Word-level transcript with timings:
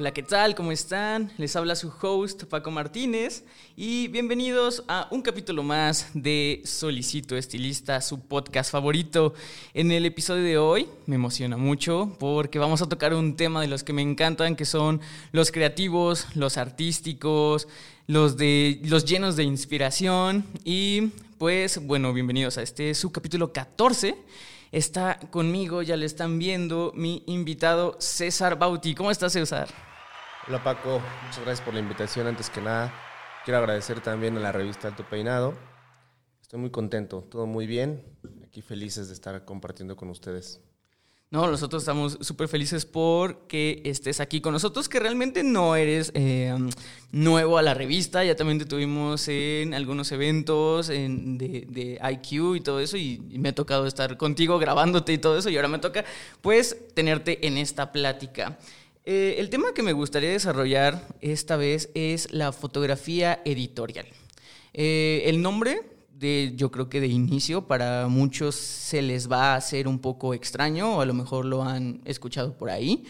Hola, 0.00 0.12
¿qué 0.12 0.22
tal? 0.22 0.54
¿Cómo 0.54 0.72
están? 0.72 1.30
Les 1.36 1.54
habla 1.56 1.76
su 1.76 1.92
host 2.00 2.44
Paco 2.44 2.70
Martínez 2.70 3.44
y 3.76 4.08
bienvenidos 4.08 4.82
a 4.88 5.06
un 5.10 5.20
capítulo 5.20 5.62
más 5.62 6.08
de 6.14 6.62
Solicito 6.64 7.36
Estilista, 7.36 8.00
su 8.00 8.18
podcast 8.18 8.72
favorito. 8.72 9.34
En 9.74 9.92
el 9.92 10.06
episodio 10.06 10.42
de 10.42 10.56
hoy 10.56 10.88
me 11.04 11.16
emociona 11.16 11.58
mucho 11.58 12.16
porque 12.18 12.58
vamos 12.58 12.80
a 12.80 12.88
tocar 12.88 13.12
un 13.12 13.36
tema 13.36 13.60
de 13.60 13.68
los 13.68 13.84
que 13.84 13.92
me 13.92 14.00
encantan, 14.00 14.56
que 14.56 14.64
son 14.64 15.02
los 15.32 15.52
creativos, 15.52 16.28
los 16.34 16.56
artísticos, 16.56 17.68
los, 18.06 18.38
de, 18.38 18.80
los 18.84 19.04
llenos 19.04 19.36
de 19.36 19.44
inspiración 19.44 20.46
y 20.64 21.10
pues 21.36 21.76
bueno, 21.86 22.14
bienvenidos 22.14 22.56
a 22.56 22.62
este 22.62 22.94
su 22.94 23.12
capítulo 23.12 23.52
14 23.52 24.16
está 24.72 25.18
conmigo, 25.30 25.82
ya 25.82 25.98
le 25.98 26.06
están 26.06 26.38
viendo, 26.38 26.90
mi 26.96 27.22
invitado 27.26 27.96
César 27.98 28.58
Bauti. 28.58 28.94
¿Cómo 28.94 29.10
estás, 29.10 29.34
César? 29.34 29.89
Hola 30.48 30.64
Paco, 30.64 31.02
muchas 31.26 31.44
gracias 31.44 31.60
por 31.60 31.74
la 31.74 31.80
invitación. 31.80 32.26
Antes 32.26 32.48
que 32.48 32.62
nada, 32.62 32.92
quiero 33.44 33.58
agradecer 33.58 34.00
también 34.00 34.38
a 34.38 34.40
la 34.40 34.52
revista 34.52 34.88
Alto 34.88 35.04
Peinado. 35.04 35.54
Estoy 36.40 36.58
muy 36.58 36.70
contento, 36.70 37.22
todo 37.30 37.46
muy 37.46 37.66
bien. 37.66 38.02
Aquí 38.42 38.62
felices 38.62 39.08
de 39.08 39.14
estar 39.14 39.44
compartiendo 39.44 39.96
con 39.96 40.08
ustedes. 40.08 40.60
No, 41.30 41.46
nosotros 41.46 41.82
estamos 41.82 42.18
súper 42.22 42.48
felices 42.48 42.86
porque 42.86 43.82
estés 43.84 44.18
aquí 44.18 44.40
con 44.40 44.52
nosotros, 44.52 44.88
que 44.88 44.98
realmente 44.98 45.44
no 45.44 45.76
eres 45.76 46.10
eh, 46.14 46.52
nuevo 47.12 47.56
a 47.56 47.62
la 47.62 47.72
revista, 47.72 48.24
ya 48.24 48.34
también 48.34 48.58
te 48.58 48.64
tuvimos 48.64 49.28
en 49.28 49.72
algunos 49.74 50.10
eventos 50.10 50.88
de, 50.88 52.00
IQ 52.02 52.56
y 52.56 52.60
todo 52.62 52.80
eso, 52.80 52.96
y, 52.96 53.20
me 53.38 53.50
ha 53.50 53.54
tocado 53.54 53.86
estar 53.86 54.16
contigo 54.16 54.58
grabándote 54.58 55.12
y 55.12 55.18
todo 55.18 55.38
eso, 55.38 55.50
y 55.50 55.56
ahora 55.56 55.68
me 55.68 55.78
toca 55.78 56.04
pues 56.40 56.76
tenerte 56.94 57.46
en 57.46 57.58
esta 57.58 57.92
plática. 57.92 58.58
Eh, 59.12 59.40
el 59.40 59.50
tema 59.50 59.74
que 59.74 59.82
me 59.82 59.92
gustaría 59.92 60.30
desarrollar 60.30 61.04
esta 61.20 61.56
vez 61.56 61.90
es 61.94 62.32
la 62.32 62.52
fotografía 62.52 63.42
editorial. 63.44 64.06
Eh, 64.72 65.24
el 65.26 65.42
nombre 65.42 65.82
de, 66.14 66.52
yo 66.54 66.70
creo 66.70 66.88
que 66.88 67.00
de 67.00 67.08
inicio 67.08 67.66
para 67.66 68.06
muchos 68.06 68.54
se 68.54 69.02
les 69.02 69.28
va 69.28 69.46
a 69.46 69.56
hacer 69.56 69.88
un 69.88 69.98
poco 69.98 70.32
extraño 70.32 70.94
o 70.94 71.00
a 71.00 71.06
lo 71.06 71.14
mejor 71.14 71.44
lo 71.44 71.64
han 71.64 72.02
escuchado 72.04 72.56
por 72.56 72.70
ahí, 72.70 73.02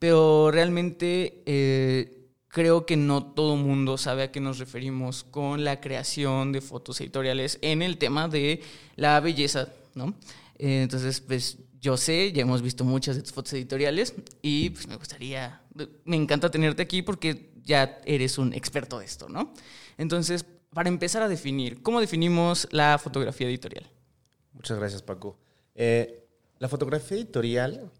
pero 0.00 0.50
realmente 0.50 1.44
eh, 1.46 2.30
creo 2.48 2.84
que 2.84 2.96
no 2.96 3.22
todo 3.22 3.54
mundo 3.54 3.96
sabe 3.96 4.24
a 4.24 4.32
qué 4.32 4.40
nos 4.40 4.58
referimos 4.58 5.22
con 5.22 5.62
la 5.62 5.80
creación 5.80 6.50
de 6.50 6.62
fotos 6.62 7.00
editoriales 7.00 7.60
en 7.62 7.80
el 7.80 7.96
tema 7.98 8.26
de 8.26 8.60
la 8.96 9.20
belleza, 9.20 9.68
¿no? 9.94 10.14
Entonces, 10.58 11.20
pues 11.20 11.58
yo 11.80 11.96
sé, 11.96 12.32
ya 12.32 12.42
hemos 12.42 12.62
visto 12.62 12.84
muchas 12.84 13.16
de 13.16 13.22
tus 13.22 13.32
fotos 13.32 13.52
editoriales 13.52 14.14
y 14.40 14.70
pues 14.70 14.88
me 14.88 14.96
gustaría, 14.96 15.62
me 16.04 16.16
encanta 16.16 16.50
tenerte 16.50 16.82
aquí 16.82 17.02
porque 17.02 17.52
ya 17.62 18.00
eres 18.04 18.38
un 18.38 18.52
experto 18.54 18.98
de 18.98 19.04
esto, 19.04 19.28
¿no? 19.28 19.52
Entonces, 19.98 20.44
para 20.70 20.88
empezar 20.88 21.22
a 21.22 21.28
definir, 21.28 21.82
¿cómo 21.82 22.00
definimos 22.00 22.68
la 22.70 22.98
fotografía 22.98 23.48
editorial? 23.48 23.86
Muchas 24.52 24.78
gracias, 24.78 25.02
Paco. 25.02 25.38
Eh, 25.74 26.26
la 26.58 26.68
fotografía 26.68 27.16
editorial, 27.16 27.90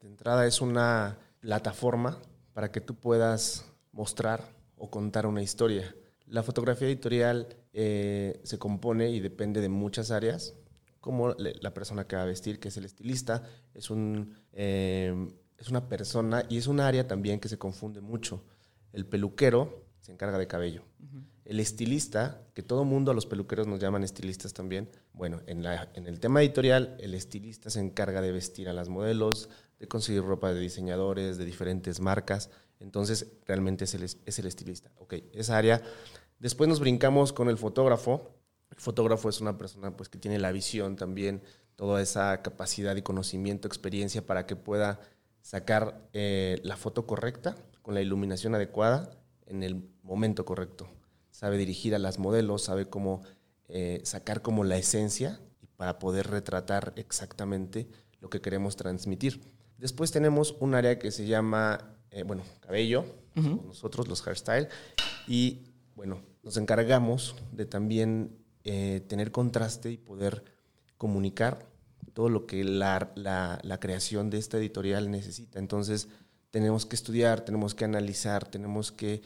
de 0.00 0.08
entrada, 0.08 0.46
es 0.46 0.60
una 0.60 1.18
plataforma 1.40 2.20
para 2.52 2.70
que 2.70 2.80
tú 2.80 2.94
puedas 2.94 3.64
mostrar 3.92 4.54
o 4.76 4.90
contar 4.90 5.26
una 5.26 5.42
historia. 5.42 5.94
La 6.26 6.42
fotografía 6.42 6.88
editorial 6.88 7.56
eh, 7.72 8.40
se 8.42 8.58
compone 8.58 9.10
y 9.10 9.20
depende 9.20 9.60
de 9.60 9.68
muchas 9.68 10.10
áreas 10.10 10.54
como 11.02 11.34
la 11.36 11.74
persona 11.74 12.06
que 12.06 12.14
va 12.14 12.22
a 12.22 12.26
vestir, 12.26 12.60
que 12.60 12.68
es 12.68 12.76
el 12.76 12.84
estilista, 12.84 13.42
es, 13.74 13.90
un, 13.90 14.36
em, 14.52 15.28
es 15.58 15.68
una 15.68 15.88
persona 15.88 16.46
y 16.48 16.58
es 16.58 16.68
un 16.68 16.78
área 16.78 17.08
también 17.08 17.40
que 17.40 17.48
se 17.48 17.58
confunde 17.58 18.00
mucho. 18.00 18.44
El 18.92 19.04
peluquero 19.04 19.84
se 20.00 20.12
encarga 20.12 20.38
de 20.38 20.46
cabello. 20.46 20.84
El 21.44 21.58
estilista, 21.58 22.46
que 22.54 22.62
todo 22.62 22.84
mundo 22.84 23.10
a 23.10 23.14
los 23.14 23.26
peluqueros 23.26 23.66
nos 23.66 23.80
llaman 23.80 24.04
estilistas 24.04 24.54
también, 24.54 24.88
bueno, 25.12 25.40
en, 25.46 25.64
la, 25.64 25.90
en 25.94 26.06
el 26.06 26.20
tema 26.20 26.40
editorial, 26.40 26.96
el 27.00 27.14
estilista 27.14 27.68
se 27.68 27.80
encarga 27.80 28.22
de 28.22 28.30
vestir 28.30 28.68
a 28.68 28.72
las 28.72 28.88
modelos, 28.88 29.48
de 29.80 29.88
conseguir 29.88 30.22
ropa 30.22 30.54
de 30.54 30.60
diseñadores, 30.60 31.36
de 31.36 31.44
diferentes 31.44 31.98
marcas. 31.98 32.48
Entonces, 32.78 33.26
realmente 33.44 33.84
es 33.84 33.94
el, 33.94 34.04
es 34.04 34.38
el 34.38 34.46
estilista. 34.46 34.92
Ok, 34.98 35.14
esa 35.32 35.58
área. 35.58 35.82
Después 36.38 36.68
nos 36.68 36.78
brincamos 36.78 37.32
con 37.32 37.48
el 37.48 37.58
fotógrafo, 37.58 38.36
fotógrafo 38.82 39.28
es 39.28 39.40
una 39.40 39.56
persona 39.56 39.96
pues, 39.96 40.08
que 40.08 40.18
tiene 40.18 40.40
la 40.40 40.50
visión 40.50 40.96
también, 40.96 41.40
toda 41.76 42.02
esa 42.02 42.42
capacidad 42.42 42.96
y 42.96 43.02
conocimiento, 43.02 43.68
experiencia 43.68 44.26
para 44.26 44.44
que 44.44 44.56
pueda 44.56 45.00
sacar 45.40 46.08
eh, 46.12 46.60
la 46.64 46.76
foto 46.76 47.06
correcta, 47.06 47.54
con 47.80 47.94
la 47.94 48.00
iluminación 48.00 48.54
adecuada, 48.54 49.10
en 49.46 49.62
el 49.62 49.88
momento 50.02 50.44
correcto. 50.44 50.88
Sabe 51.30 51.58
dirigir 51.58 51.94
a 51.94 52.00
las 52.00 52.18
modelos, 52.18 52.64
sabe 52.64 52.86
cómo 52.86 53.22
eh, 53.68 54.00
sacar 54.04 54.42
como 54.42 54.64
la 54.64 54.76
esencia 54.76 55.40
para 55.76 56.00
poder 56.00 56.28
retratar 56.28 56.92
exactamente 56.96 57.88
lo 58.20 58.30
que 58.30 58.40
queremos 58.40 58.76
transmitir. 58.76 59.40
Después 59.78 60.10
tenemos 60.10 60.56
un 60.58 60.74
área 60.74 60.98
que 60.98 61.12
se 61.12 61.26
llama, 61.26 61.96
eh, 62.10 62.24
bueno, 62.24 62.42
cabello, 62.60 63.04
nosotros 63.34 64.08
los 64.08 64.26
hairstyle, 64.26 64.68
y 65.26 65.60
bueno, 65.94 66.20
nos 66.42 66.56
encargamos 66.56 67.36
de 67.52 67.64
también 67.64 68.41
eh, 68.64 69.04
tener 69.08 69.32
contraste 69.32 69.90
y 69.90 69.96
poder 69.96 70.44
comunicar 70.98 71.66
todo 72.12 72.28
lo 72.28 72.46
que 72.46 72.64
la, 72.64 73.10
la, 73.14 73.80
creación 73.80 74.30
de 74.30 74.38
esta 74.38 74.58
editorial 74.58 75.10
necesita. 75.10 75.58
Entonces, 75.58 76.08
tenemos 76.50 76.84
que 76.86 76.96
estudiar, 76.96 77.40
tenemos 77.40 77.74
que 77.74 77.84
analizar, 77.84 78.46
tenemos 78.46 78.92
que 78.92 79.22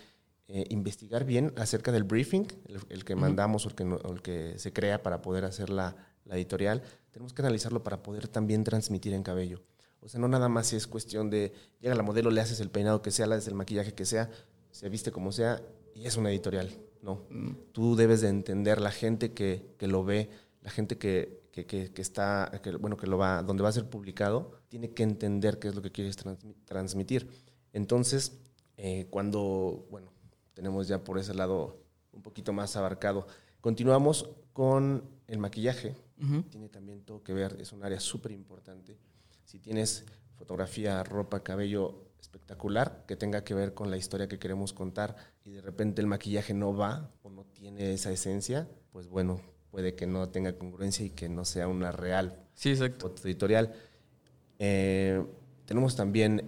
eh, 0.49 0.65
investigar 0.71 1.25
bien 1.25 1.53
acerca 1.57 1.91
del 1.91 2.05
briefing, 2.05 2.47
el, 2.89 3.05
que 3.05 3.17
mandamos 3.17 3.67
o 3.67 3.71
el 3.71 3.75
que, 3.75 3.83
el 3.83 4.23
que, 4.23 4.59
se 4.59 4.73
crea 4.73 5.03
para 5.03 5.21
poder 5.21 5.45
hacer 5.45 5.71
la, 5.71 5.97
la, 6.25 6.37
editorial. 6.37 6.83
Tenemos 7.11 7.33
que 7.33 7.43
analizarlo 7.43 7.83
para 7.83 8.03
poder 8.03 8.29
también 8.29 8.63
transmitir 8.63 9.13
en 9.13 9.23
cabello. 9.23 9.63
O 10.01 10.09
sea, 10.09 10.21
no 10.21 10.29
nada 10.29 10.49
más 10.49 10.73
es 10.73 10.87
cuestión 10.87 11.31
de 11.31 11.53
llega 11.81 11.95
la 11.97 12.05
modelo, 12.05 12.31
le 12.31 12.41
haces 12.41 12.61
el 12.61 12.71
peinado 12.71 13.03
que 13.03 13.11
sea, 13.11 13.27
le 13.27 13.35
haces 13.35 13.49
el 13.49 13.55
maquillaje 13.55 13.93
que 13.93 14.05
sea, 14.05 14.31
se 14.71 14.89
viste 14.89 15.11
como 15.11 15.33
sea 15.33 15.61
y 15.95 16.07
es 16.07 16.17
una 16.17 16.31
editorial. 16.31 16.71
No, 17.07 17.25
mm. 17.31 17.51
tú 17.71 17.95
debes 17.95 18.21
de 18.21 18.29
entender 18.29 18.81
la 18.81 18.91
gente 18.91 19.33
que, 19.33 19.77
lo 19.79 20.05
ve, 20.05 20.29
la 20.63 20.71
gente 20.71 20.99
que, 20.99 21.41
está, 21.97 22.51
bueno, 22.81 22.97
que 22.97 23.07
lo 23.07 23.17
va, 23.17 23.45
donde 23.45 23.63
va 23.63 23.69
a 23.69 23.73
ser 23.73 23.89
publicado, 23.89 24.59
tiene 24.69 24.91
que 24.91 25.05
entender 25.05 25.61
qué 25.61 25.69
es 25.69 25.77
lo 25.77 25.83
que 25.83 25.93
quieres 25.93 26.17
transmitir. 26.65 27.31
Entonces, 27.73 28.41
eh, 28.77 29.07
cuando, 29.09 29.87
bueno, 29.89 30.13
tenemos 30.53 30.89
ya 30.89 31.05
por 31.05 31.21
ese 31.21 31.33
lado 31.33 31.79
un 32.13 32.23
poquito 32.23 32.53
más 32.53 32.75
abarcado, 32.75 33.29
continuamos 33.61 34.29
con 34.53 35.05
el 35.29 35.39
maquillaje. 35.39 35.95
Tiene 36.51 36.69
también 36.69 37.03
todo 37.03 37.23
que 37.23 37.33
ver, 37.33 37.57
es 37.61 37.73
un 37.73 37.85
área 37.85 38.01
súper 38.01 38.33
importante. 38.33 38.99
Si 39.45 39.61
tienes 39.61 40.05
fotografía, 40.35 41.05
ropa, 41.05 41.45
cabello, 41.45 42.06
espectacular 42.27 43.05
que 43.07 43.17
tenga 43.17 43.45
que 43.45 43.55
ver 43.55 43.73
con 43.73 43.91
la 43.91 43.97
historia 43.97 44.29
que 44.29 44.39
queremos 44.39 44.73
contar 44.73 45.17
y 45.45 45.53
de 45.53 45.61
repente 45.63 46.01
el 46.01 46.07
maquillaje 46.07 46.55
no 46.55 46.77
va 46.77 47.11
o 47.23 47.31
no 47.31 47.45
tiene 47.45 47.93
esa 47.93 48.11
esencia, 48.11 48.69
pues 48.93 49.09
bueno, 49.09 49.41
puede 49.71 49.95
que 49.95 50.07
no 50.07 50.29
tenga 50.29 50.59
congruencia 50.59 51.07
y 51.07 51.11
que 51.11 51.29
no 51.29 51.45
sea 51.45 51.69
una 51.69 51.93
real 51.93 52.47
sí, 52.55 52.71
exacto. 52.71 53.09
foto 53.09 53.23
editorial. 53.29 53.73
Eh, 54.59 55.25
tenemos 55.67 55.95
también 55.97 56.43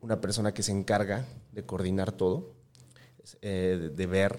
una 0.00 0.20
persona 0.20 0.52
que 0.52 0.62
se 0.62 0.72
encarga 0.72 1.24
de 1.52 1.64
coordinar 1.64 2.12
todo, 2.12 2.54
eh, 3.40 3.90
de, 3.94 4.06
ver 4.06 4.38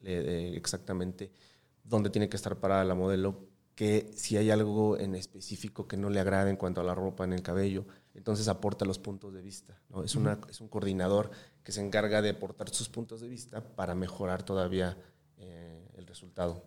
exactamente 0.00 1.30
dónde 1.82 2.08
tiene 2.08 2.28
que 2.28 2.36
estar 2.36 2.56
parada 2.56 2.84
la 2.84 2.94
modelo, 2.94 3.48
que 3.74 4.10
si 4.14 4.36
hay 4.36 4.50
algo 4.50 4.98
en 4.98 5.14
específico 5.14 5.86
que 5.86 5.96
no 5.96 6.08
le 6.10 6.20
agrade 6.20 6.50
en 6.50 6.56
cuanto 6.56 6.80
a 6.80 6.84
la 6.84 6.94
ropa, 6.94 7.24
en 7.24 7.32
el 7.32 7.42
cabello, 7.42 7.84
entonces 8.18 8.48
aporta 8.48 8.84
los 8.84 8.98
puntos 8.98 9.32
de 9.32 9.40
vista. 9.40 9.80
¿no? 9.88 10.02
Es, 10.02 10.16
una, 10.16 10.38
es 10.50 10.60
un 10.60 10.68
coordinador 10.68 11.30
que 11.62 11.70
se 11.70 11.80
encarga 11.80 12.20
de 12.20 12.30
aportar 12.30 12.68
sus 12.68 12.88
puntos 12.88 13.20
de 13.20 13.28
vista 13.28 13.60
para 13.60 13.94
mejorar 13.94 14.42
todavía 14.42 14.98
eh, 15.38 15.88
el 15.96 16.06
resultado. 16.06 16.64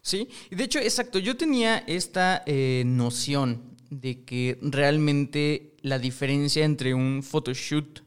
Sí, 0.00 0.28
y 0.48 0.54
de 0.54 0.64
hecho, 0.64 0.78
exacto, 0.78 1.18
yo 1.18 1.36
tenía 1.36 1.78
esta 1.78 2.44
eh, 2.46 2.84
noción 2.86 3.76
de 3.90 4.24
que 4.24 4.58
realmente 4.62 5.76
la 5.82 5.98
diferencia 5.98 6.64
entre 6.64 6.94
un 6.94 7.22
photoshoot 7.24 8.00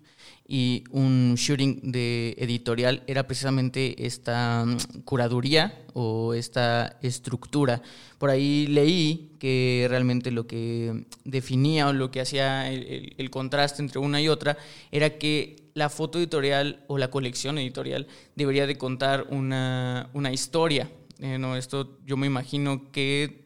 y 0.47 0.83
un 0.91 1.35
shooting 1.35 1.91
de 1.91 2.35
editorial 2.37 3.03
era 3.07 3.25
precisamente 3.25 4.05
esta 4.05 4.63
mm, 4.65 5.01
curaduría 5.03 5.85
o 5.93 6.33
esta 6.33 6.97
estructura. 7.01 7.81
Por 8.19 8.29
ahí 8.29 8.67
leí 8.67 9.31
que 9.39 9.87
realmente 9.89 10.31
lo 10.31 10.45
que 10.45 11.05
definía 11.23 11.87
o 11.87 11.93
lo 11.93 12.11
que 12.11 12.21
hacía 12.21 12.71
el, 12.71 13.29
contraste 13.31 13.81
entre 13.81 13.99
una 13.99 14.21
y 14.21 14.27
otra 14.27 14.57
era 14.91 15.17
que 15.17 15.55
la 15.73 15.89
foto 15.89 16.19
editorial 16.19 16.83
o 16.87 16.97
la 16.97 17.09
colección 17.09 17.57
editorial 17.57 18.07
debería 18.35 18.67
de 18.67 18.77
contar 18.77 19.25
una, 19.29 20.09
una 20.13 20.31
historia. 20.31 20.89
Eh, 21.19 21.37
no, 21.37 21.55
esto 21.55 21.97
yo 22.05 22.17
me 22.17 22.27
imagino 22.27 22.91
que 22.91 23.44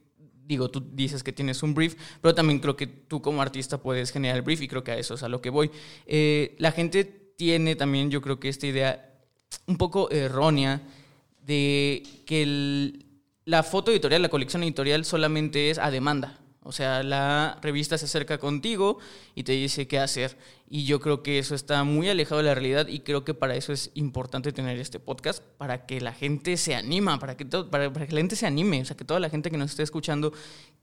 digo, 0.50 0.70
tú 0.72 0.84
dices 0.94 1.24
que 1.24 1.32
tienes 1.32 1.62
un 1.62 1.76
brief, 1.76 1.96
pero 2.22 2.34
también 2.34 2.60
creo 2.60 2.76
que 2.76 2.88
tú 2.88 3.22
como 3.22 3.42
artista 3.42 3.78
puedes 3.78 4.12
generar 4.12 4.36
el 4.36 4.42
brief 4.42 4.64
y 4.64 4.68
creo 4.68 4.84
que 4.84 4.92
a 4.92 4.98
eso 4.98 5.14
es 5.14 5.22
a 5.22 5.30
lo 5.30 5.42
que 5.42 5.52
voy. 5.52 5.70
Eh, 6.08 6.56
la 6.58 6.72
gente 6.72 7.06
tiene 7.06 7.76
también, 7.76 8.10
yo 8.10 8.20
creo 8.20 8.40
que 8.40 8.50
esta 8.50 8.66
idea 8.66 9.14
un 9.68 9.78
poco 9.78 10.10
errónea 10.10 10.82
de 11.46 12.02
que 12.26 12.94
la 13.46 13.62
foto 13.62 13.92
editorial, 13.92 14.24
la 14.24 14.30
colección 14.30 14.64
editorial 14.64 15.06
solamente 15.06 15.70
es 15.70 15.78
a 15.78 15.92
demanda. 15.92 16.40
O 16.62 16.74
sea, 16.74 17.04
la 17.04 17.58
revista 17.62 17.98
se 17.98 18.06
acerca 18.06 18.38
contigo 18.38 19.00
y 19.34 19.44
te 19.44 19.54
dice 19.54 19.88
qué 19.88 19.98
hacer. 19.98 20.38
Y 20.70 20.86
yo 20.86 21.00
creo 21.00 21.24
que 21.24 21.40
eso 21.40 21.56
está 21.56 21.84
muy 21.84 22.10
alejado 22.10 22.38
de 22.38 22.48
la 22.48 22.54
realidad 22.54 22.88
y 22.88 23.00
creo 23.00 23.24
que 23.24 23.34
para 23.34 23.56
eso 23.56 23.72
es 23.72 23.92
importante 23.94 24.52
tener 24.52 24.78
este 24.78 25.00
podcast, 25.00 25.44
para 25.58 25.86
que 25.86 26.02
la 26.02 26.14
gente 26.14 26.58
se 26.58 26.76
anima, 26.76 27.18
para 27.18 27.38
que, 27.38 27.46
para, 27.46 27.92
que 27.92 28.14
la 28.14 28.20
gente 28.20 28.36
se 28.36 28.46
anime, 28.46 28.82
o 28.82 28.86
sea, 28.86 28.98
que 28.98 29.06
toda 29.06 29.20
la 29.20 29.30
gente 29.30 29.50
que 29.50 29.58
nos 29.58 29.72
esté 29.72 29.84
escuchando, 29.84 30.34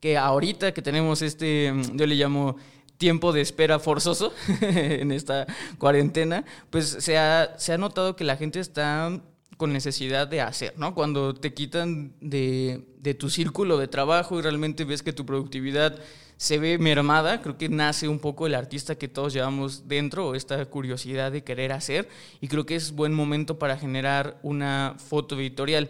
que 0.01 0.17
ahorita 0.17 0.73
que 0.73 0.83
tenemos 0.83 1.21
este, 1.21 1.73
yo 1.93 2.07
le 2.07 2.15
llamo 2.15 2.57
tiempo 2.97 3.33
de 3.33 3.43
espera 3.43 3.79
forzoso 3.79 4.33
en 4.63 5.13
esta 5.13 5.47
cuarentena, 5.79 6.45
pues 6.71 6.87
se 6.89 7.19
ha, 7.19 7.55
se 7.59 7.75
ha 7.75 7.79
notado 7.79 8.17
que 8.17 8.25
la 8.25 8.37
gente 8.37 8.61
está 8.61 9.21
con 9.57 9.73
necesidad 9.73 10.29
de 10.29 10.41
hacer, 10.41 10.75
¿no? 10.77 10.95
Cuando 10.95 11.35
te 11.35 11.55
quitan 11.55 12.13
de, 12.21 12.85
de, 12.99 13.15
tu 13.15 13.31
círculo 13.31 13.79
de 13.79 13.89
trabajo 13.89 14.39
y 14.39 14.43
realmente 14.43 14.85
ves 14.85 15.03
que 15.03 15.13
tu 15.13 15.25
productividad 15.25 15.99
se 16.37 16.59
ve 16.59 16.77
mermada, 16.79 17.41
creo 17.41 17.57
que 17.57 17.69
nace 17.69 18.09
un 18.09 18.19
poco 18.19 18.47
el 18.47 18.55
artista 18.55 18.97
que 18.97 19.09
todos 19.09 19.33
llevamos 19.33 19.89
dentro, 19.89 20.35
esta 20.35 20.63
curiosidad 20.67 21.33
de 21.33 21.43
querer 21.43 21.73
hacer, 21.73 22.09
y 22.41 22.49
creo 22.49 22.67
que 22.67 22.77
es 22.77 22.93
buen 22.93 23.15
momento 23.15 23.59
para 23.59 23.79
generar 23.79 24.39
una 24.43 24.97
foto 24.99 25.39
editorial. 25.41 25.89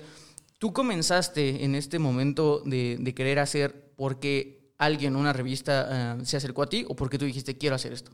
¿Tú 0.58 0.72
comenzaste 0.72 1.64
en 1.64 1.74
este 1.74 1.98
momento 1.98 2.62
de, 2.64 2.96
de 3.00 3.14
querer 3.14 3.40
hacer 3.40 3.92
porque 3.96 4.70
alguien, 4.78 5.16
una 5.16 5.32
revista, 5.32 6.16
eh, 6.20 6.24
se 6.24 6.36
acercó 6.36 6.62
a 6.62 6.68
ti 6.68 6.84
o 6.88 6.94
porque 6.94 7.18
tú 7.18 7.24
dijiste 7.24 7.58
quiero 7.58 7.74
hacer 7.74 7.92
esto? 7.92 8.12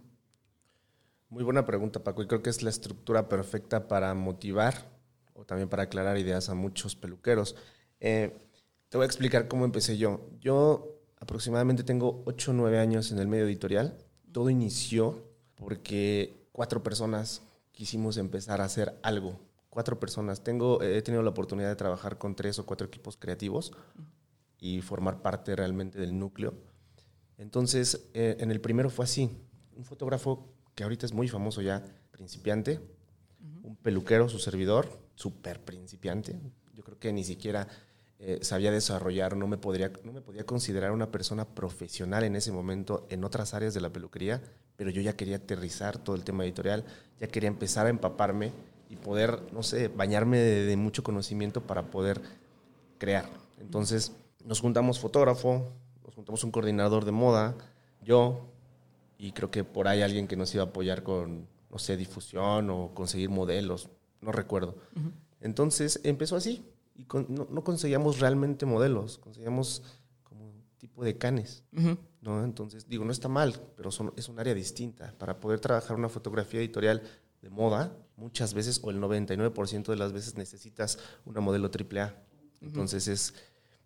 Muy 1.28 1.44
buena 1.44 1.64
pregunta, 1.64 2.02
Paco, 2.02 2.22
y 2.22 2.26
creo 2.26 2.42
que 2.42 2.50
es 2.50 2.62
la 2.62 2.70
estructura 2.70 3.28
perfecta 3.28 3.88
para 3.88 4.12
motivar 4.14 4.91
o 5.34 5.44
también 5.44 5.68
para 5.68 5.84
aclarar 5.84 6.18
ideas 6.18 6.48
a 6.48 6.54
muchos 6.54 6.96
peluqueros. 6.96 7.56
Eh, 8.00 8.36
te 8.88 8.96
voy 8.98 9.04
a 9.04 9.06
explicar 9.06 9.48
cómo 9.48 9.64
empecé 9.64 9.96
yo. 9.96 10.28
Yo 10.40 10.98
aproximadamente 11.18 11.84
tengo 11.84 12.22
8 12.26 12.50
o 12.50 12.54
9 12.54 12.78
años 12.78 13.12
en 13.12 13.18
el 13.18 13.28
medio 13.28 13.46
editorial. 13.46 13.96
Todo 14.32 14.50
inició 14.50 15.24
porque 15.54 16.48
cuatro 16.52 16.82
personas 16.82 17.42
quisimos 17.72 18.16
empezar 18.16 18.60
a 18.60 18.64
hacer 18.64 18.98
algo. 19.02 19.40
Cuatro 19.70 19.98
personas. 19.98 20.44
Tengo, 20.44 20.82
he 20.82 21.00
tenido 21.02 21.22
la 21.22 21.30
oportunidad 21.30 21.68
de 21.68 21.76
trabajar 21.76 22.18
con 22.18 22.34
tres 22.34 22.58
o 22.58 22.66
cuatro 22.66 22.86
equipos 22.86 23.16
creativos 23.16 23.72
y 24.58 24.82
formar 24.82 25.22
parte 25.22 25.56
realmente 25.56 25.98
del 25.98 26.18
núcleo. 26.18 26.54
Entonces, 27.38 28.08
eh, 28.14 28.36
en 28.38 28.50
el 28.50 28.60
primero 28.60 28.90
fue 28.90 29.04
así. 29.06 29.30
Un 29.74 29.84
fotógrafo 29.84 30.46
que 30.74 30.84
ahorita 30.84 31.06
es 31.06 31.12
muy 31.12 31.28
famoso 31.28 31.62
ya, 31.62 31.82
principiante, 32.10 32.80
peluquero, 33.82 34.28
su 34.28 34.38
servidor, 34.38 34.88
súper 35.14 35.60
principiante. 35.60 36.38
Yo 36.74 36.82
creo 36.82 36.98
que 36.98 37.12
ni 37.12 37.24
siquiera 37.24 37.68
eh, 38.24 38.38
sabía 38.42 38.70
desarrollar, 38.70 39.36
no 39.36 39.48
me, 39.48 39.58
podría, 39.58 39.90
no 40.04 40.12
me 40.12 40.20
podía 40.20 40.46
considerar 40.46 40.92
una 40.92 41.10
persona 41.10 41.44
profesional 41.44 42.22
en 42.22 42.36
ese 42.36 42.52
momento 42.52 43.04
en 43.10 43.24
otras 43.24 43.52
áreas 43.52 43.74
de 43.74 43.80
la 43.80 43.90
peluquería, 43.90 44.40
pero 44.76 44.90
yo 44.90 45.02
ya 45.02 45.16
quería 45.16 45.36
aterrizar 45.36 45.98
todo 45.98 46.14
el 46.14 46.22
tema 46.22 46.44
editorial, 46.44 46.84
ya 47.18 47.26
quería 47.26 47.48
empezar 47.48 47.86
a 47.86 47.90
empaparme 47.90 48.52
y 48.88 48.94
poder, 48.94 49.40
no 49.52 49.64
sé, 49.64 49.88
bañarme 49.88 50.38
de, 50.38 50.76
mucho 50.76 51.02
conocimiento 51.02 51.62
para 51.62 51.90
poder 51.90 52.22
crear. 52.98 53.28
Entonces 53.60 54.12
nos 54.44 54.60
juntamos 54.60 55.00
fotógrafo, 55.00 55.72
nos 56.04 56.14
juntamos 56.14 56.44
un 56.44 56.52
coordinador 56.52 57.04
de 57.04 57.12
moda, 57.12 57.56
yo, 58.04 58.46
y 59.18 59.32
creo 59.32 59.50
que 59.50 59.64
por 59.64 59.88
ahí 59.88 60.00
alguien 60.00 60.28
que 60.28 60.36
nos 60.36 60.54
iba 60.54 60.62
a 60.62 60.66
apoyar 60.68 61.02
con, 61.02 61.48
no 61.72 61.78
sé, 61.78 61.96
difusión 61.96 62.68
o 62.70 62.94
conseguir 62.94 63.30
modelos, 63.30 63.88
no 64.20 64.30
recuerdo. 64.30 64.76
Entonces 65.40 66.00
empezó 66.04 66.36
así 66.36 66.64
y 66.94 67.06
no, 67.28 67.64
conseguíamos 67.64 68.20
realmente 68.20 68.66
modelos, 68.66 69.18
conseguíamos 69.18 69.82
como 70.22 70.50
un 70.50 70.62
tipo 70.78 71.02
de 71.02 71.16
canes. 71.16 71.64
¿no? 72.20 72.44
Entonces, 72.44 72.86
digo, 72.86 73.04
no 73.04 73.10
está 73.10 73.28
mal, 73.28 73.58
pero 73.74 73.88
es 74.16 74.28
un 74.28 74.38
área 74.38 74.54
distinta. 74.54 75.14
Para 75.18 75.40
poder 75.40 75.58
trabajar 75.60 75.96
una 75.96 76.08
fotografía 76.08 76.60
editorial 76.60 77.02
de 77.40 77.50
moda, 77.50 77.96
muchas 78.16 78.54
veces 78.54 78.78
o 78.82 78.90
el 78.90 79.00
99% 79.00 79.86
de 79.86 79.96
las 79.96 80.12
veces 80.12 80.36
necesitas 80.36 80.98
una 81.24 81.40
modelo 81.40 81.68
AAA. 81.68 82.14
Entonces 82.60 83.08
es 83.08 83.34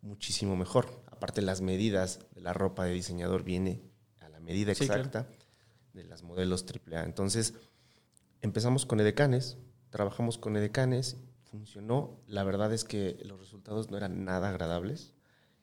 muchísimo 0.02 0.56
mejor. 0.56 1.02
Aparte 1.10 1.40
las 1.40 1.62
medidas 1.62 2.20
de 2.34 2.42
la 2.42 2.52
ropa 2.52 2.84
de 2.84 2.92
diseñador 2.92 3.44
viene 3.44 3.80
a 4.20 4.28
la 4.28 4.40
medida 4.40 4.72
exacta 4.72 5.26
de 5.94 6.04
las 6.04 6.22
modelos 6.22 6.66
AAA. 6.66 7.04
Entonces 7.04 7.54
empezamos 8.46 8.86
con 8.86 9.00
edecanes, 9.00 9.58
trabajamos 9.90 10.38
con 10.38 10.56
edecanes, 10.56 11.16
funcionó. 11.50 12.20
La 12.26 12.44
verdad 12.44 12.72
es 12.72 12.84
que 12.84 13.18
los 13.24 13.38
resultados 13.38 13.90
no 13.90 13.96
eran 13.96 14.24
nada 14.24 14.48
agradables. 14.48 15.14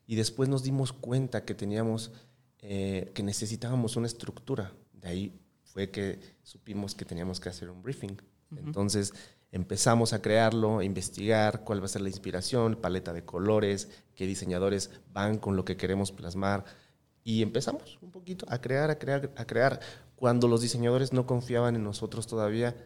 Y 0.05 0.15
después 0.15 0.49
nos 0.49 0.63
dimos 0.63 0.91
cuenta 0.91 1.45
que 1.45 1.55
teníamos, 1.55 2.11
eh, 2.59 3.11
que 3.15 3.23
necesitábamos 3.23 3.95
una 3.95 4.07
estructura. 4.07 4.73
De 4.91 5.07
ahí 5.07 5.39
fue 5.63 5.91
que 5.91 6.19
supimos 6.43 6.93
que 6.93 7.05
teníamos 7.05 7.39
que 7.39 7.49
hacer 7.49 7.69
un 7.69 7.81
briefing. 7.81 8.17
Entonces 8.57 9.13
empezamos 9.51 10.13
a 10.13 10.21
crearlo, 10.21 10.79
a 10.79 10.83
investigar 10.83 11.63
cuál 11.63 11.81
va 11.81 11.85
a 11.85 11.87
ser 11.87 12.01
la 12.01 12.09
inspiración, 12.09 12.75
paleta 12.75 13.13
de 13.13 13.23
colores, 13.23 13.89
qué 14.13 14.27
diseñadores 14.27 14.91
van 15.11 15.37
con 15.37 15.55
lo 15.55 15.63
que 15.63 15.77
queremos 15.77 16.11
plasmar. 16.11 16.65
Y 17.23 17.41
empezamos 17.41 17.97
un 18.01 18.11
poquito 18.11 18.45
a 18.49 18.59
crear, 18.59 18.89
a 18.91 18.99
crear, 18.99 19.31
a 19.37 19.45
crear. 19.45 19.79
Cuando 20.23 20.47
los 20.47 20.61
diseñadores 20.61 21.11
no 21.11 21.25
confiaban 21.25 21.75
en 21.75 21.83
nosotros 21.83 22.27
todavía, 22.27 22.77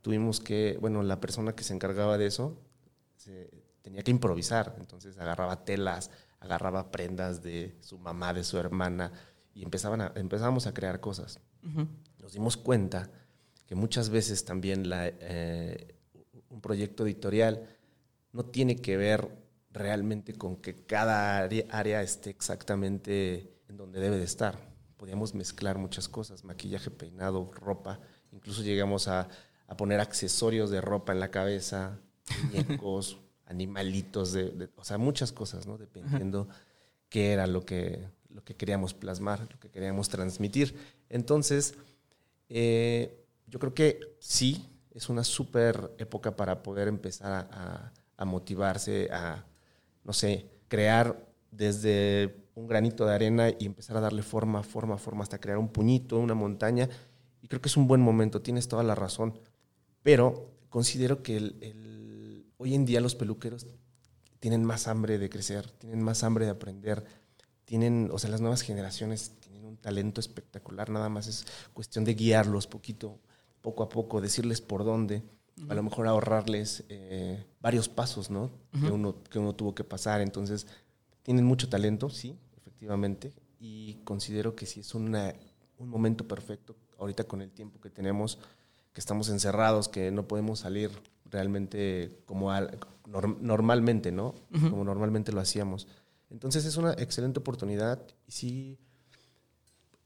tuvimos 0.00 0.38
que, 0.38 0.78
bueno, 0.80 1.02
la 1.02 1.18
persona 1.18 1.56
que 1.56 1.64
se 1.64 1.74
encargaba 1.74 2.16
de 2.18 2.26
eso 2.26 2.56
tenía 3.82 4.04
que 4.04 4.12
improvisar, 4.12 4.76
entonces 4.78 5.18
agarraba 5.18 5.64
telas, 5.64 6.12
agarraba 6.38 6.92
prendas 6.92 7.42
de 7.42 7.76
su 7.80 7.98
mamá, 7.98 8.32
de 8.32 8.44
su 8.44 8.58
hermana, 8.58 9.10
y 9.54 9.64
empezaban 9.64 10.02
a, 10.02 10.12
empezábamos 10.14 10.68
a 10.68 10.72
crear 10.72 11.00
cosas. 11.00 11.40
Nos 12.20 12.34
dimos 12.34 12.56
cuenta 12.56 13.10
que 13.66 13.74
muchas 13.74 14.08
veces 14.08 14.44
también 14.44 14.88
la, 14.88 15.08
eh, 15.08 15.96
un 16.48 16.60
proyecto 16.60 17.04
editorial 17.04 17.66
no 18.30 18.44
tiene 18.44 18.76
que 18.76 18.96
ver 18.96 19.28
realmente 19.72 20.32
con 20.32 20.54
que 20.54 20.76
cada 20.86 21.38
área 21.40 22.02
esté 22.02 22.30
exactamente 22.30 23.52
en 23.68 23.76
donde 23.76 23.98
debe 23.98 24.16
de 24.18 24.24
estar. 24.24 24.67
Podíamos 24.98 25.34
mezclar 25.34 25.78
muchas 25.78 26.08
cosas, 26.08 26.44
maquillaje, 26.44 26.90
peinado, 26.90 27.50
ropa, 27.54 28.00
incluso 28.32 28.62
llegamos 28.62 29.08
a 29.08 29.28
a 29.68 29.76
poner 29.76 30.00
accesorios 30.00 30.70
de 30.70 30.80
ropa 30.80 31.12
en 31.12 31.20
la 31.20 31.30
cabeza, 31.30 32.00
muñecos, 32.44 33.20
animalitos, 33.46 34.32
de, 34.32 34.70
o 34.76 34.84
sea, 34.84 34.98
muchas 34.98 35.30
cosas, 35.30 35.66
¿no? 35.66 35.78
Dependiendo 35.78 36.48
qué 37.08 37.32
era 37.32 37.46
lo 37.46 37.64
que, 37.64 38.08
lo 38.30 38.42
que 38.44 38.56
queríamos 38.56 38.94
plasmar, 38.94 39.40
lo 39.40 39.60
que 39.60 39.70
queríamos 39.70 40.08
transmitir. 40.08 40.74
Entonces, 41.08 41.74
eh, 42.48 43.24
yo 43.46 43.58
creo 43.58 43.74
que 43.74 44.16
sí, 44.18 44.68
es 44.90 45.08
una 45.08 45.22
súper 45.22 45.94
época 45.98 46.34
para 46.34 46.62
poder 46.62 46.88
empezar 46.88 47.48
a, 47.50 47.92
a, 48.16 48.24
motivarse, 48.24 49.10
a, 49.12 49.44
no 50.02 50.12
sé, 50.12 50.50
crear 50.68 51.27
desde 51.50 52.44
un 52.54 52.66
granito 52.66 53.06
de 53.06 53.14
arena 53.14 53.50
y 53.50 53.66
empezar 53.66 53.96
a 53.96 54.00
darle 54.00 54.22
forma, 54.22 54.62
forma, 54.62 54.98
forma, 54.98 55.22
hasta 55.22 55.40
crear 55.40 55.58
un 55.58 55.68
puñito, 55.68 56.18
una 56.18 56.34
montaña. 56.34 56.88
Y 57.40 57.48
creo 57.48 57.60
que 57.60 57.68
es 57.68 57.76
un 57.76 57.86
buen 57.86 58.00
momento, 58.00 58.42
tienes 58.42 58.68
toda 58.68 58.82
la 58.82 58.94
razón. 58.94 59.38
Pero 60.02 60.50
considero 60.68 61.22
que 61.22 61.36
el, 61.36 62.46
hoy 62.56 62.74
en 62.74 62.84
día 62.84 63.00
los 63.00 63.14
peluqueros 63.14 63.66
tienen 64.40 64.64
más 64.64 64.88
hambre 64.88 65.18
de 65.18 65.30
crecer, 65.30 65.70
tienen 65.70 66.02
más 66.02 66.22
hambre 66.24 66.44
de 66.44 66.50
aprender, 66.50 67.04
tienen, 67.64 68.08
o 68.12 68.18
sea, 68.18 68.30
las 68.30 68.40
nuevas 68.40 68.62
generaciones 68.62 69.32
tienen 69.40 69.64
un 69.64 69.76
talento 69.76 70.20
espectacular, 70.20 70.90
nada 70.90 71.08
más 71.08 71.26
es 71.26 71.46
cuestión 71.72 72.04
de 72.04 72.14
guiarlos 72.14 72.66
poquito, 72.66 73.18
poco 73.60 73.82
a 73.82 73.88
poco, 73.88 74.20
decirles 74.20 74.60
por 74.60 74.84
dónde, 74.84 75.22
a 75.68 75.74
lo 75.74 75.82
mejor 75.82 76.06
ahorrarles 76.06 76.84
eh, 76.88 77.44
varios 77.60 77.88
pasos, 77.88 78.30
¿no? 78.30 78.50
que, 78.72 78.90
uno, 78.90 79.22
que 79.24 79.38
uno 79.38 79.54
tuvo 79.54 79.74
que 79.74 79.82
pasar. 79.82 80.20
Entonces, 80.20 80.66
tienen 81.28 81.44
mucho 81.44 81.68
talento, 81.68 82.08
sí, 82.08 82.34
efectivamente, 82.56 83.34
y 83.60 83.96
considero 84.04 84.56
que 84.56 84.64
sí 84.64 84.80
es 84.80 84.94
una, 84.94 85.34
un 85.76 85.90
momento 85.90 86.26
perfecto 86.26 86.74
ahorita 86.98 87.24
con 87.24 87.42
el 87.42 87.50
tiempo 87.50 87.78
que 87.82 87.90
tenemos 87.90 88.38
que 88.94 89.00
estamos 89.00 89.28
encerrados, 89.28 89.90
que 89.90 90.10
no 90.10 90.26
podemos 90.26 90.60
salir 90.60 90.90
realmente 91.26 92.22
como 92.24 92.50
al- 92.50 92.78
norm- 93.06 93.36
normalmente, 93.42 94.10
¿no? 94.10 94.34
Como 94.70 94.84
normalmente 94.84 95.30
lo 95.30 95.40
hacíamos. 95.42 95.86
Entonces 96.30 96.64
es 96.64 96.78
una 96.78 96.94
excelente 96.94 97.40
oportunidad 97.40 98.00
y 98.26 98.32
sí 98.32 98.78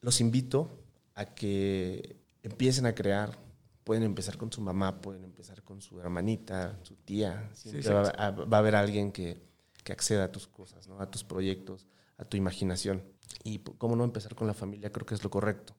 los 0.00 0.21
invito 0.21 0.71
a 1.14 1.25
que 1.26 2.17
empiecen 2.43 2.87
a 2.87 2.95
crear. 2.97 3.38
Pueden 3.85 4.02
empezar 4.02 4.37
con 4.37 4.50
su 4.52 4.61
mamá, 4.61 5.00
pueden 5.00 5.23
empezar 5.23 5.62
con 5.62 5.81
su 5.81 6.00
hermanita, 6.00 6.76
su 6.83 6.97
tía. 6.97 7.49
Siempre 7.55 7.93
va, 7.95 8.09
a, 8.26 8.31
va 8.33 8.57
a 8.57 8.61
haber 8.61 8.75
alguien 8.75 9.12
que, 9.12 9.41
que 9.83 9.93
acceda 9.93 10.25
a 10.25 10.33
tus 10.33 10.47
cosas, 10.47 10.89
¿no? 10.89 11.01
a 11.01 11.11
tus 11.11 11.25
proyectos, 11.25 11.87
a 12.17 12.25
tu 12.25 12.37
imaginación. 12.37 13.03
Y 13.45 13.59
cómo 13.59 13.97
no 13.97 14.05
empezar 14.05 14.35
con 14.35 14.47
la 14.47 14.55
familia, 14.55 14.91
creo 14.93 15.07
que 15.07 15.15
es 15.15 15.25
lo 15.25 15.31
correcto. 15.31 15.75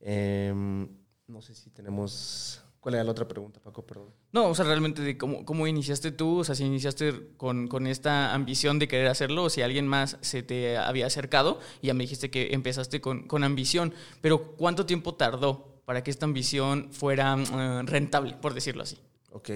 Em, 0.00 0.88
no 1.26 1.42
sé 1.42 1.54
si 1.54 1.70
tenemos... 1.70 2.62
¿Cuál 2.80 2.94
era 2.94 3.04
la 3.04 3.10
otra 3.10 3.26
pregunta, 3.26 3.58
Paco? 3.58 3.84
Perdón. 3.84 4.10
No, 4.30 4.48
o 4.48 4.54
sea, 4.54 4.64
realmente 4.64 5.02
de 5.02 5.18
cómo, 5.18 5.44
cómo 5.44 5.66
iniciaste 5.66 6.12
tú, 6.12 6.38
o 6.38 6.44
sea, 6.44 6.54
si 6.54 6.64
iniciaste 6.64 7.32
con, 7.36 7.66
con 7.66 7.88
esta 7.88 8.32
ambición 8.32 8.78
de 8.78 8.86
querer 8.86 9.08
hacerlo, 9.08 9.44
o 9.44 9.50
si 9.50 9.60
alguien 9.62 9.88
más 9.88 10.18
se 10.20 10.44
te 10.44 10.76
había 10.76 11.06
acercado, 11.06 11.58
y 11.82 11.88
ya 11.88 11.94
me 11.94 12.04
dijiste 12.04 12.30
que 12.30 12.52
empezaste 12.52 13.00
con, 13.00 13.26
con 13.26 13.42
ambición, 13.42 13.92
pero 14.20 14.52
¿cuánto 14.52 14.86
tiempo 14.86 15.16
tardó 15.16 15.82
para 15.84 16.04
que 16.04 16.12
esta 16.12 16.26
ambición 16.26 16.92
fuera 16.92 17.36
eh, 17.36 17.82
rentable, 17.86 18.34
por 18.34 18.54
decirlo 18.54 18.84
así? 18.84 18.98
Ok, 19.32 19.50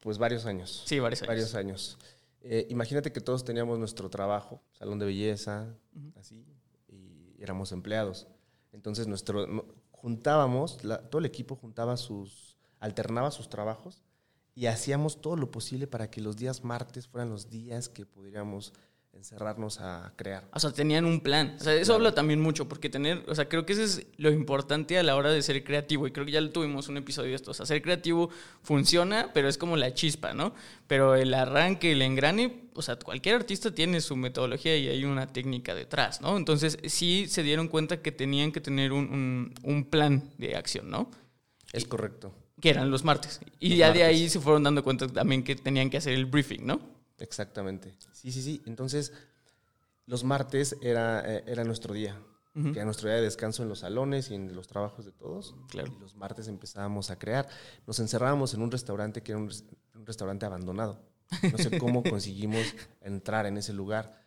pues 0.00 0.16
varios 0.16 0.46
años. 0.46 0.82
Sí, 0.86 0.98
varios 0.98 1.20
años. 1.22 1.28
Varios 1.28 1.54
años. 1.54 1.98
Eh, 2.48 2.66
imagínate 2.70 3.12
que 3.12 3.20
todos 3.20 3.44
teníamos 3.44 3.78
nuestro 3.78 4.08
trabajo, 4.08 4.62
salón 4.72 4.98
de 4.98 5.06
belleza, 5.06 5.74
así, 6.16 6.44
y 6.88 7.34
éramos 7.42 7.72
empleados. 7.72 8.26
Entonces 8.72 9.06
nuestro 9.08 9.66
juntábamos, 9.90 10.84
la- 10.84 11.02
todo 11.10 11.18
el 11.18 11.26
equipo 11.26 11.56
juntaba 11.56 11.96
sus, 11.96 12.56
alternaba 12.78 13.30
sus 13.30 13.48
trabajos 13.48 14.02
y 14.54 14.66
hacíamos 14.66 15.20
todo 15.20 15.36
lo 15.36 15.50
posible 15.50 15.86
para 15.86 16.08
que 16.10 16.20
los 16.20 16.36
días 16.36 16.62
martes 16.62 17.08
fueran 17.08 17.30
los 17.30 17.50
días 17.50 17.88
que 17.88 18.06
pudiéramos 18.06 18.72
encerrarnos 19.16 19.80
a 19.80 20.12
crear. 20.16 20.44
O 20.52 20.60
sea, 20.60 20.72
tenían 20.72 21.04
un 21.04 21.20
plan. 21.20 21.56
O 21.60 21.64
sea, 21.64 21.74
eso 21.74 21.94
habla 21.94 22.14
también 22.14 22.40
mucho, 22.40 22.68
porque 22.68 22.88
tener, 22.88 23.24
o 23.28 23.34
sea, 23.34 23.48
creo 23.48 23.66
que 23.66 23.72
eso 23.72 23.82
es 23.82 24.06
lo 24.16 24.30
importante 24.30 24.98
a 24.98 25.02
la 25.02 25.16
hora 25.16 25.30
de 25.30 25.42
ser 25.42 25.64
creativo. 25.64 26.06
Y 26.06 26.12
creo 26.12 26.24
que 26.26 26.32
ya 26.32 26.50
tuvimos 26.52 26.88
un 26.88 26.96
episodio 26.98 27.30
de 27.30 27.36
esto. 27.36 27.50
O 27.50 27.54
sea, 27.54 27.66
ser 27.66 27.82
creativo 27.82 28.30
funciona, 28.62 29.30
pero 29.34 29.48
es 29.48 29.58
como 29.58 29.76
la 29.76 29.92
chispa, 29.94 30.34
¿no? 30.34 30.54
Pero 30.86 31.14
el 31.14 31.32
arranque, 31.34 31.92
el 31.92 32.02
engrane, 32.02 32.64
o 32.74 32.82
sea, 32.82 32.96
cualquier 32.96 33.36
artista 33.36 33.74
tiene 33.74 34.00
su 34.00 34.16
metodología 34.16 34.76
y 34.76 34.88
hay 34.88 35.04
una 35.04 35.26
técnica 35.32 35.74
detrás, 35.74 36.20
¿no? 36.20 36.36
Entonces, 36.36 36.78
sí 36.84 37.26
se 37.28 37.42
dieron 37.42 37.68
cuenta 37.68 38.02
que 38.02 38.12
tenían 38.12 38.52
que 38.52 38.60
tener 38.60 38.92
un, 38.92 39.04
un- 39.10 39.54
un 39.62 39.84
plan 39.84 40.30
de 40.38 40.56
acción, 40.56 40.90
¿no? 40.90 41.10
Es 41.72 41.84
correcto. 41.84 42.32
Que 42.60 42.70
eran 42.70 42.90
los 42.90 43.04
martes. 43.04 43.40
Y 43.60 43.70
Los 43.70 43.78
ya 43.78 43.92
de 43.92 44.02
ahí 44.04 44.28
se 44.30 44.40
fueron 44.40 44.62
dando 44.62 44.82
cuenta 44.82 45.06
también 45.08 45.42
que 45.42 45.56
tenían 45.56 45.90
que 45.90 45.98
hacer 45.98 46.14
el 46.14 46.24
briefing, 46.26 46.64
¿no? 46.64 46.80
Exactamente. 47.18 47.92
Sí, 48.26 48.32
sí, 48.32 48.42
sí. 48.42 48.62
Entonces, 48.66 49.12
los 50.06 50.24
martes 50.24 50.76
era, 50.82 51.22
eh, 51.32 51.44
era 51.46 51.62
nuestro 51.62 51.94
día. 51.94 52.20
Que 52.54 52.70
era 52.70 52.86
nuestro 52.86 53.08
día 53.08 53.16
de 53.16 53.22
descanso 53.22 53.62
en 53.62 53.68
los 53.68 53.80
salones 53.80 54.30
y 54.30 54.34
en 54.34 54.56
los 54.56 54.66
trabajos 54.66 55.04
de 55.04 55.12
todos. 55.12 55.54
Claro. 55.68 55.92
Y 55.94 56.00
los 56.00 56.16
martes 56.16 56.48
empezábamos 56.48 57.10
a 57.10 57.18
crear. 57.18 57.46
Nos 57.86 58.00
encerrábamos 58.00 58.54
en 58.54 58.62
un 58.62 58.70
restaurante 58.70 59.22
que 59.22 59.32
era 59.32 59.38
un, 59.38 59.52
un 59.94 60.06
restaurante 60.06 60.46
abandonado. 60.46 60.98
No 61.52 61.58
sé 61.58 61.78
cómo 61.78 62.02
conseguimos 62.02 62.74
entrar 63.02 63.44
en 63.46 63.58
ese 63.58 63.74
lugar. 63.74 64.18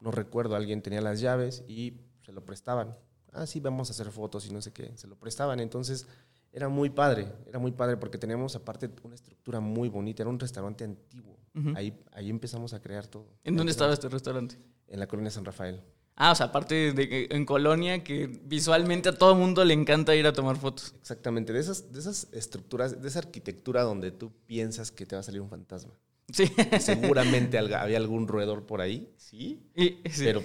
No 0.00 0.10
recuerdo, 0.10 0.56
alguien 0.56 0.82
tenía 0.82 1.00
las 1.00 1.20
llaves 1.20 1.62
y 1.68 1.94
se 2.26 2.32
lo 2.32 2.44
prestaban. 2.44 2.98
Ah, 3.32 3.46
sí, 3.46 3.60
vamos 3.60 3.88
a 3.88 3.92
hacer 3.92 4.10
fotos 4.10 4.44
y 4.46 4.52
no 4.52 4.60
sé 4.60 4.72
qué. 4.72 4.92
Se 4.96 5.06
lo 5.06 5.16
prestaban. 5.16 5.60
Entonces, 5.60 6.06
era 6.52 6.68
muy 6.68 6.90
padre. 6.90 7.32
Era 7.46 7.60
muy 7.60 7.70
padre 7.70 7.96
porque 7.96 8.18
teníamos 8.18 8.56
aparte 8.56 8.90
una 9.04 9.14
estructura 9.14 9.60
muy 9.60 9.88
bonita. 9.88 10.24
Era 10.24 10.30
un 10.30 10.40
restaurante 10.40 10.84
antiguo. 10.84 11.37
Ahí, 11.76 11.98
ahí 12.12 12.30
empezamos 12.30 12.72
a 12.74 12.80
crear 12.80 13.06
todo. 13.06 13.26
¿En 13.44 13.56
dónde 13.56 13.72
estaba 13.72 13.92
este 13.92 14.08
restaurante? 14.08 14.56
En 14.88 14.98
la 15.00 15.06
colonia 15.06 15.30
San 15.30 15.44
Rafael. 15.44 15.82
Ah, 16.20 16.32
o 16.32 16.34
sea, 16.34 16.46
aparte 16.46 16.92
de 16.92 17.08
que 17.08 17.28
en 17.30 17.44
Colonia, 17.46 18.02
que 18.02 18.26
visualmente 18.26 19.08
a 19.08 19.16
todo 19.16 19.34
mundo 19.36 19.64
le 19.64 19.72
encanta 19.74 20.16
ir 20.16 20.26
a 20.26 20.32
tomar 20.32 20.56
fotos. 20.56 20.94
Exactamente, 21.00 21.52
de 21.52 21.60
esas, 21.60 21.92
de 21.92 22.00
esas 22.00 22.26
estructuras, 22.32 23.00
de 23.00 23.06
esa 23.06 23.20
arquitectura 23.20 23.82
donde 23.82 24.10
tú 24.10 24.32
piensas 24.46 24.90
que 24.90 25.06
te 25.06 25.14
va 25.14 25.20
a 25.20 25.22
salir 25.22 25.40
un 25.40 25.48
fantasma. 25.48 25.92
Sí. 26.32 26.50
Seguramente 26.80 27.56
había 27.58 27.96
algún 27.98 28.26
roedor 28.28 28.66
por 28.66 28.80
ahí, 28.80 29.08
sí, 29.16 29.62
Y- 29.76 29.96
sí. 30.10 30.24
pero 30.24 30.42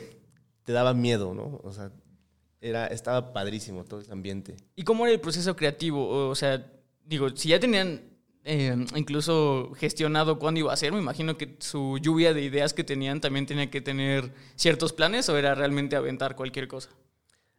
te 0.63 0.72
daba 0.74 0.93
miedo, 0.93 1.34
¿no? 1.34 1.60
O 1.63 1.74
sea, 1.74 1.91
era, 2.62 2.88
estaba 2.88 3.34
padrísimo 3.34 3.84
todo 3.84 4.00
ese 4.00 4.12
ambiente. 4.12 4.55
¿Y 4.75 4.84
cómo 4.84 5.05
era 5.05 5.13
el 5.13 5.20
proceso 5.22 5.55
creativo? 5.55 6.29
O 6.29 6.36
sea, 6.36 6.72
digo, 7.03 7.29
si 7.36 7.50
ya 7.50 7.60
tenían 7.60 8.01
eh, 8.46 8.76
incluso 8.96 9.72
gestionado 9.76 10.40
cuándo 10.40 10.60
iba 10.60 10.74
a 10.74 10.78
ser, 10.78 10.92
me 10.92 11.00
imagino 11.00 11.38
que 11.38 11.56
su 11.60 11.98
lluvia 12.00 12.34
de 12.34 12.42
ideas 12.42 12.74
que 12.74 12.84
tenían 12.84 13.22
también 13.22 13.46
tenía 13.46 13.70
que 13.70 13.82
tener 13.82 14.34
ciertos 14.56 14.94
planes 14.94 15.30
o 15.30 15.38
era 15.38 15.56
realmente 15.56 15.96
aventar 15.96 16.36
cualquier 16.36 16.68
cosa. 16.68 16.90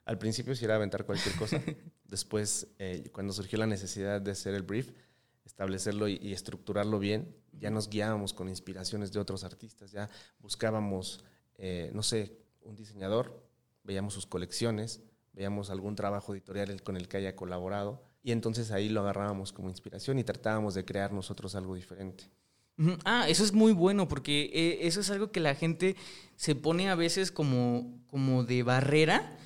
Al 0.05 0.19
principio 0.19 0.55
sí 0.55 0.64
era 0.64 0.75
aventar 0.75 1.07
cualquier 1.07 1.35
cosa. 1.37 1.62
Después, 2.05 2.67
eh, 2.79 3.09
cuando 3.12 3.33
surgió 3.33 3.59
la 3.59 3.67
necesidad 3.67 4.21
de 4.21 4.33
hacer 4.33 4.55
el 4.55 4.62
brief, 4.62 4.91
establecerlo 5.47 6.09
y, 6.09 6.19
y 6.23 6.33
estructurarlo 6.33 6.99
bien, 6.99 7.35
ya 7.59 7.71
nos 7.71 7.88
guiábamos 7.88 8.35
con 8.35 8.49
inspiraciones 8.49 9.12
de 9.12 9.21
otros 9.21 9.45
artistas, 9.45 9.91
ya 9.91 10.11
buscábamos, 10.38 11.25
eh, 11.57 11.91
no 11.95 12.03
sé, 12.03 12.37
un 12.62 12.76
diseñador, 12.76 13.43
veíamos 13.83 14.14
sus 14.14 14.26
colecciones, 14.26 15.00
veíamos 15.33 15.71
algún 15.71 15.95
trabajo 15.95 16.35
editorial 16.35 16.83
con 16.83 16.97
el 16.97 17.09
que 17.09 17.17
haya 17.17 17.37
colaborado 17.37 18.03
y 18.25 18.33
entonces 18.33 18.71
ahí 18.71 18.88
lo 18.88 19.02
agarrábamos 19.02 19.52
como 19.52 19.69
inspiración 19.69 20.19
y 20.19 20.25
tratábamos 20.25 20.75
de 20.75 20.85
crear 20.85 21.12
nosotros 21.12 21.54
algo 21.54 21.75
diferente. 21.75 22.25
Ah, 23.04 23.26
eso 23.28 23.45
es 23.45 23.52
muy 23.52 23.73
bueno 23.73 24.09
porque 24.09 24.50
eh, 24.52 24.78
eso 24.87 25.00
es 25.00 25.11
algo 25.11 25.31
que 25.31 25.40
la 25.40 25.54
gente 25.54 25.95
se 26.35 26.54
pone 26.57 26.88
a 26.88 26.97
veces 26.97 27.31
como, 27.31 28.00
como 28.09 28.43
de 28.43 28.62
barrera, 28.62 29.37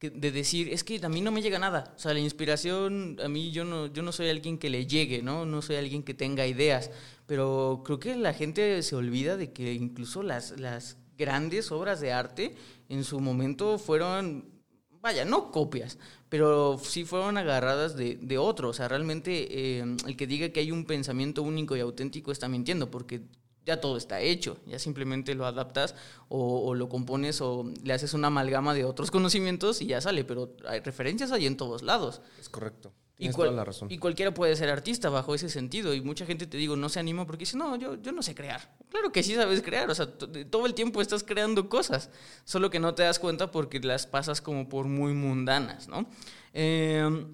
de 0.00 0.30
decir, 0.30 0.68
es 0.68 0.84
que 0.84 1.00
a 1.02 1.08
mí 1.08 1.20
no 1.20 1.32
me 1.32 1.42
llega 1.42 1.58
nada. 1.58 1.92
O 1.96 1.98
sea, 1.98 2.14
la 2.14 2.20
inspiración, 2.20 3.18
a 3.22 3.28
mí 3.28 3.50
yo 3.50 3.64
no, 3.64 3.88
yo 3.88 4.02
no 4.02 4.12
soy 4.12 4.28
alguien 4.28 4.56
que 4.56 4.70
le 4.70 4.86
llegue, 4.86 5.20
¿no? 5.20 5.44
No 5.44 5.60
soy 5.60 5.74
alguien 5.74 6.04
que 6.04 6.14
tenga 6.14 6.46
ideas. 6.46 6.92
Pero 7.26 7.82
creo 7.84 7.98
que 7.98 8.14
la 8.14 8.32
gente 8.32 8.80
se 8.84 8.94
olvida 8.94 9.36
de 9.36 9.52
que 9.52 9.74
incluso 9.74 10.22
las, 10.22 10.58
las 10.60 10.96
grandes 11.18 11.72
obras 11.72 12.00
de 12.00 12.12
arte 12.12 12.54
en 12.88 13.02
su 13.02 13.18
momento 13.18 13.78
fueron 13.78 14.57
vaya, 15.00 15.24
no 15.24 15.50
copias, 15.50 15.98
pero 16.28 16.78
sí 16.82 17.04
fueron 17.04 17.38
agarradas 17.38 17.96
de, 17.96 18.16
de 18.16 18.38
otro. 18.38 18.70
O 18.70 18.72
sea, 18.72 18.88
realmente 18.88 19.78
eh, 19.78 19.96
el 20.06 20.16
que 20.16 20.26
diga 20.26 20.50
que 20.50 20.60
hay 20.60 20.72
un 20.72 20.84
pensamiento 20.84 21.42
único 21.42 21.76
y 21.76 21.80
auténtico 21.80 22.32
está 22.32 22.48
mintiendo, 22.48 22.90
porque 22.90 23.22
ya 23.64 23.80
todo 23.80 23.98
está 23.98 24.20
hecho, 24.20 24.56
ya 24.66 24.78
simplemente 24.78 25.34
lo 25.34 25.44
adaptas 25.44 25.94
o, 26.28 26.66
o 26.66 26.74
lo 26.74 26.88
compones 26.88 27.40
o 27.42 27.70
le 27.84 27.92
haces 27.92 28.14
una 28.14 28.28
amalgama 28.28 28.72
de 28.72 28.84
otros 28.84 29.10
conocimientos 29.12 29.82
y 29.82 29.86
ya 29.86 30.00
sale, 30.00 30.24
pero 30.24 30.56
hay 30.66 30.80
referencias 30.80 31.32
hay 31.32 31.46
en 31.46 31.56
todos 31.56 31.82
lados. 31.82 32.22
Es 32.40 32.48
correcto. 32.48 32.92
Y, 33.20 33.30
cual- 33.30 33.48
toda 33.48 33.56
la 33.56 33.64
razón. 33.64 33.90
y 33.90 33.98
cualquiera 33.98 34.32
puede 34.32 34.54
ser 34.54 34.70
artista 34.70 35.10
bajo 35.10 35.34
ese 35.34 35.48
sentido. 35.48 35.92
Y 35.92 36.00
mucha 36.00 36.24
gente, 36.24 36.46
te 36.46 36.56
digo, 36.56 36.76
no 36.76 36.88
se 36.88 37.00
anima 37.00 37.26
porque 37.26 37.40
dice, 37.42 37.56
no, 37.56 37.74
yo, 37.76 38.00
yo 38.00 38.12
no 38.12 38.22
sé 38.22 38.34
crear. 38.34 38.76
Claro 38.90 39.10
que 39.10 39.22
sí 39.24 39.34
sabes 39.34 39.60
crear. 39.60 39.90
O 39.90 39.94
sea, 39.94 40.06
todo 40.06 40.66
el 40.66 40.74
tiempo 40.74 41.02
estás 41.02 41.24
creando 41.24 41.68
cosas. 41.68 42.10
Solo 42.44 42.70
que 42.70 42.78
no 42.78 42.94
te 42.94 43.02
das 43.02 43.18
cuenta 43.18 43.50
porque 43.50 43.80
las 43.80 44.06
pasas 44.06 44.40
como 44.40 44.68
por 44.68 44.86
muy 44.86 45.14
mundanas, 45.14 45.88
¿no? 45.88 46.08
Eh, 46.54 47.26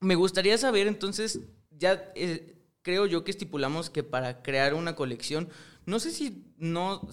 me 0.00 0.14
gustaría 0.14 0.58
saber, 0.58 0.86
entonces, 0.86 1.40
ya 1.70 2.12
eh, 2.14 2.56
creo 2.82 3.06
yo 3.06 3.24
que 3.24 3.30
estipulamos 3.30 3.90
que 3.90 4.02
para 4.02 4.42
crear 4.42 4.74
una 4.74 4.94
colección, 4.94 5.48
no 5.86 6.00
sé 6.00 6.10
si 6.10 6.44
no 6.58 7.08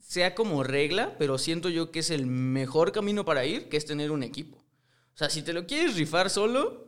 sea 0.00 0.34
como 0.34 0.62
regla, 0.62 1.16
pero 1.18 1.38
siento 1.38 1.68
yo 1.68 1.90
que 1.92 2.00
es 2.00 2.10
el 2.10 2.26
mejor 2.26 2.92
camino 2.92 3.24
para 3.24 3.44
ir, 3.44 3.68
que 3.68 3.76
es 3.76 3.86
tener 3.86 4.10
un 4.10 4.22
equipo. 4.22 4.58
O 4.58 5.16
sea, 5.18 5.30
si 5.30 5.42
te 5.42 5.52
lo 5.52 5.66
quieres 5.66 5.96
rifar 5.96 6.28
solo, 6.28 6.85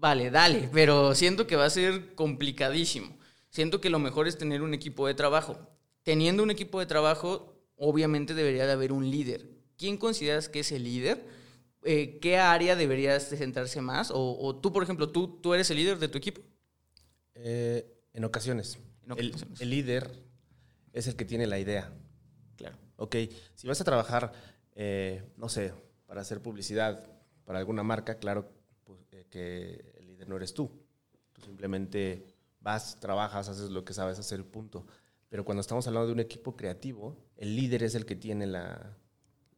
Vale, 0.00 0.30
dale, 0.30 0.70
pero 0.72 1.14
siento 1.14 1.46
que 1.46 1.56
va 1.56 1.66
a 1.66 1.70
ser 1.70 2.14
complicadísimo. 2.14 3.18
Siento 3.50 3.80
que 3.82 3.90
lo 3.90 3.98
mejor 3.98 4.26
es 4.26 4.38
tener 4.38 4.62
un 4.62 4.72
equipo 4.72 5.06
de 5.06 5.12
trabajo. 5.14 5.58
Teniendo 6.04 6.42
un 6.42 6.50
equipo 6.50 6.80
de 6.80 6.86
trabajo, 6.86 7.54
obviamente 7.76 8.32
debería 8.32 8.66
de 8.66 8.72
haber 8.72 8.92
un 8.92 9.10
líder. 9.10 9.46
¿Quién 9.76 9.98
consideras 9.98 10.48
que 10.48 10.60
es 10.60 10.72
el 10.72 10.84
líder? 10.84 11.26
Eh, 11.84 12.18
¿Qué 12.20 12.38
área 12.38 12.76
deberías 12.76 13.30
de 13.30 13.36
centrarse 13.36 13.82
más? 13.82 14.10
O, 14.10 14.38
o 14.40 14.56
tú, 14.56 14.72
por 14.72 14.82
ejemplo, 14.82 15.10
¿tú, 15.10 15.38
¿tú 15.42 15.52
eres 15.52 15.70
el 15.70 15.76
líder 15.76 15.98
de 15.98 16.08
tu 16.08 16.16
equipo? 16.16 16.40
Eh, 17.34 17.86
en 18.14 18.24
ocasiones. 18.24 18.78
En 19.04 19.18
El- 19.18 19.28
ocasiones. 19.30 19.60
el 19.60 19.70
líder 19.70 20.10
es 20.94 21.06
el 21.08 21.16
que 21.16 21.26
tiene 21.26 21.46
la 21.46 21.58
idea. 21.58 21.92
Claro. 22.56 22.76
Ok, 22.96 23.16
si 23.54 23.66
vas 23.68 23.80
a 23.80 23.84
trabajar, 23.84 24.32
eh, 24.74 25.22
no 25.36 25.48
sé, 25.50 25.72
para 26.06 26.22
hacer 26.22 26.40
publicidad 26.40 27.06
para 27.44 27.58
alguna 27.58 27.82
marca, 27.82 28.18
claro 28.18 28.50
pues, 28.84 29.00
eh, 29.12 29.26
que 29.30 29.89
no 30.30 30.36
eres 30.36 30.54
tú. 30.54 30.70
Tú 31.34 31.42
simplemente 31.42 32.24
vas, 32.60 32.98
trabajas, 33.00 33.48
haces 33.48 33.70
lo 33.70 33.84
que 33.84 33.92
sabes 33.92 34.18
hacer, 34.18 34.44
punto. 34.50 34.86
Pero 35.28 35.44
cuando 35.44 35.60
estamos 35.60 35.86
hablando 35.86 36.06
de 36.06 36.12
un 36.14 36.20
equipo 36.20 36.56
creativo, 36.56 37.16
el 37.36 37.54
líder 37.54 37.82
es 37.82 37.94
el 37.94 38.06
que 38.06 38.16
tiene 38.16 38.46
la, 38.46 38.96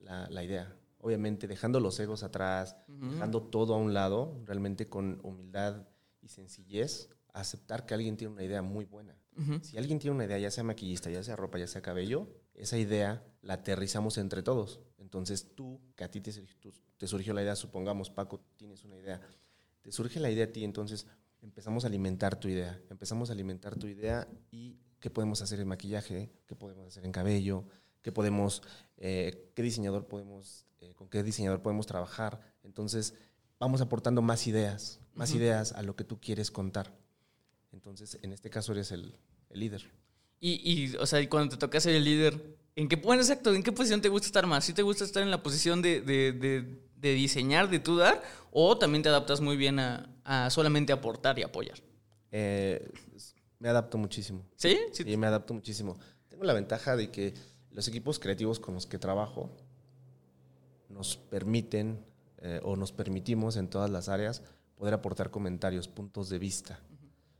la- 0.01 0.29
la 0.29 0.43
idea. 0.45 0.77
Obviamente 1.01 1.47
dejando 1.49 1.81
los 1.81 1.99
egos 2.01 2.23
atrás, 2.23 2.77
dejando 3.15 3.43
todo 3.43 3.75
a 3.75 3.79
un 3.79 3.93
lado, 3.95 4.41
realmente 4.45 4.89
con 4.89 5.21
humildad 5.25 5.87
y 6.21 6.29
sencillez 6.29 7.09
aceptar 7.33 7.87
que 7.87 7.95
alguien 7.95 8.17
tiene 8.17 8.33
una 8.35 8.43
idea 8.45 8.63
muy 8.63 8.85
buena. 8.85 9.17
Si 9.63 9.79
alguien 9.79 9.99
tiene 9.99 10.15
una 10.15 10.27
idea, 10.27 10.39
ya 10.39 10.51
sea 10.51 10.63
maquillista, 10.63 11.11
ya 11.11 11.23
sea 11.23 11.35
ropa, 11.37 11.59
ya 11.59 11.67
sea 11.67 11.81
cabello, 11.81 12.29
esa 12.55 12.77
idea 12.77 13.25
la 13.41 13.55
aterrizamos 13.55 14.19
entre 14.19 14.43
todos. 14.43 14.81
Entonces 14.99 15.55
tú, 15.55 15.81
que 15.97 16.05
a 16.05 16.11
ti 16.11 16.21
te, 16.21 16.31
te 16.99 17.07
surgió 17.07 17.33
la 17.33 17.43
idea, 17.43 17.57
supongamos, 17.57 18.11
Paco, 18.11 18.45
tienes 18.59 18.85
una 18.85 18.97
idea, 18.99 19.21
te 19.83 19.93
surge 19.93 20.21
la 20.21 20.31
idea 20.31 20.47
a 20.47 20.53
ti, 20.53 20.65
entonces 20.65 21.07
empezamos 21.43 21.85
a 21.85 21.89
alimentar 21.89 22.39
tu 22.39 22.49
idea, 22.49 22.81
empezamos 22.89 23.31
a 23.31 23.33
alimentar 23.33 23.77
tu 23.77 23.87
idea 23.87 24.29
y 24.51 24.79
qué 25.01 25.11
podemos 25.11 25.43
hacer 25.43 25.61
en 25.61 25.69
maquillaje, 25.69 26.31
qué 26.47 26.55
podemos 26.55 26.87
hacer 26.87 27.05
en 27.05 27.13
cabello, 27.13 27.65
qué 28.01 28.13
podemos, 28.13 28.63
eh, 28.97 29.51
qué 29.55 29.63
diseñador 29.63 30.07
podemos, 30.07 30.67
eh, 30.81 30.95
con 30.95 31.09
qué 31.09 31.23
diseñador 31.23 31.63
podemos 31.63 31.87
trabajar. 31.87 32.41
Entonces 32.63 33.15
vamos 33.59 33.81
aportando 33.81 34.23
más 34.23 34.47
ideas, 34.47 35.01
más 35.15 35.35
ideas 35.35 35.73
a 35.73 35.83
lo 35.83 35.97
que 35.97 36.05
tú 36.05 36.21
quieres 36.21 36.51
contar. 36.51 36.93
Entonces, 37.73 38.19
en 38.23 38.33
este 38.33 38.51
caso 38.51 38.73
eres 38.73 38.93
el, 38.93 39.15
líder. 39.51 39.91
Y, 40.41 40.61
y, 40.65 40.97
o 40.97 41.07
sea, 41.07 41.27
cuando 41.29 41.51
te 41.51 41.57
toca 41.57 41.81
ser 41.81 41.95
el 41.95 42.05
líder, 42.05 42.57
¿en 42.77 42.89
qué, 42.89 42.97
bueno, 42.97 43.23
exacto, 43.23 43.55
¿en 43.55 43.63
qué 43.63 43.73
posición 43.73 44.01
te 44.01 44.09
gusta 44.09 44.27
estar 44.27 44.47
más? 44.47 44.65
¿Sí 44.65 44.73
te 44.73 44.83
gusta 44.83 45.05
estar 45.05 45.23
en 45.23 45.31
la 45.31 45.43
posición 45.43 45.83
de, 45.83 46.01
de, 46.01 46.33
de, 46.33 46.79
diseñar, 47.11 47.69
de 47.69 47.81
tú 47.81 47.97
dar? 47.97 48.23
¿O 48.53 48.79
también 48.79 49.03
te 49.03 49.09
adaptas 49.09 49.41
muy 49.41 49.57
bien 49.57 49.79
a, 49.81 50.09
a 50.25 50.51
solamente 50.51 50.93
aportar 50.93 51.39
y 51.39 51.43
apoyar? 51.43 51.79
Eh, 52.31 52.91
me 53.59 53.69
adapto 53.69 53.99
muchísimo. 53.99 54.45
¿Sí? 54.57 54.79
¿Sí? 54.93 55.17
me 55.17 55.27
adapto 55.27 55.55
muchísimo. 55.55 55.99
Tengo 56.29 56.45
la 56.45 56.53
ventaja 56.53 56.97
de 56.97 57.11
que 57.11 57.35
los 57.71 57.89
equipos 57.89 58.19
creativos 58.19 58.59
con 58.61 58.75
los 58.75 58.87
que 58.87 58.99
trabajo 58.99 59.51
nos 60.89 61.17
permiten 61.17 62.05
eh, 62.39 62.61
o 62.65 62.77
nos 62.77 62.93
permitimos 62.93 63.57
en 63.57 63.69
todas 63.69 63.91
las 63.91 64.09
áreas 64.09 64.43
poder 64.75 64.95
aportar 64.95 65.31
comentarios, 65.31 65.89
puntos 65.89 66.29
de 66.29 66.39
vista 66.39 66.81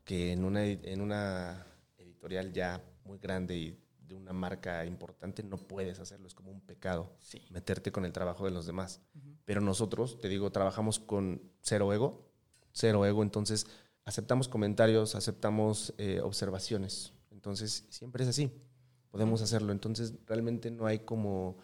que 0.05 0.31
en 0.31 0.43
una, 0.43 0.65
en 0.65 1.01
una 1.01 1.65
editorial 1.97 2.51
ya 2.53 2.81
muy 3.05 3.19
grande 3.19 3.57
y 3.57 3.79
de 3.99 4.15
una 4.15 4.33
marca 4.33 4.85
importante 4.85 5.43
no 5.43 5.57
puedes 5.57 5.99
hacerlo, 5.99 6.27
es 6.27 6.33
como 6.33 6.51
un 6.51 6.61
pecado 6.61 7.17
meterte 7.49 7.91
con 7.91 8.05
el 8.05 8.13
trabajo 8.13 8.45
de 8.45 8.51
los 8.51 8.65
demás. 8.65 9.01
Pero 9.45 9.61
nosotros, 9.61 10.19
te 10.19 10.29
digo, 10.29 10.51
trabajamos 10.51 10.99
con 10.99 11.41
cero 11.61 11.91
ego, 11.93 12.29
cero 12.71 13.05
ego, 13.05 13.23
entonces 13.23 13.67
aceptamos 14.05 14.47
comentarios, 14.47 15.15
aceptamos 15.15 15.93
eh, 15.97 16.21
observaciones, 16.21 17.13
entonces 17.31 17.85
siempre 17.89 18.23
es 18.23 18.29
así, 18.29 18.51
podemos 19.11 19.41
hacerlo, 19.41 19.71
entonces 19.71 20.13
realmente 20.25 20.71
no 20.71 20.85
hay 20.85 20.99
como 20.99 21.57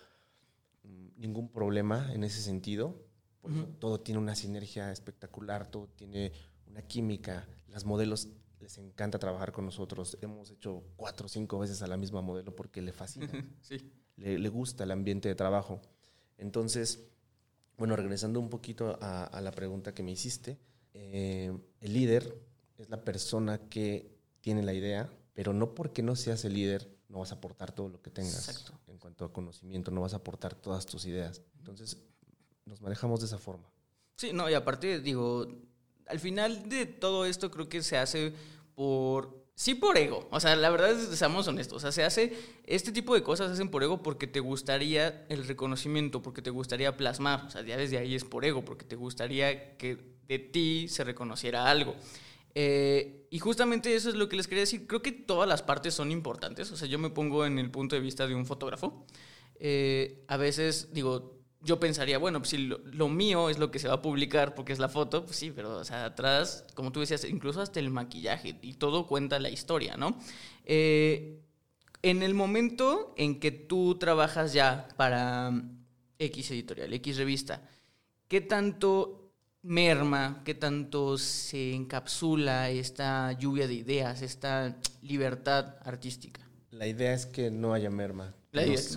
mm, 0.83 1.07
ningún 1.17 1.49
problema 1.49 2.13
en 2.13 2.23
ese 2.23 2.41
sentido, 2.41 2.95
todo 3.79 3.99
tiene 3.99 4.19
una 4.19 4.35
sinergia 4.35 4.91
espectacular, 4.91 5.71
todo 5.71 5.87
tiene 5.87 6.33
una 6.67 6.81
química. 6.81 7.47
Las 7.67 7.85
modelos 7.85 8.27
les 8.59 8.77
encanta 8.77 9.19
trabajar 9.19 9.51
con 9.51 9.65
nosotros. 9.65 10.17
Hemos 10.21 10.51
hecho 10.51 10.83
cuatro 10.95 11.25
o 11.25 11.29
cinco 11.29 11.59
veces 11.59 11.81
a 11.81 11.87
la 11.87 11.97
misma 11.97 12.21
modelo 12.21 12.55
porque 12.55 12.81
le 12.81 12.91
fascina. 12.91 13.27
sí. 13.61 13.91
le, 14.17 14.49
gusta 14.49 14.83
el 14.83 14.91
ambiente 14.91 15.29
de 15.29 15.35
trabajo. 15.35 15.81
Entonces, 16.37 17.07
bueno, 17.79 17.95
regresando 17.95 18.39
un 18.39 18.49
poquito 18.49 18.97
a, 19.01 19.41
la 19.41 19.51
pregunta 19.51 19.93
que 19.93 20.03
me 20.03 20.11
hiciste, 20.11 20.59
eh, 20.93 21.51
el 21.79 21.93
líder 21.93 22.37
es 22.77 22.89
la 22.89 23.03
persona 23.03 23.57
que 23.69 24.11
tiene 24.41 24.61
la 24.61 24.73
idea, 24.73 25.09
pero 25.33 25.53
no 25.53 25.73
porque 25.73 26.03
no 26.03 26.15
seas 26.15 26.45
el 26.45 26.53
líder 26.53 26.99
no 27.09 27.19
vas 27.19 27.31
a 27.31 27.35
aportar 27.35 27.71
todo 27.71 27.89
lo 27.89 28.01
que 28.01 28.11
tengas 28.11 28.71
en 28.87 28.97
cuanto 28.97 29.25
a 29.25 29.33
conocimiento, 29.33 29.91
no 29.91 30.01
vas 30.01 30.13
a 30.13 30.17
aportar 30.17 30.53
todas 30.55 30.85
tus 30.85 31.05
ideas. 31.05 31.41
Entonces, 31.57 31.97
nos 32.65 32.81
manejamos 32.81 33.19
de 33.19 33.25
esa 33.25 33.39
forma. 33.39 33.67
Sí, 34.15 34.31
no, 34.31 34.49
y 34.49 34.53
aparte, 34.53 34.99
digo, 34.99 35.47
al 36.05 36.19
final 36.19 36.69
de 36.69 36.85
todo 36.85 37.25
esto 37.25 37.49
creo 37.49 37.67
que 37.67 37.81
se 37.81 37.97
hace 37.97 38.33
por... 38.75 39.38
Sí 39.59 39.75
por 39.75 39.97
ego, 39.97 40.25
o 40.31 40.39
sea, 40.39 40.55
la 40.55 40.69
verdad 40.69 40.91
es, 40.91 41.19
seamos 41.19 41.45
honestos, 41.49 41.75
o 41.75 41.79
sea, 41.81 41.91
se 41.91 42.05
hace, 42.05 42.31
este 42.65 42.93
tipo 42.93 43.13
de 43.13 43.23
cosas 43.23 43.47
se 43.47 43.53
hacen 43.55 43.67
por 43.67 43.83
ego 43.83 44.01
porque 44.01 44.25
te 44.25 44.39
gustaría 44.39 45.25
el 45.27 45.45
reconocimiento, 45.45 46.21
porque 46.21 46.41
te 46.41 46.49
gustaría 46.49 46.95
plasmar, 46.95 47.43
o 47.45 47.49
sea, 47.49 47.61
ya 47.63 47.75
desde 47.75 47.97
ahí 47.97 48.15
es 48.15 48.23
por 48.23 48.45
ego, 48.45 48.63
porque 48.63 48.85
te 48.85 48.95
gustaría 48.95 49.75
que 49.75 49.97
de 50.29 50.39
ti 50.39 50.87
se 50.87 51.03
reconociera 51.03 51.69
algo. 51.69 51.93
Eh, 52.55 53.27
y 53.31 53.39
justamente 53.39 53.93
eso 53.93 54.07
es 54.07 54.15
lo 54.15 54.29
que 54.29 54.37
les 54.37 54.47
quería 54.47 54.61
decir, 54.61 54.87
creo 54.87 55.01
que 55.01 55.11
todas 55.11 55.49
las 55.49 55.61
partes 55.61 55.93
son 55.93 56.09
importantes, 56.09 56.71
o 56.71 56.77
sea, 56.77 56.87
yo 56.87 56.97
me 56.97 57.09
pongo 57.09 57.45
en 57.45 57.59
el 57.59 57.69
punto 57.69 57.97
de 57.97 58.01
vista 58.01 58.27
de 58.27 58.35
un 58.35 58.45
fotógrafo, 58.45 59.05
eh, 59.59 60.23
a 60.29 60.37
veces 60.37 60.93
digo, 60.93 61.38
yo 61.61 61.79
pensaría, 61.79 62.17
bueno, 62.17 62.39
pues 62.39 62.49
si 62.49 62.57
lo, 62.57 63.09
mío 63.09 63.49
es 63.49 63.59
lo 63.59 63.69
que 63.69 63.79
se 63.79 63.87
va 63.87 63.95
a 63.95 64.01
publicar 64.01 64.55
porque 64.55 64.71
es 64.71 64.79
la 64.79 64.87
foto, 64.87 65.25
pues 65.25 65.37
sí, 65.37 65.51
pero 65.53 65.81
atrás, 65.81 66.65
como 66.73 66.91
tú 66.91 67.01
decías, 67.01 67.25
incluso 67.25 67.61
hasta 67.61 67.79
el 67.79 67.89
maquillaje 67.89 68.57
y 68.61 68.73
todo 68.73 69.07
cuenta 69.07 69.39
la 69.39 69.49
historia, 69.49 69.97
¿no? 69.97 70.17
Eh, 70.63 71.41
en 72.01 72.23
el 72.23 72.33
momento 72.33 73.13
en 73.17 73.39
que 73.41 73.51
tú 73.51 73.95
trabajas 73.95 74.53
ya 74.53 74.87
para 74.95 75.51
X 76.17 76.51
editorial, 76.51 76.93
X 76.93 77.17
revista, 77.17 77.61
¿qué 78.29 78.39
tanto 78.39 79.33
merma, 79.61 80.41
qué 80.45 80.53
tanto 80.53 81.17
se 81.17 81.73
encapsula 81.73 82.69
esta 82.69 83.33
lluvia 83.33 83.67
de 83.67 83.73
ideas, 83.73 84.21
esta 84.21 84.77
libertad 85.01 85.75
artística? 85.83 86.41
La 86.71 86.87
idea 86.87 87.13
es 87.13 87.25
que 87.25 87.51
no 87.51 87.73
haya 87.73 87.89
merma 87.89 88.33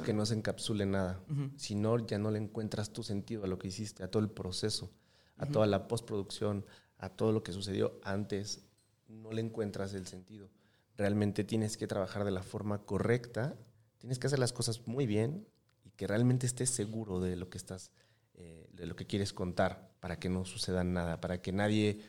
que 0.01 0.13
no 0.13 0.25
se 0.27 0.35
encapsule 0.35 0.87
nada. 0.87 1.21
Si 1.57 1.75
no, 1.75 1.99
ya 2.07 2.19
no 2.19 2.31
le 2.31 2.39
encuentras 2.39 2.93
tu 2.93 3.03
sentido 3.03 3.45
a 3.45 3.47
lo 3.47 3.59
que 3.59 3.69
hiciste, 3.69 4.03
a 4.03 4.11
todo 4.11 4.23
el 4.23 4.31
proceso, 4.31 4.91
a 5.37 5.47
toda 5.47 5.67
la 5.67 5.89
postproducción, 5.89 6.65
a 6.99 7.11
todo 7.11 7.33
lo 7.33 7.43
que 7.43 7.53
sucedió 7.53 8.01
antes. 8.03 8.65
No 9.09 9.33
le 9.33 9.43
encuentras 9.43 9.93
el 9.95 10.07
sentido. 10.07 10.51
Realmente 10.97 11.45
tienes 11.45 11.77
que 11.77 11.87
trabajar 11.87 12.25
de 12.25 12.31
la 12.31 12.43
forma 12.43 12.85
correcta, 12.85 13.57
tienes 13.99 14.19
que 14.19 14.27
hacer 14.27 14.39
las 14.39 14.53
cosas 14.53 14.87
muy 14.87 15.07
bien 15.07 15.47
y 15.85 15.91
que 15.91 16.07
realmente 16.07 16.47
estés 16.47 16.71
seguro 16.71 17.21
de 17.21 17.37
lo 17.37 17.51
que 17.51 17.59
estás, 17.59 17.93
eh, 18.35 18.69
de 18.73 18.87
lo 18.87 18.97
que 18.97 19.07
quieres 19.07 19.33
contar, 19.33 19.95
para 20.01 20.19
que 20.19 20.29
no 20.29 20.45
suceda 20.45 20.85
nada, 20.85 21.21
para 21.21 21.43
que 21.43 21.53
nadie 21.53 22.01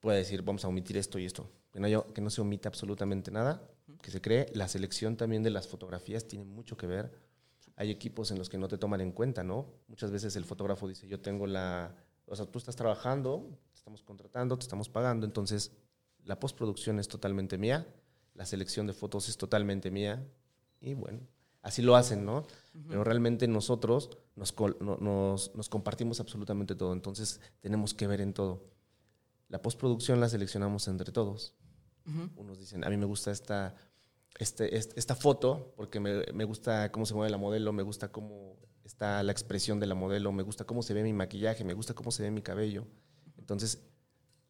pueda 0.00 0.16
decir, 0.16 0.42
vamos 0.42 0.64
a 0.64 0.68
omitir 0.68 0.96
esto 0.96 1.18
y 1.18 1.26
esto. 1.26 1.50
Que 1.72 1.80
no, 1.80 2.12
que 2.12 2.20
no 2.20 2.30
se 2.30 2.40
omita 2.40 2.68
absolutamente 2.68 3.30
nada 3.30 3.62
que 4.02 4.10
se 4.10 4.20
cree. 4.20 4.46
La 4.54 4.68
selección 4.68 5.16
también 5.16 5.42
de 5.42 5.50
las 5.50 5.68
fotografías 5.68 6.26
tiene 6.26 6.44
mucho 6.44 6.76
que 6.76 6.86
ver. 6.86 7.12
Hay 7.76 7.90
equipos 7.90 8.30
en 8.30 8.38
los 8.38 8.48
que 8.48 8.58
no 8.58 8.68
te 8.68 8.78
toman 8.78 9.00
en 9.00 9.12
cuenta, 9.12 9.42
¿no? 9.42 9.66
Muchas 9.88 10.10
veces 10.10 10.36
el 10.36 10.44
fotógrafo 10.44 10.88
dice, 10.88 11.06
yo 11.08 11.20
tengo 11.20 11.46
la... 11.46 11.94
O 12.26 12.36
sea, 12.36 12.46
tú 12.46 12.58
estás 12.58 12.76
trabajando, 12.76 13.58
te 13.72 13.78
estamos 13.78 14.02
contratando, 14.02 14.56
te 14.56 14.62
estamos 14.62 14.88
pagando, 14.88 15.26
entonces 15.26 15.72
la 16.24 16.38
postproducción 16.38 16.98
es 16.98 17.08
totalmente 17.08 17.58
mía, 17.58 17.86
la 18.34 18.46
selección 18.46 18.86
de 18.86 18.92
fotos 18.92 19.28
es 19.28 19.36
totalmente 19.36 19.90
mía, 19.90 20.24
y 20.80 20.94
bueno, 20.94 21.20
así 21.62 21.82
lo 21.82 21.96
hacen, 21.96 22.24
¿no? 22.24 22.46
Pero 22.88 23.04
realmente 23.04 23.48
nosotros 23.48 24.10
nos, 24.36 24.54
nos, 24.80 25.54
nos, 25.54 25.68
compartimos 25.68 26.20
absolutamente 26.20 26.74
todo, 26.74 26.92
entonces 26.92 27.40
tenemos 27.60 27.94
que 27.94 28.06
ver 28.06 28.20
en 28.20 28.32
todo. 28.32 28.64
La 29.48 29.60
postproducción 29.60 30.20
la 30.20 30.28
seleccionamos 30.28 30.86
entre 30.88 31.12
todos. 31.12 31.54
Unos 32.36 32.58
dicen, 32.58 32.84
a 32.84 32.90
mí 32.90 32.96
me 32.96 33.06
gusta 33.06 33.30
esta 33.30 33.74
este, 34.38 34.76
esta 34.76 35.14
foto, 35.14 35.74
porque 35.76 36.00
me, 36.00 36.24
me, 36.32 36.44
gusta 36.44 36.90
cómo 36.92 37.04
se 37.04 37.14
mueve 37.14 37.30
la 37.30 37.36
modelo, 37.36 37.72
me 37.72 37.82
gusta 37.82 38.10
cómo 38.12 38.56
está 38.84 39.22
la 39.22 39.32
expresión 39.32 39.80
de 39.80 39.86
la 39.86 39.94
modelo, 39.94 40.32
me 40.32 40.42
gusta 40.42 40.64
cómo 40.64 40.82
se 40.82 40.94
ve 40.94 41.02
mi 41.02 41.12
maquillaje, 41.12 41.64
me 41.64 41.74
gusta 41.74 41.94
cómo 41.94 42.10
se 42.10 42.22
ve 42.22 42.30
mi 42.30 42.42
cabello. 42.42 42.86
Entonces, 43.36 43.82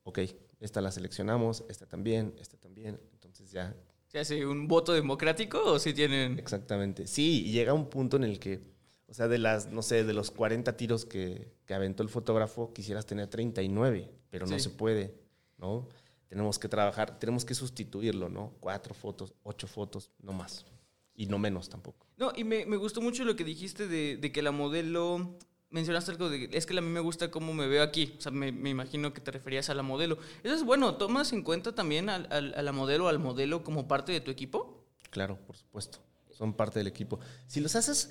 ok, 0.04 0.20
esta 0.60 0.80
la 0.80 0.92
seleccionamos, 0.92 1.64
esta 1.68 1.86
también, 1.86 2.34
esta 2.38 2.56
también, 2.56 3.00
entonces 3.12 3.50
ya. 3.50 3.74
¿Se 4.06 4.18
hace 4.18 4.44
un 4.46 4.68
voto 4.68 4.92
democrático 4.92 5.62
o 5.64 5.78
si 5.78 5.94
tienen...? 5.94 6.38
Exactamente, 6.38 7.06
sí, 7.06 7.46
y 7.46 7.52
llega 7.52 7.72
un 7.72 7.88
punto 7.88 8.16
en 8.16 8.24
el 8.24 8.38
que, 8.38 8.60
o 9.06 9.14
sea, 9.14 9.28
de 9.28 9.38
las, 9.38 9.68
no 9.70 9.82
sé, 9.82 10.04
de 10.04 10.12
los 10.12 10.30
40 10.30 10.76
tiros 10.76 11.04
que, 11.04 11.52
que 11.64 11.74
aventó 11.74 12.02
el 12.02 12.08
fotógrafo, 12.08 12.72
quisieras 12.72 13.06
tener 13.06 13.28
39, 13.28 14.10
pero 14.30 14.46
no 14.46 14.58
se 14.58 14.70
puede, 14.70 15.14
¿no? 15.58 15.88
Tenemos 16.30 16.60
que 16.60 16.68
trabajar, 16.68 17.18
tenemos 17.18 17.44
que 17.44 17.54
sustituirlo, 17.54 18.28
¿no? 18.28 18.54
Cuatro 18.60 18.94
fotos, 18.94 19.34
ocho 19.42 19.66
fotos, 19.66 20.12
no 20.22 20.32
más. 20.32 20.64
Y 21.12 21.26
no 21.26 21.38
menos 21.38 21.68
tampoco. 21.68 22.06
No, 22.16 22.32
y 22.36 22.44
me, 22.44 22.64
me 22.66 22.76
gustó 22.76 23.00
mucho 23.00 23.24
lo 23.24 23.34
que 23.34 23.42
dijiste 23.42 23.88
de, 23.88 24.16
de, 24.16 24.30
que 24.30 24.40
la 24.40 24.52
modelo, 24.52 25.36
mencionaste 25.70 26.12
algo 26.12 26.30
de, 26.30 26.48
es 26.52 26.66
que 26.66 26.78
a 26.78 26.80
mí 26.80 26.88
me 26.88 27.00
gusta 27.00 27.32
cómo 27.32 27.52
me 27.52 27.66
veo 27.66 27.82
aquí, 27.82 28.14
o 28.16 28.20
sea, 28.20 28.30
me, 28.30 28.52
me 28.52 28.70
imagino 28.70 29.12
que 29.12 29.20
te 29.20 29.32
referías 29.32 29.70
a 29.70 29.74
la 29.74 29.82
modelo. 29.82 30.18
Eso 30.44 30.54
es 30.54 30.62
bueno, 30.62 30.94
¿tomas 30.94 31.32
en 31.32 31.42
cuenta 31.42 31.74
también 31.74 32.08
a, 32.08 32.14
a, 32.14 32.36
a 32.36 32.62
la 32.62 32.72
modelo, 32.72 33.08
al 33.08 33.18
modelo 33.18 33.64
como 33.64 33.88
parte 33.88 34.12
de 34.12 34.20
tu 34.20 34.30
equipo? 34.30 34.86
Claro, 35.10 35.36
por 35.48 35.56
supuesto, 35.56 35.98
son 36.30 36.54
parte 36.54 36.78
del 36.78 36.86
equipo. 36.86 37.18
Si 37.48 37.58
los 37.58 37.74
haces, 37.74 38.10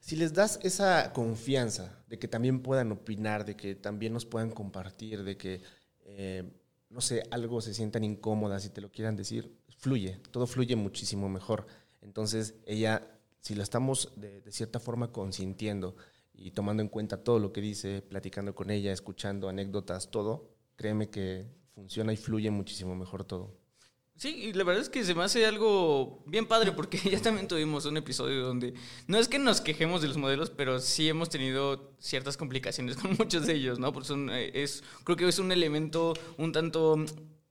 si 0.00 0.16
les 0.16 0.34
das 0.34 0.60
esa 0.62 1.14
confianza 1.14 2.04
de 2.08 2.18
que 2.18 2.28
también 2.28 2.60
puedan 2.60 2.92
opinar, 2.92 3.46
de 3.46 3.56
que 3.56 3.74
también 3.74 4.12
nos 4.12 4.26
puedan 4.26 4.50
compartir, 4.50 5.24
de 5.24 5.38
que... 5.38 5.62
Eh, 6.02 6.60
no 6.94 7.00
sé, 7.00 7.24
algo 7.32 7.60
se 7.60 7.74
sientan 7.74 8.04
incómodas 8.04 8.62
si 8.62 8.70
te 8.70 8.80
lo 8.80 8.90
quieran 8.90 9.16
decir, 9.16 9.52
fluye, 9.78 10.20
todo 10.30 10.46
fluye 10.46 10.76
muchísimo 10.76 11.28
mejor. 11.28 11.66
Entonces, 12.00 12.54
ella, 12.66 13.02
si 13.40 13.56
la 13.56 13.64
estamos 13.64 14.12
de, 14.16 14.40
cierta 14.52 14.78
forma 14.78 15.10
consintiendo 15.10 15.96
y 16.32 16.52
tomando 16.52 16.82
en 16.82 16.88
cuenta 16.88 17.24
todo 17.24 17.40
lo 17.40 17.52
que 17.52 17.60
dice, 17.60 18.00
platicando 18.00 18.54
con 18.54 18.70
ella, 18.70 18.92
escuchando 18.92 19.48
anécdotas, 19.48 20.10
todo, 20.10 20.54
créeme 20.76 21.10
que 21.10 21.46
funciona 21.74 22.12
y 22.12 22.16
fluye 22.16 22.50
muchísimo 22.50 22.94
mejor 22.94 23.24
todo. 23.24 23.63
Sí, 24.16 24.28
y 24.28 24.52
la 24.52 24.62
verdad 24.62 24.82
es 24.82 24.88
que 24.88 25.04
se 25.04 25.14
me 25.14 25.24
hace 25.24 25.44
algo 25.44 26.22
bien 26.26 26.46
padre 26.46 26.70
porque 26.72 26.98
ya 27.10 27.20
también 27.20 27.48
tuvimos 27.48 27.84
un 27.84 27.96
episodio 27.96 28.44
donde 28.44 28.74
no 29.08 29.18
es 29.18 29.28
que 29.28 29.38
nos 29.38 29.60
quejemos 29.60 30.02
de 30.02 30.08
los 30.08 30.16
modelos, 30.16 30.50
pero 30.50 30.78
sí 30.78 31.08
hemos 31.08 31.30
tenido 31.30 31.92
ciertas 31.98 32.36
complicaciones 32.36 32.96
con 33.00 33.16
muchos 33.18 33.46
de 33.46 33.54
ellos, 33.54 33.78
¿no? 33.78 33.92
Porque 33.92 34.08
son, 34.08 34.30
eh, 34.30 34.50
es, 34.54 34.84
creo 35.02 35.16
que 35.16 35.28
es 35.28 35.38
un 35.38 35.50
elemento 35.50 36.14
un 36.38 36.52
tanto 36.52 37.04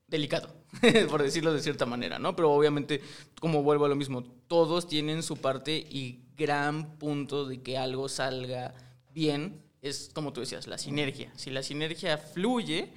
delicado, 0.07 0.55
por 1.09 1.21
decirlo 1.21 1.53
de 1.53 1.61
cierta 1.61 1.85
manera, 1.85 2.17
¿no? 2.17 2.35
Pero 2.35 2.51
obviamente, 2.51 3.01
como 3.41 3.61
vuelvo 3.61 3.85
a 3.85 3.89
lo 3.89 3.95
mismo, 3.95 4.23
todos 4.47 4.87
tienen 4.87 5.21
su 5.21 5.37
parte 5.37 5.75
y 5.75 6.21
gran 6.37 6.97
punto 6.97 7.45
de 7.45 7.61
que 7.61 7.77
algo 7.77 8.07
salga 8.07 8.73
bien 9.13 9.61
es, 9.81 10.11
como 10.13 10.31
tú 10.31 10.39
decías, 10.39 10.65
la 10.67 10.77
sinergia. 10.77 11.31
Si 11.35 11.51
la 11.51 11.61
sinergia 11.61 12.17
fluye, 12.17 12.93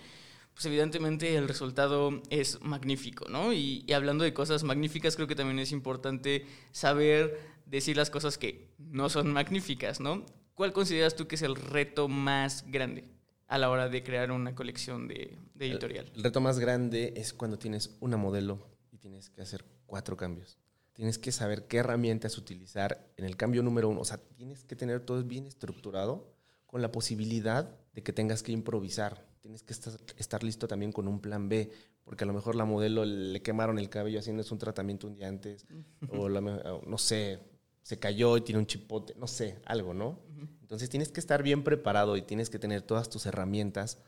pues 0.56 0.64
evidentemente 0.64 1.36
el 1.36 1.48
resultado 1.48 2.22
es 2.30 2.62
magnífico, 2.62 3.28
¿no? 3.28 3.52
Y, 3.52 3.84
hablando 3.92 4.24
de 4.24 4.32
cosas 4.32 4.64
magníficas, 4.64 5.14
creo 5.14 5.28
que 5.28 5.34
también 5.34 5.58
es 5.58 5.70
importante 5.70 6.46
saber 6.72 7.38
decir 7.66 7.94
las 7.94 8.08
cosas 8.08 8.38
que 8.38 8.70
no 8.78 9.10
son 9.10 9.30
magníficas, 9.34 10.00
¿no? 10.00 10.24
¿Cuál 10.54 10.72
consideras 10.72 11.14
tú 11.14 11.28
que 11.28 11.34
es 11.34 11.42
el 11.42 11.56
reto 11.56 12.08
más 12.08 12.64
grande 12.70 13.04
a 13.48 13.58
la 13.58 13.68
hora 13.68 13.90
de 13.90 14.02
crear 14.02 14.32
una 14.32 14.54
colección 14.54 15.08
de, 15.08 15.36
editorial? 15.58 16.10
El, 16.14 16.24
reto 16.24 16.40
más 16.40 16.58
grande 16.58 17.12
es 17.18 17.34
cuando 17.34 17.58
tienes 17.58 17.94
una 18.00 18.16
modelo 18.16 18.66
y 18.90 18.96
tienes 18.96 19.28
que 19.28 19.42
hacer 19.42 19.62
cuatro 19.84 20.16
cambios. 20.16 20.56
Tienes 20.94 21.18
que 21.18 21.32
saber 21.32 21.66
qué 21.66 21.76
herramientas 21.76 22.38
utilizar 22.38 23.12
en 23.18 23.26
el 23.26 23.36
cambio 23.36 23.62
número 23.62 23.90
uno. 23.90 24.00
O 24.00 24.06
sea, 24.06 24.16
tienes 24.16 24.64
que 24.64 24.74
tener 24.74 25.00
todo 25.00 25.22
bien 25.22 25.46
estructurado 25.46 26.32
con 26.66 26.80
la 26.80 26.90
posibilidad 26.90 27.78
de 27.92 28.02
que 28.02 28.14
tengas 28.14 28.42
que 28.42 28.52
improvisar 28.52 29.35
tienes 29.46 29.62
que 29.62 29.72
estar, 30.18 30.42
listo 30.42 30.66
también 30.66 30.90
con 30.90 31.06
un 31.06 31.20
plan 31.20 31.48
B, 31.48 31.70
porque 32.04 32.24
a 32.24 32.26
lo 32.26 32.32
mejor 32.32 32.56
la 32.56 32.64
modelo 32.64 33.04
le 33.04 33.40
quemaron 33.42 33.78
el 33.78 33.88
cabello 33.88 34.18
haciendo 34.18 34.44
un 34.50 34.58
tratamiento 34.58 35.06
un 35.06 35.14
día 35.14 35.28
antes, 35.28 35.66
o 36.08 36.28
no 36.28 36.98
sé, 36.98 37.38
se 37.82 37.98
cayó 37.98 38.36
y 38.36 38.40
tiene 38.40 38.58
un 38.58 38.66
chipote, 38.66 39.14
no 39.16 39.28
sé, 39.28 39.60
algo, 39.64 39.94
¿no? 39.94 40.18
Entonces 40.60 40.90
tienes 40.90 41.10
que 41.10 41.20
estar 41.20 41.44
bien 41.44 41.62
preparado 41.62 42.16
y 42.16 42.22
tienes 42.22 42.50
que 42.50 42.58
tener 42.58 42.82
todas 42.82 43.08
tus 43.08 43.26
herramientas 43.26 43.98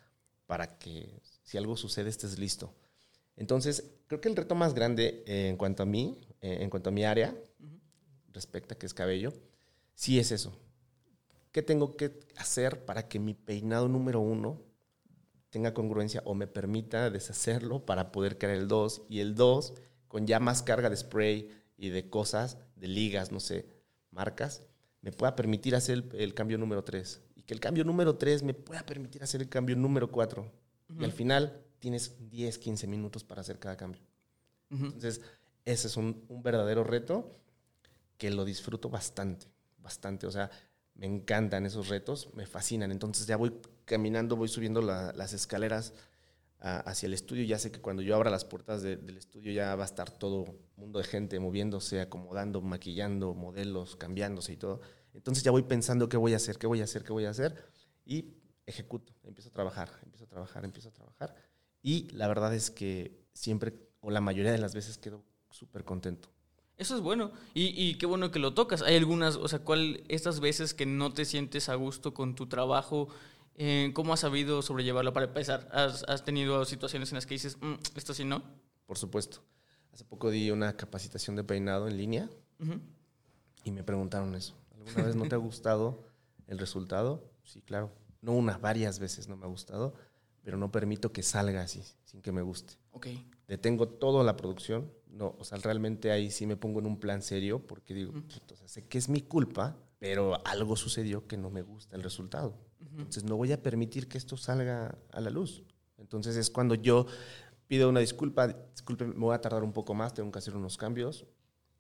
para 0.47 0.79
que 0.79 1.21
si 1.45 1.57
algo 1.57 1.77
sucede 1.77 2.11
estés 2.11 2.39
listo. 2.39 2.75
Entonces, 3.37 3.93
creo 4.09 4.21
que 4.21 4.29
el 4.29 4.35
reto 4.35 4.57
más 4.57 4.75
grande 4.75 5.23
eh, 5.27 5.49
en 5.49 5.57
cuanto 5.57 5.85
a 5.85 5.87
mí, 5.87 6.19
eh, 6.41 6.59
en 6.61 6.71
cuanto 6.71 6.89
a 6.89 6.93
mi 6.93 7.05
área, 7.05 7.37
respecto 8.33 8.75
a 8.75 8.79
que 8.79 8.87
es 8.87 8.95
cabello, 8.95 9.33
sí 9.95 10.19
es 10.19 10.33
eso. 10.33 10.59
¿Qué 11.53 11.63
tengo 11.63 11.97
que 11.97 12.19
hacer 12.37 12.85
para 12.85 13.07
que 13.09 13.21
mi 13.21 13.35
peinado 13.35 13.87
número 13.87 14.19
uno 14.19 14.68
tenga 15.51 15.75
congruencia 15.75 16.23
o 16.25 16.35
me 16.35 16.47
permita 16.47 17.11
deshacerlo 17.11 17.85
para 17.85 18.13
poder 18.13 18.39
crear 18.39 18.57
el 18.57 18.69
2 18.69 19.03
y 19.09 19.21
el 19.21 19.35
2 19.35 19.75
con 20.09 20.27
ya 20.27 20.41
más 20.41 20.63
carga 20.63 20.91
de 20.91 20.97
spray 20.97 21.51
y 21.77 21.91
de 21.91 22.09
cosas, 22.11 22.59
de 22.77 22.89
ligas, 22.89 23.33
no 23.33 23.41
sé, 23.41 23.67
marcas, 24.11 24.63
me 25.01 25.13
pueda 25.13 25.37
permitir 25.37 25.75
hacer 25.75 26.05
el, 26.15 26.35
cambio 26.35 26.59
número 26.59 26.83
3 26.83 27.21
y 27.37 27.43
que 27.43 27.55
el 27.55 27.61
cambio 27.61 27.85
número 27.85 28.17
3 28.17 28.43
me 28.43 28.55
pueda 28.55 28.85
permitir 28.85 29.23
hacer 29.23 29.41
el 29.41 29.49
cambio 29.49 29.77
número 29.77 30.11
4 30.11 30.51
y 31.01 31.05
al 31.05 31.13
final 31.13 31.63
tienes 31.79 32.31
10, 32.31 32.59
15 32.59 32.87
minutos 32.87 33.25
para 33.25 33.43
hacer 33.43 33.59
cada 33.59 33.77
cambio. 33.77 34.01
Entonces, 34.71 35.21
ese 35.65 35.87
es 35.87 35.97
un, 35.97 36.25
un 36.29 36.43
verdadero 36.43 36.85
reto 36.85 37.31
que 38.17 38.31
lo 38.31 38.45
disfruto 38.45 38.91
bastante, 38.91 39.47
bastante. 39.79 40.27
O 40.27 40.31
sea, 40.31 40.51
me 40.95 41.07
encantan 41.07 41.65
esos 41.65 41.89
retos, 41.89 42.29
me 42.35 42.47
fascinan. 42.47 42.91
Entonces 42.91 43.27
ya 43.27 43.37
voy 43.37 43.53
caminando, 43.89 44.37
voy 44.37 44.49
subiendo 44.49 44.81
las 44.81 45.33
escaleras 45.33 45.95
ah, 46.61 46.79
hacia 46.87 47.07
el 47.07 47.15
estudio. 47.15 47.45
Ya 47.45 47.59
sé 47.59 47.73
que 47.73 47.81
cuando 47.81 48.03
yo 48.03 48.15
abra 48.15 48.31
las 48.31 48.45
puertas 48.45 48.83
del 48.83 49.17
estudio 49.17 49.51
ya 49.53 49.75
va 49.75 49.83
a 49.83 49.87
estar 49.87 50.11
todo 50.11 50.45
mundo 50.77 51.01
de 51.01 51.05
gente 51.05 51.41
moviéndose, 51.41 52.01
acomodando, 52.01 52.61
maquillando, 52.61 53.35
modelos, 53.35 53.97
cambiándose 53.97 54.53
y 54.53 54.57
todo. 54.57 54.81
Entonces 55.15 55.43
ya 55.43 55.51
voy 55.51 55.63
pensando 55.63 56.09
qué 56.09 56.17
voy 56.17 56.35
a 56.35 56.37
hacer, 56.37 56.59
qué 56.59 56.69
voy 56.69 56.81
a 56.81 56.85
hacer, 56.85 57.03
qué 57.03 57.13
voy 57.13 57.25
a 57.25 57.31
hacer. 57.31 57.57
Y 58.05 58.37
ejecuto, 58.67 59.13
empiezo 59.25 59.49
a 59.49 59.53
trabajar, 59.53 59.91
empiezo 60.05 60.25
a 60.25 60.29
trabajar, 60.29 60.65
empiezo 60.65 60.91
a 60.91 60.93
trabajar. 60.93 61.35
Y 61.83 62.09
la 62.11 62.29
verdad 62.29 62.55
es 62.55 62.71
que 62.71 63.27
siempre, 63.33 63.75
o 64.01 64.11
la 64.11 64.21
mayoría 64.21 64.53
de 64.53 64.59
las 64.59 64.75
veces, 64.75 64.99
quedo 64.99 65.25
súper 65.51 65.85
contento. 65.85 66.29
Eso 66.77 66.95
es 66.95 67.01
bueno. 67.01 67.33
Y, 67.55 67.95
qué 67.97 68.07
bueno 68.07 68.31
que 68.31 68.39
lo 68.39 68.55
tocas. 68.55 68.83
Hay 68.83 68.97
algunas, 68.97 69.35
o 69.35 69.49
sea, 69.49 69.59
¿cuál, 69.59 70.05
estas 70.09 70.39
veces 70.39 70.75
que 70.75 70.87
no 70.87 71.13
te 71.13 71.25
sientes 71.25 71.69
a 71.69 71.75
gusto 71.75 72.15
con 72.15 72.37
tu 72.37 72.47
trabajo, 72.47 73.09
eh, 73.61 73.91
¿cómo 73.93 74.13
has 74.13 74.21
sabido 74.21 74.63
sobrellevarlo 74.63 75.13
para 75.13 75.27
empezar? 75.27 75.69
¿Has, 75.73 76.25
tenido 76.25 76.65
situaciones 76.65 77.11
en 77.11 77.17
las 77.17 77.27
que 77.27 77.35
dices, 77.35 77.59
mm, 77.61 77.75
esto 77.97 78.15
sí 78.15 78.25
no? 78.25 78.43
Por 78.87 78.97
supuesto. 78.97 79.43
Hace 79.93 80.05
poco 80.05 80.31
di 80.31 80.53
una 80.53 80.77
capacitación 80.77 81.35
de 81.35 81.43
peinado 81.43 81.89
en 81.89 81.97
línea 81.97 82.31
y 83.65 83.73
me 83.73 83.83
preguntaron 83.83 84.37
eso. 84.37 84.55
¿Alguna 84.77 85.07
vez 85.07 85.17
no 85.17 85.27
te 85.27 85.35
ha 85.35 85.39
gustado 85.39 86.05
el 86.47 86.59
resultado? 86.59 87.33
Sí, 87.43 87.61
claro. 87.61 87.91
No 88.23 88.33
unas, 88.33 88.61
varias 88.61 89.01
veces 89.01 89.27
no 89.27 89.37
me 89.37 89.45
ha 89.45 89.49
gustado, 89.49 89.95
pero 90.45 90.57
no 90.57 90.71
permito 90.71 91.13
que 91.13 91.25
salga 91.25 91.63
así, 91.63 91.83
sin 92.05 92.23
que 92.23 92.31
me 92.31 92.43
guste. 92.43 92.75
Ok. 92.93 93.09
Detengo 93.49 93.89
toda 93.89 94.23
la 94.23 94.37
producción, 94.37 94.93
no, 95.09 95.35
o 95.37 95.45
sea, 95.45 95.59
realmente 95.59 96.13
ahí 96.13 96.31
sí 96.31 96.47
me 96.47 96.57
pongo 96.57 96.79
en 96.79 96.87
un 96.87 97.01
plan 97.01 97.23
serio 97.23 97.67
porque 97.67 97.93
digo, 97.93 98.13
sé 98.67 98.87
que 98.87 98.99
es 98.99 99.09
mi 99.09 99.21
culpa, 99.21 99.77
pero 99.99 100.47
algo 100.47 100.77
sucedió 100.77 101.27
que 101.27 101.37
no 101.37 101.51
me 101.51 101.63
gusta 101.63 101.97
el 101.97 102.05
resultado. 102.05 102.68
Entonces 102.81 103.25
no 103.25 103.37
voy 103.37 103.53
a 103.53 103.63
permitir 103.63 104.09
que 104.09 104.19
esto 104.19 104.37
salga 104.37 104.97
a 105.13 105.21
la 105.21 105.31
luz. 105.31 105.63
Entonces 105.99 106.37
es 106.37 106.51
cuando 106.51 106.75
yo 106.75 107.07
pido 107.67 107.89
una 107.89 108.01
disculpa, 108.01 108.49
disculpe, 108.49 109.07
me 109.07 109.15
voy 109.15 109.35
a 109.35 109.41
tardar 109.41 109.63
un 109.63 109.73
poco 109.73 109.95
más, 109.95 110.15
tengo 110.15 110.31
que 110.31 110.39
hacer 110.39 110.57
unos 110.57 110.77
cambios 110.77 111.27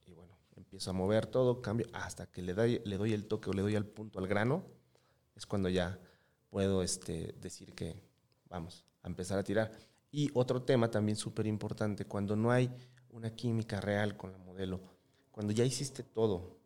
y 0.06 0.12
bueno, 0.12 0.36
empiezo 0.56 0.90
a 0.90 0.92
mover 0.92 1.26
todo, 1.26 1.62
cambio 1.62 1.86
hasta 1.92 2.26
que 2.26 2.42
le 2.42 2.54
doy, 2.54 2.82
le 2.84 2.96
doy 2.96 3.12
el 3.12 3.26
toque 3.26 3.50
o 3.50 3.52
le 3.52 3.62
doy 3.62 3.76
al 3.76 3.86
punto 3.86 4.18
al 4.18 4.26
grano, 4.26 4.64
es 5.34 5.46
cuando 5.46 5.68
ya 5.68 5.98
puedo 6.50 6.82
este, 6.82 7.34
decir 7.40 7.74
que 7.74 8.02
vamos 8.48 8.84
a 9.02 9.08
empezar 9.08 9.38
a 9.38 9.44
tirar. 9.44 9.72
Y 10.10 10.30
otro 10.34 10.62
tema 10.62 10.90
también 10.90 11.16
súper 11.16 11.46
importante, 11.46 12.04
cuando 12.06 12.34
no 12.36 12.50
hay 12.50 12.70
una 13.10 13.30
química 13.34 13.80
real 13.80 14.16
con 14.16 14.32
la 14.32 14.38
modelo. 14.38 14.80
Cuando 15.30 15.52
ya 15.52 15.64
hiciste 15.64 16.02
todo 16.02 16.58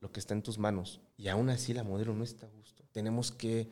lo 0.00 0.12
que 0.12 0.20
está 0.20 0.34
en 0.34 0.42
tus 0.42 0.58
manos 0.58 1.00
y 1.16 1.28
aún 1.28 1.48
así 1.50 1.72
la 1.72 1.82
modelo 1.82 2.14
no 2.14 2.24
está 2.24 2.46
a 2.46 2.50
gusto, 2.50 2.83
tenemos 2.94 3.32
que 3.32 3.68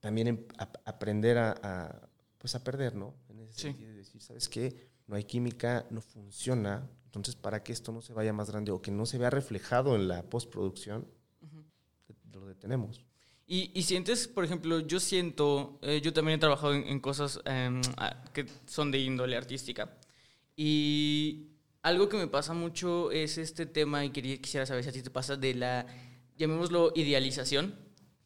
también 0.00 0.26
em, 0.26 0.38
aprender 0.84 1.38
a, 1.38 2.10
pues 2.36 2.54
a 2.54 2.64
perder, 2.64 2.96
¿no? 2.96 3.14
En 3.28 3.40
ese 3.40 3.60
sentido 3.60 3.90
de 3.90 3.96
decir, 3.96 4.20
¿sabes 4.20 4.48
qué? 4.48 4.90
No 5.06 5.14
hay 5.14 5.24
química, 5.24 5.86
no 5.90 6.00
funciona, 6.00 6.86
entonces 7.06 7.36
para 7.36 7.62
que 7.62 7.72
esto 7.72 7.92
no 7.92 8.02
se 8.02 8.12
vaya 8.12 8.32
más 8.32 8.50
grande 8.50 8.72
o 8.72 8.82
que 8.82 8.90
no 8.90 9.06
se 9.06 9.18
vea 9.18 9.30
reflejado 9.30 9.94
en 9.94 10.08
la 10.08 10.22
postproducción, 10.24 11.06
lo 12.32 12.46
detenemos. 12.46 13.04
Y, 13.46 13.82
sientes, 13.82 14.28
por 14.28 14.44
ejemplo, 14.44 14.78
yo 14.78 15.00
siento, 15.00 15.80
eh, 15.82 16.00
yo 16.00 16.12
también 16.12 16.36
he 16.36 16.40
trabajado 16.40 16.72
en, 16.72 17.00
cosas 17.00 17.40
em, 17.44 17.80
que 18.32 18.46
son 18.66 18.92
de 18.92 18.98
índole 18.98 19.36
artística. 19.36 19.98
Y 20.54 21.48
algo 21.82 22.08
que 22.08 22.16
me 22.16 22.28
pasa 22.28 22.54
mucho 22.54 23.10
es 23.10 23.38
este 23.38 23.66
tema, 23.66 24.04
y 24.04 24.10
quería, 24.10 24.40
quisiera 24.40 24.66
saber 24.66 24.84
si 24.84 24.90
a 24.90 24.92
ti 24.92 25.02
te 25.02 25.10
pasa, 25.10 25.36
de 25.36 25.54
la, 25.54 25.84
llamémoslo, 26.38 26.92
idealización, 26.94 27.74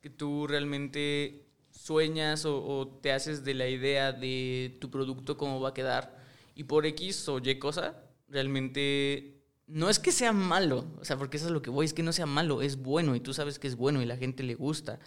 que 0.05 0.11
tú 0.11 0.47
realmente 0.47 1.47
sueñas 1.71 2.45
o, 2.45 2.99
te 3.01 3.11
haces 3.11 3.43
de 3.43 3.55
la 3.55 3.71
idea 3.71 4.13
de 4.13 4.77
tu 4.79 4.91
producto 4.91 5.39
cómo 5.39 5.63
va 5.63 5.71
a 5.71 5.75
quedar, 5.75 6.23
y 6.55 6.65
por 6.65 6.85
X 6.85 7.27
o 7.31 7.39
Y 7.39 7.59
cosa, 7.59 8.05
realmente 8.29 9.41
no 9.67 9.89
es 9.89 9.99
que 9.99 10.13
sea 10.13 10.35
malo, 10.35 10.85
o 11.01 11.07
sea, 11.07 11.17
porque 11.17 11.39
eso 11.39 11.47
es 11.47 11.53
lo 11.53 11.63
que 11.63 11.71
voy, 11.71 11.87
es 11.87 11.95
que 11.95 12.03
no 12.03 12.13
sea 12.13 12.27
malo, 12.27 12.61
es 12.61 12.77
bueno, 12.77 13.17
y 13.17 13.21
tú 13.21 13.33
sabes 13.33 13.59
que 13.59 13.67
es 13.67 13.77
bueno 13.77 14.03
y 14.03 14.05
la 14.05 14.19
gente 14.19 14.43
le 14.43 14.55
gusta, 14.57 15.01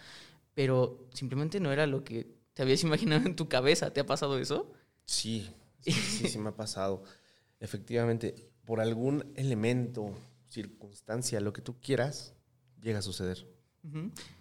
pero 0.52 1.06
simplemente 1.14 1.60
no 1.60 1.70
era 1.70 1.86
lo 1.86 2.02
que 2.02 2.34
te 2.54 2.62
habías 2.62 2.82
imaginado 2.88 3.24
en 3.24 3.36
tu 3.36 3.48
cabeza. 3.48 3.92
¿Te 3.92 4.00
ha 4.00 4.06
pasado 4.06 4.36
eso? 4.36 4.72
Sí, 5.04 5.48
sí, 5.80 5.92
sí, 5.92 6.38
me 6.38 6.48
ha 6.48 6.56
pasado. 6.56 7.04
Efectivamente, 7.60 8.50
por 8.64 8.80
algún 8.80 9.32
elemento, 9.36 10.12
circunstancia, 10.48 11.40
lo 11.40 11.52
que 11.52 11.62
tú 11.62 11.78
quieras, 11.80 12.34
llega 12.80 12.98
a 12.98 13.02
suceder. 13.02 13.57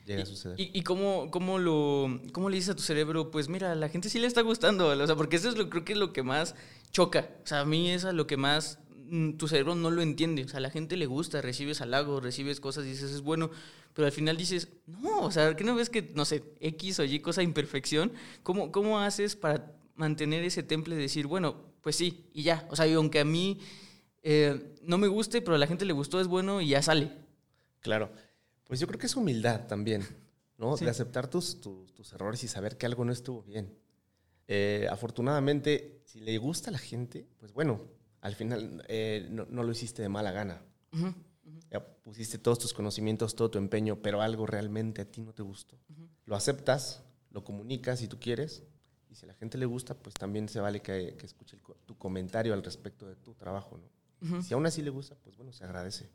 Llega 0.05 0.23
a 0.23 0.25
suceder. 0.25 0.55
¿Y, 0.59 0.81
cómo, 0.81 1.29
cómo, 1.31 1.59
lo, 1.59 2.19
cómo 2.31 2.49
le 2.49 2.55
dices 2.55 2.71
a 2.71 2.75
tu 2.75 2.81
cerebro? 2.81 3.31
Pues 3.31 3.49
mira, 3.49 3.71
a 3.71 3.75
la 3.75 3.89
gente 3.89 4.09
sí 4.09 4.19
le 4.19 4.27
está 4.27 4.41
gustando. 4.41 4.87
O 4.87 5.07
sea, 5.07 5.15
porque 5.15 5.35
eso 5.35 5.49
es 5.49 5.57
lo, 5.57 5.69
creo 5.69 5.85
que 5.85 5.93
es 5.93 5.99
lo 5.99 6.13
que 6.13 6.23
más 6.23 6.55
choca. 6.91 7.29
O 7.43 7.47
sea, 7.47 7.61
a 7.61 7.65
mí 7.65 7.91
es 7.91 8.03
lo 8.03 8.27
que 8.27 8.37
más 8.37 8.79
mm, 9.09 9.33
tu 9.33 9.47
cerebro 9.47 9.75
no 9.75 9.91
lo 9.91 10.01
entiende. 10.01 10.43
O 10.43 10.47
sea, 10.47 10.57
a 10.57 10.61
la 10.61 10.69
gente 10.69 10.97
le 10.97 11.05
gusta, 11.05 11.41
recibes 11.41 11.81
halagos, 11.81 12.23
recibes 12.23 12.59
cosas 12.59 12.85
y 12.85 12.89
dices, 12.89 13.11
es 13.11 13.21
bueno. 13.21 13.51
Pero 13.93 14.05
al 14.05 14.11
final 14.11 14.37
dices, 14.37 14.69
no, 14.85 15.21
o 15.21 15.31
sea, 15.31 15.55
¿qué 15.55 15.63
no 15.63 15.75
ves 15.75 15.89
que, 15.89 16.11
no 16.13 16.25
sé, 16.25 16.43
X 16.59 16.99
o 16.99 17.03
Y 17.03 17.19
cosa 17.19 17.43
imperfección? 17.43 18.11
¿Cómo, 18.43 18.71
cómo 18.71 18.99
haces 18.99 19.35
para 19.35 19.73
mantener 19.95 20.43
ese 20.43 20.63
temple 20.63 20.95
de 20.95 21.01
decir, 21.01 21.27
bueno, 21.27 21.63
pues 21.81 21.95
sí, 21.95 22.25
y 22.33 22.43
ya. 22.43 22.67
O 22.69 22.75
sea, 22.75 22.85
aunque 22.95 23.19
a 23.19 23.25
mí 23.25 23.59
eh, 24.23 24.75
no 24.83 24.97
me 24.97 25.07
guste, 25.07 25.41
pero 25.41 25.55
a 25.55 25.59
la 25.59 25.67
gente 25.67 25.85
le 25.85 25.93
gustó, 25.93 26.19
es 26.19 26.27
bueno 26.27 26.61
y 26.61 26.69
ya 26.69 26.81
sale. 26.81 27.11
Claro. 27.79 28.11
Pues 28.67 28.79
yo 28.79 28.87
creo 28.87 28.99
que 28.99 29.05
es 29.07 29.15
humildad 29.15 29.67
también, 29.67 30.05
¿no? 30.57 30.75
De 30.75 30.89
aceptar 30.89 31.27
tus, 31.29 31.61
tus, 31.61 32.13
errores 32.13 32.43
y 32.43 32.47
saber 32.47 32.77
que 32.77 32.85
algo 32.85 33.05
no 33.05 33.11
estuvo 33.11 33.43
bien. 33.43 33.73
Eh, 34.47 34.87
afortunadamente, 34.89 36.01
si 36.05 36.19
le 36.19 36.37
gusta 36.37 36.69
a 36.69 36.73
la 36.73 36.77
gente, 36.77 37.27
pues 37.37 37.53
bueno, 37.53 37.81
al 38.21 38.35
final 38.35 38.83
eh, 38.87 39.27
no, 39.31 39.45
no, 39.49 39.63
lo 39.63 39.71
hiciste 39.71 40.01
de 40.01 40.09
mala 40.09 40.31
gana. 40.31 40.61
Ya 41.69 41.85
pusiste 41.85 42.37
todos 42.37 42.59
tus 42.59 42.73
conocimientos, 42.73 43.35
todo 43.35 43.49
tu 43.49 43.57
empeño, 43.57 44.01
pero 44.01 44.21
algo 44.21 44.45
realmente 44.45 45.01
a 45.01 45.05
ti 45.05 45.21
no 45.21 45.33
te 45.33 45.43
gustó. 45.43 45.77
Lo 46.25 46.35
aceptas, 46.35 47.03
lo 47.31 47.43
comunicas 47.43 47.99
si 47.99 48.07
tú 48.07 48.19
quieres, 48.19 48.63
y 49.09 49.15
si 49.15 49.25
a 49.25 49.27
la 49.27 49.33
gente 49.33 49.57
le 49.57 49.65
gusta, 49.65 49.93
pues 49.93 50.15
también 50.15 50.49
se 50.49 50.59
vale 50.59 50.81
que, 50.81 51.15
que 51.17 51.25
escuche 51.25 51.57
tu 51.85 51.97
comentario 51.97 52.53
al 52.53 52.63
respecto 52.63 53.07
de 53.07 53.15
tu 53.15 53.33
trabajo. 53.33 53.77
¿no? 53.77 54.41
Si 54.41 54.53
aún 54.53 54.65
así 54.65 54.81
le 54.81 54.89
gusta, 54.89 55.15
pues 55.15 55.37
bueno, 55.37 55.53
se 55.53 55.63
agradece. 55.63 56.09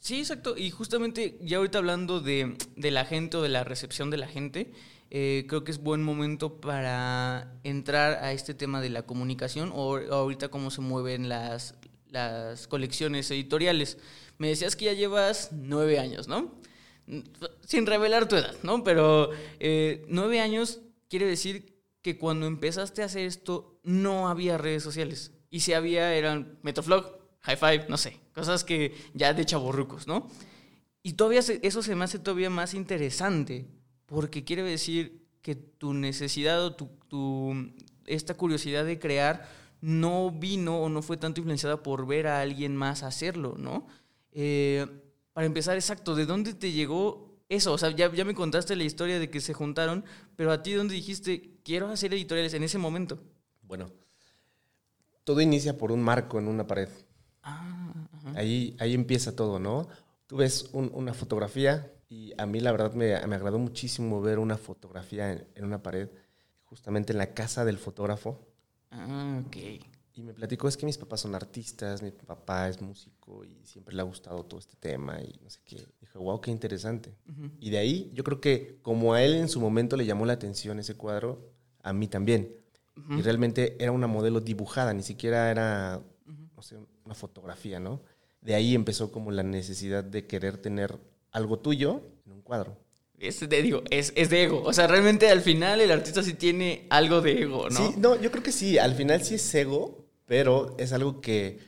Sí, 0.00 0.20
exacto. 0.20 0.56
Y 0.56 0.70
justamente 0.70 1.38
ya 1.42 1.58
ahorita 1.58 1.78
hablando 1.78 2.20
de, 2.20 2.56
la 2.76 3.04
gente 3.04 3.36
o 3.36 3.42
de 3.42 3.50
la 3.50 3.64
recepción 3.64 4.10
de 4.10 4.16
la 4.16 4.26
gente, 4.26 4.72
eh, 5.10 5.44
creo 5.48 5.62
que 5.62 5.70
es 5.70 5.82
buen 5.82 6.02
momento 6.02 6.60
para 6.60 7.60
entrar 7.64 8.24
a 8.24 8.32
este 8.32 8.54
tema 8.54 8.80
de 8.80 8.88
la 8.88 9.02
comunicación 9.02 9.70
o 9.74 9.96
ahorita 9.96 10.48
cómo 10.48 10.70
se 10.70 10.80
mueven 10.80 11.28
las, 11.28 11.74
las 12.08 12.66
colecciones 12.66 13.30
editoriales. 13.30 13.98
Me 14.38 14.48
decías 14.48 14.74
que 14.74 14.86
ya 14.86 14.94
llevas 14.94 15.50
nueve 15.52 15.98
años, 15.98 16.28
¿no? 16.28 16.54
Sin 17.66 17.86
revelar 17.86 18.26
tu 18.26 18.36
edad, 18.36 18.54
¿no? 18.62 18.82
Pero 18.84 19.30
eh, 19.58 20.04
nueve 20.08 20.40
años 20.40 20.80
quiere 21.08 21.26
decir 21.26 21.76
que 22.02 22.16
cuando 22.16 22.46
empezaste 22.46 23.02
a 23.02 23.06
hacer 23.06 23.26
esto 23.26 23.78
no 23.82 24.28
había 24.28 24.56
redes 24.56 24.82
sociales. 24.82 25.32
Y 25.50 25.60
si 25.60 25.74
había 25.74 26.14
eran 26.14 26.58
Metroflog, 26.62 27.19
High 27.42 27.56
Five, 27.56 27.86
no 27.88 27.96
sé, 27.96 28.20
cosas 28.34 28.64
que 28.64 28.94
ya 29.14 29.32
de 29.32 29.44
chaborrucos, 29.44 30.06
¿no? 30.06 30.28
Y 31.02 31.14
todavía 31.14 31.40
eso 31.40 31.82
se 31.82 31.94
me 31.94 32.04
hace 32.04 32.18
todavía 32.18 32.50
más 32.50 32.74
interesante, 32.74 33.66
porque 34.06 34.44
quiere 34.44 34.62
decir 34.62 35.26
que 35.40 35.54
tu 35.54 35.94
necesidad 35.94 36.62
o 36.62 36.74
tu, 36.74 37.72
esta 38.06 38.34
curiosidad 38.34 38.84
de 38.84 38.98
crear 38.98 39.48
no 39.80 40.30
vino 40.30 40.82
o 40.82 40.88
no 40.90 41.00
fue 41.00 41.16
tanto 41.16 41.40
influenciada 41.40 41.82
por 41.82 42.06
ver 42.06 42.26
a 42.26 42.42
alguien 42.42 42.76
más 42.76 43.02
hacerlo, 43.02 43.54
¿no? 43.56 43.86
Eh, 44.32 44.86
para 45.32 45.46
empezar, 45.46 45.76
exacto, 45.76 46.14
¿de 46.14 46.26
dónde 46.26 46.52
te 46.52 46.72
llegó 46.72 47.38
eso? 47.48 47.72
O 47.72 47.78
sea, 47.78 47.90
ya, 47.90 48.12
ya 48.12 48.26
me 48.26 48.34
contaste 48.34 48.76
la 48.76 48.84
historia 48.84 49.18
de 49.18 49.30
que 49.30 49.40
se 49.40 49.54
juntaron, 49.54 50.04
pero 50.36 50.52
a 50.52 50.62
ti, 50.62 50.74
¿dónde 50.74 50.94
dijiste, 50.94 51.58
quiero 51.64 51.88
hacer 51.88 52.12
editoriales 52.12 52.52
en 52.52 52.62
ese 52.62 52.76
momento? 52.76 53.18
Bueno, 53.62 53.90
todo 55.24 55.40
inicia 55.40 55.78
por 55.78 55.92
un 55.92 56.02
marco 56.02 56.38
en 56.38 56.48
una 56.48 56.66
pared. 56.66 56.90
Ah, 57.42 57.92
ahí, 58.34 58.76
ahí 58.78 58.94
empieza 58.94 59.34
todo, 59.34 59.58
¿no? 59.58 59.88
Tú 60.26 60.36
ves 60.36 60.70
una 60.72 61.14
fotografía 61.14 61.92
y 62.08 62.32
a 62.38 62.46
mí 62.46 62.60
la 62.60 62.72
verdad 62.72 62.92
me, 62.94 63.18
me 63.26 63.36
agradó 63.36 63.58
muchísimo 63.58 64.20
ver 64.20 64.38
una 64.38 64.56
fotografía 64.56 65.32
en, 65.32 65.46
en, 65.54 65.64
una 65.64 65.82
pared, 65.82 66.08
justamente 66.64 67.12
en 67.12 67.18
la 67.18 67.34
casa 67.34 67.64
del 67.64 67.78
fotógrafo. 67.78 68.40
Ah, 68.90 69.42
ok. 69.46 69.56
Y 70.14 70.22
me 70.22 70.34
platicó, 70.34 70.68
es 70.68 70.76
que 70.76 70.86
mis 70.86 70.98
papás 70.98 71.20
son 71.20 71.34
artistas, 71.34 72.02
mi 72.02 72.10
papá 72.10 72.68
es 72.68 72.80
músico 72.80 73.44
y 73.44 73.64
siempre 73.64 73.94
le 73.94 74.02
ha 74.02 74.04
gustado 74.04 74.44
todo 74.44 74.58
este 74.58 74.76
tema 74.76 75.20
y 75.20 75.38
no 75.42 75.48
sé 75.48 75.60
qué. 75.64 75.76
Dije, 76.00 76.18
wow, 76.18 76.40
qué 76.40 76.50
interesante. 76.50 77.14
Y 77.60 77.70
de 77.70 77.78
ahí 77.78 78.10
yo 78.12 78.24
creo 78.24 78.40
que 78.40 78.78
como 78.82 79.14
a 79.14 79.22
él 79.22 79.34
en 79.34 79.48
su 79.48 79.60
momento 79.60 79.96
le 79.96 80.04
llamó 80.04 80.26
la 80.26 80.32
atención 80.32 80.78
ese 80.78 80.94
cuadro, 80.94 81.52
a 81.82 81.92
mí 81.92 82.08
también. 82.08 82.54
Y 83.16 83.22
realmente 83.22 83.76
era 83.82 83.92
una 83.92 84.06
modelo 84.06 84.40
dibujada, 84.40 84.92
ni 84.92 85.02
siquiera 85.02 85.50
era, 85.50 86.02
no 86.60 86.64
sé, 86.64 86.76
una 87.06 87.14
fotografía, 87.14 87.80
¿no? 87.80 88.02
De 88.42 88.54
ahí 88.54 88.74
empezó 88.74 89.10
como 89.10 89.30
la 89.30 89.42
necesidad 89.42 90.04
de 90.04 90.26
querer 90.26 90.58
tener 90.58 90.98
algo 91.32 91.58
tuyo 91.58 92.02
en 92.26 92.32
un 92.32 92.42
cuadro. 92.42 92.76
Es 93.18 93.40
de, 93.40 93.62
digo, 93.62 93.82
es, 93.88 94.12
es, 94.14 94.28
de 94.28 94.44
ego. 94.44 94.62
O 94.64 94.72
sea, 94.74 94.86
realmente 94.86 95.30
al 95.30 95.40
final 95.40 95.80
el 95.80 95.90
artista 95.90 96.22
sí 96.22 96.34
tiene 96.34 96.86
algo 96.90 97.22
de 97.22 97.42
ego, 97.42 97.70
¿no? 97.70 97.78
Sí, 97.78 97.94
no, 97.96 98.20
yo 98.20 98.30
creo 98.30 98.42
que 98.42 98.52
sí. 98.52 98.76
Al 98.76 98.94
final 98.94 99.24
sí 99.24 99.36
es 99.36 99.54
ego, 99.54 100.04
pero 100.26 100.76
es 100.78 100.92
algo 100.92 101.22
que 101.22 101.60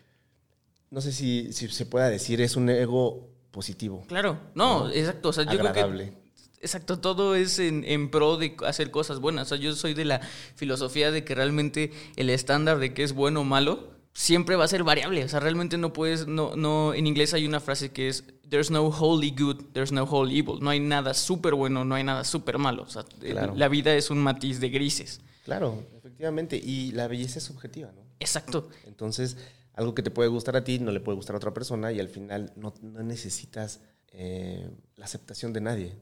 no 0.90 1.00
sé 1.00 1.10
si, 1.10 1.54
si 1.54 1.68
se 1.68 1.86
pueda 1.86 2.10
decir, 2.10 2.42
es 2.42 2.54
un 2.54 2.68
ego 2.68 3.30
positivo. 3.50 4.04
Claro, 4.08 4.40
no, 4.54 4.90
exacto. 4.90 5.30
O 5.30 5.32
sea, 5.32 5.44
yo 5.44 5.58
creo 5.58 5.72
que 5.72 6.12
Exacto, 6.60 7.00
todo 7.00 7.34
es 7.34 7.58
en, 7.58 7.82
en, 7.86 8.10
pro 8.10 8.36
de 8.36 8.56
hacer 8.66 8.90
cosas 8.90 9.20
buenas. 9.20 9.46
O 9.46 9.56
sea, 9.56 9.58
yo 9.58 9.74
soy 9.74 9.94
de 9.94 10.04
la 10.04 10.20
filosofía 10.54 11.10
de 11.10 11.24
que 11.24 11.34
realmente 11.34 11.92
el 12.16 12.28
estándar 12.28 12.78
de 12.78 12.92
qué 12.92 13.02
es 13.02 13.14
bueno 13.14 13.40
o 13.40 13.44
malo 13.44 13.91
siempre 14.12 14.56
va 14.56 14.64
a 14.64 14.68
ser 14.68 14.84
variable. 14.84 15.24
O 15.24 15.28
sea, 15.28 15.40
realmente 15.40 15.78
no 15.78 15.92
puedes, 15.92 16.26
no, 16.26 16.56
no, 16.56 16.94
en 16.94 17.06
inglés 17.06 17.34
hay 17.34 17.46
una 17.46 17.60
frase 17.60 17.90
que 17.90 18.08
es, 18.08 18.24
there's 18.48 18.70
no 18.70 18.86
wholly 18.88 19.30
good, 19.30 19.64
there's 19.72 19.92
no 19.92 20.04
wholly 20.04 20.38
evil. 20.38 20.58
No 20.60 20.70
hay 20.70 20.80
nada 20.80 21.14
súper 21.14 21.54
bueno, 21.54 21.84
no 21.84 21.94
hay 21.94 22.04
nada 22.04 22.24
súper 22.24 22.58
malo. 22.58 22.82
O 22.82 22.88
sea, 22.88 23.04
la 23.20 23.68
vida 23.68 23.94
es 23.94 24.10
un 24.10 24.18
matiz 24.18 24.60
de 24.60 24.68
grises. 24.68 25.20
Claro, 25.44 25.84
efectivamente. 25.96 26.56
Y 26.56 26.92
la 26.92 27.08
belleza 27.08 27.38
es 27.38 27.44
subjetiva, 27.44 27.90
¿no? 27.92 28.02
Exacto. 28.20 28.68
Entonces, 28.86 29.36
algo 29.74 29.94
que 29.94 30.02
te 30.02 30.10
puede 30.10 30.28
gustar 30.28 30.56
a 30.56 30.64
ti 30.64 30.78
no 30.78 30.92
le 30.92 31.00
puede 31.00 31.16
gustar 31.16 31.34
a 31.34 31.38
otra 31.38 31.54
persona 31.54 31.92
y 31.92 32.00
al 32.00 32.08
final 32.08 32.52
no, 32.56 32.74
no 32.82 33.02
necesitas 33.02 33.80
eh, 34.12 34.68
la 34.96 35.06
aceptación 35.06 35.52
de 35.52 35.60
nadie. 35.62 35.96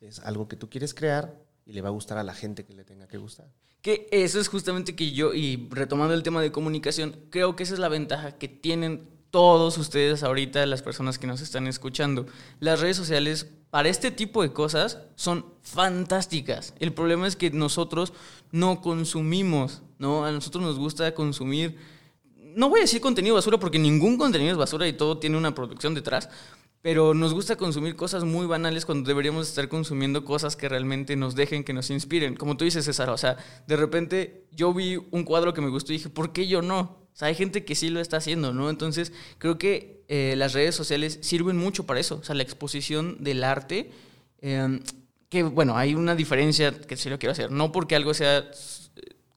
Es 0.00 0.20
algo 0.20 0.48
que 0.48 0.56
tú 0.56 0.70
quieres 0.70 0.94
crear 0.94 1.34
y 1.70 1.72
le 1.72 1.82
va 1.82 1.88
a 1.88 1.92
gustar 1.92 2.18
a 2.18 2.24
la 2.24 2.34
gente 2.34 2.64
que 2.64 2.74
le 2.74 2.84
tenga 2.84 3.06
que 3.06 3.16
gustar. 3.16 3.46
Que 3.80 4.08
eso 4.10 4.40
es 4.40 4.48
justamente 4.48 4.96
que 4.96 5.12
yo, 5.12 5.32
y 5.32 5.68
retomando 5.70 6.12
el 6.14 6.24
tema 6.24 6.42
de 6.42 6.50
comunicación, 6.50 7.16
creo 7.30 7.54
que 7.54 7.62
esa 7.62 7.74
es 7.74 7.78
la 7.78 7.88
ventaja 7.88 8.32
que 8.32 8.48
tienen 8.48 9.08
todos 9.30 9.78
ustedes 9.78 10.24
ahorita, 10.24 10.66
las 10.66 10.82
personas 10.82 11.18
que 11.18 11.28
nos 11.28 11.40
están 11.40 11.68
escuchando. 11.68 12.26
Las 12.58 12.80
redes 12.80 12.96
sociales 12.96 13.46
para 13.70 13.88
este 13.88 14.10
tipo 14.10 14.42
de 14.42 14.52
cosas 14.52 14.98
son 15.14 15.46
fantásticas. 15.62 16.74
El 16.80 16.92
problema 16.92 17.28
es 17.28 17.36
que 17.36 17.50
nosotros 17.52 18.12
no 18.50 18.80
consumimos, 18.80 19.82
¿no? 19.98 20.24
A 20.24 20.32
nosotros 20.32 20.64
nos 20.64 20.76
gusta 20.76 21.14
consumir, 21.14 21.78
no 22.56 22.68
voy 22.68 22.80
a 22.80 22.82
decir 22.82 23.00
contenido 23.00 23.36
basura 23.36 23.60
porque 23.60 23.78
ningún 23.78 24.18
contenido 24.18 24.50
es 24.50 24.58
basura 24.58 24.88
y 24.88 24.92
todo 24.92 25.18
tiene 25.18 25.36
una 25.36 25.54
producción 25.54 25.94
detrás, 25.94 26.28
pero 26.82 27.12
nos 27.14 27.34
gusta 27.34 27.56
consumir 27.56 27.94
cosas 27.96 28.24
muy 28.24 28.46
banales 28.46 28.86
cuando 28.86 29.08
deberíamos 29.08 29.48
estar 29.48 29.68
consumiendo 29.68 30.24
cosas 30.24 30.56
que 30.56 30.68
realmente 30.68 31.14
nos 31.16 31.34
dejen, 31.34 31.64
que 31.64 31.72
nos 31.72 31.90
inspiren. 31.90 32.36
Como 32.36 32.56
tú 32.56 32.64
dices, 32.64 32.84
César, 32.84 33.10
o 33.10 33.18
sea, 33.18 33.36
de 33.66 33.76
repente 33.76 34.46
yo 34.52 34.72
vi 34.72 34.96
un 35.10 35.24
cuadro 35.24 35.52
que 35.52 35.60
me 35.60 35.68
gustó 35.68 35.92
y 35.92 35.96
dije, 35.96 36.08
¿por 36.08 36.32
qué 36.32 36.46
yo 36.46 36.62
no? 36.62 36.80
O 37.12 37.16
sea, 37.16 37.28
hay 37.28 37.34
gente 37.34 37.64
que 37.64 37.74
sí 37.74 37.90
lo 37.90 38.00
está 38.00 38.16
haciendo, 38.16 38.54
¿no? 38.54 38.70
Entonces, 38.70 39.12
creo 39.38 39.58
que 39.58 40.04
eh, 40.08 40.34
las 40.36 40.54
redes 40.54 40.74
sociales 40.74 41.18
sirven 41.22 41.56
mucho 41.56 41.84
para 41.84 42.00
eso, 42.00 42.18
o 42.20 42.24
sea, 42.24 42.34
la 42.34 42.42
exposición 42.42 43.22
del 43.22 43.44
arte. 43.44 43.90
Eh, 44.40 44.80
que 45.28 45.44
bueno, 45.44 45.76
hay 45.76 45.94
una 45.94 46.16
diferencia 46.16 46.72
que 46.72 46.96
sí 46.96 47.08
lo 47.08 47.18
quiero 47.18 47.32
hacer, 47.32 47.52
no 47.52 47.70
porque 47.70 47.94
algo 47.94 48.12
sea 48.14 48.50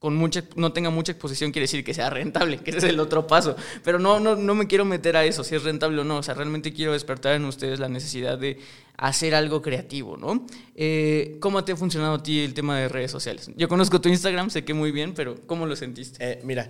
con 0.04 0.16
mucha, 0.16 0.44
no 0.54 0.70
tenga 0.70 0.90
mucha 0.90 1.12
exposición 1.12 1.50
quiere 1.50 1.62
decir 1.62 1.82
que 1.82 1.94
sea 1.94 2.10
rentable, 2.10 2.58
que 2.58 2.72
ese 2.72 2.76
es 2.76 2.84
el 2.84 3.00
otro 3.00 3.26
paso. 3.26 3.56
Pero 3.82 3.98
no, 3.98 4.20
no, 4.20 4.36
no 4.36 4.54
me 4.54 4.66
quiero 4.66 4.84
meter 4.84 5.16
a 5.16 5.24
eso, 5.24 5.42
si 5.42 5.54
es 5.54 5.62
rentable 5.62 5.98
o 5.98 6.04
no. 6.04 6.18
O 6.18 6.22
sea, 6.22 6.34
realmente 6.34 6.74
quiero 6.74 6.92
despertar 6.92 7.36
en 7.36 7.46
ustedes 7.46 7.80
la 7.80 7.88
necesidad 7.88 8.36
de 8.36 8.58
hacer 8.98 9.34
algo 9.34 9.62
creativo, 9.62 10.18
¿no? 10.18 10.44
Eh, 10.74 11.38
¿Cómo 11.40 11.64
te 11.64 11.72
ha 11.72 11.76
funcionado 11.76 12.16
a 12.16 12.22
ti 12.22 12.40
el 12.40 12.52
tema 12.52 12.78
de 12.78 12.90
redes 12.90 13.10
sociales? 13.12 13.50
Yo 13.56 13.66
conozco 13.66 13.98
tu 13.98 14.10
Instagram, 14.10 14.50
sé 14.50 14.62
que 14.62 14.74
muy 14.74 14.92
bien, 14.92 15.14
pero 15.14 15.36
¿cómo 15.46 15.64
lo 15.64 15.74
sentiste? 15.74 16.18
Eh, 16.20 16.40
mira, 16.44 16.68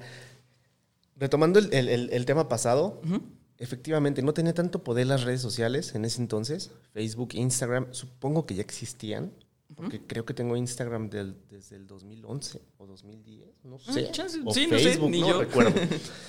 retomando 1.16 1.59
el, 1.59 1.75
el, 1.75 2.11
el 2.12 2.25
tema 2.25 2.49
pasado, 2.49 3.01
efectivamente 3.59 4.23
no 4.23 4.33
tenía 4.33 4.55
tanto 4.55 4.85
poder 4.85 5.09
las 5.09 5.25
redes 5.25 5.40
sociales 5.40 5.97
en 5.97 6.05
ese 6.05 6.23
entonces. 6.23 6.70
Facebook, 6.92 7.31
Instagram, 7.33 7.88
supongo 7.90 8.47
que 8.47 8.55
ya 8.55 8.62
existían 8.62 9.33
porque 9.74 10.00
creo 10.06 10.24
que 10.24 10.34
tengo 10.34 10.56
Instagram 10.56 11.10
del, 11.10 11.37
desde 11.48 11.76
el 11.76 11.87
2011 11.87 12.60
o 12.78 12.87
2010, 12.87 13.64
no 13.64 13.78
sé. 13.78 14.10
o 14.44 14.52
sí, 14.52 14.66
Facebook, 14.66 15.10
no, 15.10 15.26
sé, 15.26 15.32
no 15.32 15.40
recuerdo. 15.40 15.80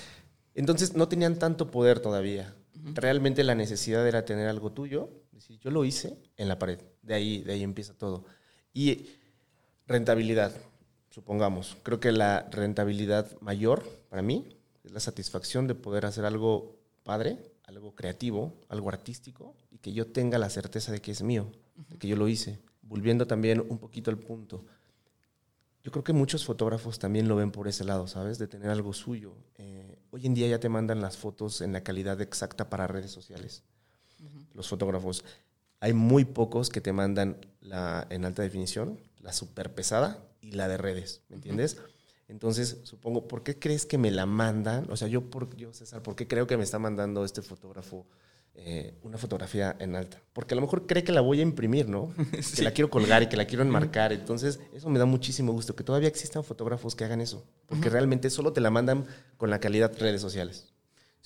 Entonces 0.55 0.95
no 0.95 1.08
tenían 1.08 1.38
tanto 1.38 1.69
poder 1.69 1.99
todavía. 1.99 2.55
Realmente 2.93 3.43
la 3.43 3.55
necesidad 3.55 4.08
era 4.08 4.25
tener 4.25 4.47
algo 4.47 4.71
tuyo. 4.71 5.10
Decir, 5.31 5.60
yo 5.60 5.69
lo 5.69 5.84
hice 5.84 6.17
en 6.38 6.47
la 6.47 6.58
pared. 6.58 6.79
De 7.01 7.13
ahí, 7.13 7.41
de 7.41 7.53
ahí 7.53 7.63
empieza 7.63 7.93
todo. 7.93 8.25
Y 8.73 9.10
rentabilidad, 9.88 10.53
supongamos. 11.10 11.77
Creo 11.84 11.99
que 11.99 12.12
la 12.12 12.47
rentabilidad 12.51 13.29
mayor 13.41 13.84
para 14.10 14.21
mí 14.21 14.58
es 14.84 14.91
la 14.91 14.99
satisfacción 14.99 15.67
de 15.67 15.75
poder 15.75 16.05
hacer 16.05 16.25
algo 16.25 16.79
padre, 17.03 17.38
algo 17.63 17.95
creativo, 17.95 18.53
algo 18.69 18.89
artístico 18.89 19.55
y 19.71 19.79
que 19.79 19.93
yo 19.93 20.08
tenga 20.08 20.38
la 20.38 20.49
certeza 20.49 20.91
de 20.91 21.01
que 21.01 21.12
es 21.12 21.21
mío, 21.21 21.51
de 21.89 21.97
que 21.97 22.08
yo 22.08 22.15
lo 22.15 22.27
hice 22.27 22.60
volviendo 22.86 23.28
también 23.28 23.63
un 23.67 23.78
poquito 23.78 24.10
al 24.10 24.17
punto, 24.17 24.63
yo 25.84 25.91
creo 25.91 26.04
que 26.04 26.13
muchos 26.13 26.43
fotógrafos 26.45 26.98
también 26.98 27.28
lo 27.28 27.36
ven 27.36 27.52
por 27.52 27.67
ese 27.67 27.84
lado, 27.84 28.08
¿sabes? 28.08 28.39
De 28.39 28.48
tener 28.48 28.71
algo 28.71 28.91
suyo. 28.91 29.34
Eh, 29.60 30.00
hoy 30.10 30.26
en 30.26 30.34
día 30.34 30.48
ya 30.48 30.60
te 30.60 30.67
mandan 30.67 31.00
las 31.00 31.15
fotos 31.15 31.62
en 31.62 31.74
la 31.74 31.82
calidad 31.82 32.19
exacta 32.21 32.71
para 32.71 32.88
redes 32.88 33.12
sociales. 33.12 33.62
Los 34.56 34.67
fotógrafos. 34.67 35.24
Hay 35.80 35.93
muy 35.93 36.26
pocos 36.26 36.69
que 36.69 36.82
te 36.82 36.91
mandan 36.91 37.38
la 37.62 38.08
en 38.10 38.26
alta 38.26 38.41
definición, 38.41 39.00
la 39.19 39.32
super 39.32 39.76
pesada 39.76 40.26
y 40.41 40.54
la 40.54 40.67
de 40.67 40.78
redes, 40.78 41.21
¿me 41.30 41.36
entiendes? 41.36 41.78
Entonces, 42.28 42.80
supongo, 42.84 43.28
¿por 43.28 43.43
qué 43.43 43.60
crees 43.60 43.86
que 43.86 44.00
me 44.00 44.10
la 44.10 44.26
mandan? 44.26 44.89
O 44.89 44.98
sea, 44.98 45.08
yo, 45.08 45.30
por, 45.30 45.56
yo, 45.56 45.71
César, 45.74 46.02
¿por 46.02 46.15
qué 46.15 46.28
creo 46.28 46.48
que 46.48 46.58
me 46.58 46.63
está 46.63 46.80
mandando 46.80 47.24
este 47.24 47.43
fotógrafo 47.43 48.08
eh, 48.58 48.98
una 49.04 49.18
fotografía 49.18 49.76
en 49.80 49.96
alta. 49.96 50.22
Porque 50.34 50.54
a 50.54 50.56
lo 50.56 50.62
mejor 50.62 50.88
cree 50.88 51.04
que 51.04 51.12
la 51.12 51.22
voy 51.22 51.39
a 51.39 51.44
imprimir, 51.44 51.89
¿no? 51.89 52.13
Que 52.56 52.63
la 52.63 52.72
quiero 52.72 52.89
colgar 52.89 53.24
y 53.24 53.28
que 53.28 53.38
la 53.38 53.46
quiero 53.46 53.63
enmarcar. 53.63 54.13
Entonces, 54.13 54.60
eso 54.74 54.89
me 54.89 54.98
da 54.98 55.06
muchísimo 55.06 55.52
gusto, 55.52 55.76
que 55.76 55.84
todavía 55.84 56.08
existan 56.08 56.44
fotógrafos 56.44 56.96
que 56.96 57.04
hagan 57.04 57.22
eso. 57.22 57.46
Porque 57.68 57.89
realmente 57.89 58.30
solo 58.30 58.54
te 58.54 58.62
la 58.62 58.72
mandan 58.72 59.06
con 59.38 59.50
la 59.50 59.60
calidad 59.60 59.91
de 59.91 60.00
redes 60.00 60.22
sociales. 60.22 60.74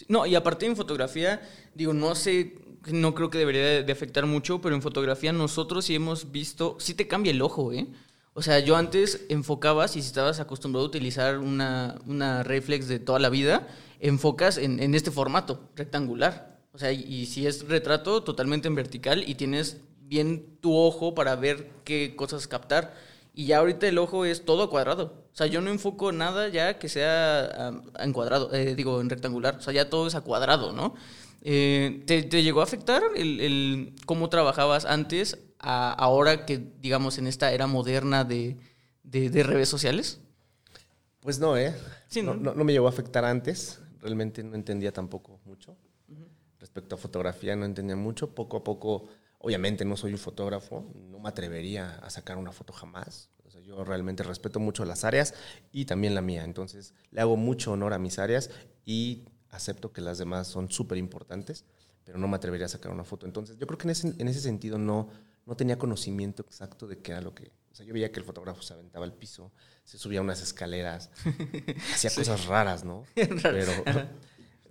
No, 0.08 0.26
y 0.26 0.36
aparte 0.36 0.66
en 0.66 0.76
fotografía, 0.76 1.42
digo, 1.76 1.94
no 1.94 2.16
sé, 2.16 2.56
no 2.88 3.14
creo 3.14 3.30
que 3.30 3.38
debería 3.38 3.84
de 3.84 3.92
afectar 3.92 4.26
mucho, 4.26 4.62
pero 4.62 4.76
en 4.76 4.82
fotografía 4.82 5.32
nosotros 5.34 5.86
sí 5.86 5.96
hemos 5.96 6.32
visto, 6.32 6.78
sí 6.80 6.94
te 6.94 7.08
cambia 7.08 7.32
el 7.32 7.42
ojo, 7.42 7.74
¿eh? 7.74 7.88
O 8.34 8.42
sea, 8.42 8.60
yo 8.60 8.78
antes 8.78 9.26
enfocabas 9.30 9.96
y 9.98 10.02
si 10.02 10.08
estabas 10.08 10.40
acostumbrado 10.40 10.86
a 10.86 10.88
utilizar 10.88 11.40
una, 11.40 12.00
una 12.06 12.44
reflex 12.44 12.88
de 12.88 13.00
toda 13.00 13.20
la 13.20 13.30
vida, 13.30 13.68
enfocas 14.00 14.58
en, 14.58 14.80
en 14.80 14.96
este 14.96 15.12
formato 15.12 15.70
rectangular. 15.76 16.59
O 16.80 16.82
sea, 16.82 16.94
y, 16.94 17.26
si 17.26 17.46
es 17.46 17.68
retrato, 17.68 18.24
totalmente 18.24 18.70
en 18.70 18.76
vertical 18.76 19.26
y 19.28 19.36
tienes 19.36 19.82
bien 20.00 20.46
tu 20.62 20.74
ojo 20.78 21.14
para 21.14 21.36
ver 21.36 21.70
qué 21.84 22.16
cosas 22.16 22.48
captar. 22.48 22.94
Y 23.34 23.48
ya 23.48 23.58
ahorita 23.58 23.86
el 23.86 23.98
ojo 23.98 24.24
es 24.24 24.46
todo 24.46 24.70
cuadrado. 24.70 25.26
O 25.34 25.36
sea, 25.36 25.48
yo 25.48 25.60
no 25.60 25.72
enfoco 25.72 26.14
nada 26.14 26.48
ya 26.48 26.80
que 26.80 26.88
sea 26.88 27.74
en 28.00 28.14
cuadrado, 28.14 28.54
eh, 28.54 28.76
digo, 28.76 29.02
en 29.02 29.10
rectangular. 29.10 29.58
O 29.58 29.62
sea, 29.62 29.74
ya 29.74 29.90
todo 29.90 30.08
es 30.08 30.16
a 30.16 30.22
cuadrado, 30.22 30.72
¿no? 30.72 30.96
Eh, 31.42 32.02
¿te, 32.06 32.22
llegó 32.42 32.62
a 32.62 32.64
afectar 32.64 33.04
el, 33.14 33.94
cómo 34.06 34.30
trabajabas 34.30 34.86
antes 34.86 35.38
a 35.60 35.92
ahora 35.92 36.46
que, 36.46 36.60
digamos, 36.80 37.18
en 37.18 37.28
esta 37.28 37.52
era 37.52 37.68
moderna 37.68 38.24
de, 38.24 38.56
de, 39.04 39.44
redes 39.44 39.68
sociales? 39.68 40.22
Pues 41.20 41.40
no, 41.40 41.58
¿eh? 41.58 41.76
¿no? 42.24 42.36
No, 42.36 42.64
me 42.64 42.72
llegó 42.72 42.86
a 42.86 42.92
afectar 42.92 43.26
antes. 43.26 43.82
Realmente 44.00 44.44
no 44.44 44.56
entendía 44.56 44.94
tampoco 44.94 45.42
mucho 45.44 45.76
respecto 46.70 46.96
a 46.96 46.98
fotografía 47.00 47.56
no 47.56 47.66
entendía 47.66 47.96
mucho. 47.96 48.36
Poco 48.36 48.58
a 48.58 48.64
poco, 48.64 49.08
obviamente 49.40 49.86
no 49.86 49.98
soy 49.98 50.12
un 50.12 50.20
fotógrafo, 50.20 50.86
no 50.94 51.20
me 51.20 51.30
atrevería 51.30 51.96
a 51.96 52.10
sacar 52.12 52.38
una 52.38 52.52
foto 52.52 52.74
jamás. 52.74 53.30
yo 53.66 53.84
realmente 53.84 54.24
respeto 54.24 54.60
mucho 54.60 54.86
las 54.86 55.04
áreas 55.04 55.34
y 55.72 55.86
también 55.86 56.14
la 56.14 56.22
mía. 56.22 56.44
Entonces 56.44 56.94
le 57.12 57.22
hago 57.22 57.38
mucho 57.38 57.72
honor 57.72 57.94
a 57.94 58.00
mis 58.00 58.20
áreas 58.20 58.52
y 58.86 59.26
acepto 59.50 59.92
que 59.92 60.02
las 60.02 60.20
demás 60.20 60.48
son 60.48 60.70
súper 60.70 61.00
importantes, 61.00 61.66
pero 62.04 62.20
no 62.20 62.28
me 62.28 62.36
atrevería 62.36 62.68
a 62.68 62.70
sacar 62.70 62.92
una 62.92 63.04
foto. 63.04 63.26
Entonces 63.26 63.58
yo 63.58 63.66
creo 63.66 63.80
que 63.80 63.88
en 63.88 63.92
ese, 63.92 64.14
en 64.16 64.28
ese 64.28 64.42
sentido 64.42 64.78
no, 64.78 65.10
no 65.48 65.56
tenía 65.56 65.80
conocimiento 65.80 66.44
exacto 66.44 66.88
de 66.88 67.00
qué 67.00 67.14
era 67.14 67.22
lo 67.22 67.34
que... 67.34 67.52
O 67.72 67.76
sea, 67.76 67.86
yo 67.86 67.94
veía 67.94 68.12
que 68.12 68.20
el 68.20 68.26
fotógrafo 68.26 68.62
se 68.62 68.74
aventaba 68.74 69.06
al 69.06 69.14
piso, 69.14 69.52
se 69.84 69.98
subía 69.98 70.20
a 70.20 70.22
unas 70.22 70.42
escaleras, 70.42 71.10
hacía 71.94 72.14
cosas 72.14 72.46
raras, 72.46 72.84
¿no? 72.84 73.06
pero, 73.16 73.72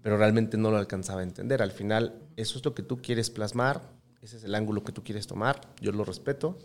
pero 0.02 0.16
realmente 0.16 0.56
no 0.56 0.70
lo 0.70 0.78
alcanzaba 0.78 1.20
a 1.20 1.24
entender. 1.24 1.62
Al 1.62 1.72
final, 1.72 2.22
eso 2.36 2.58
es 2.58 2.64
lo 2.64 2.74
que 2.74 2.82
tú 2.82 3.00
quieres 3.02 3.30
plasmar, 3.30 3.82
ese 4.20 4.36
es 4.36 4.44
el 4.44 4.54
ángulo 4.54 4.84
que 4.84 4.92
tú 4.92 5.02
quieres 5.04 5.26
tomar, 5.26 5.60
yo 5.80 5.92
lo 5.92 6.04
respeto. 6.04 6.58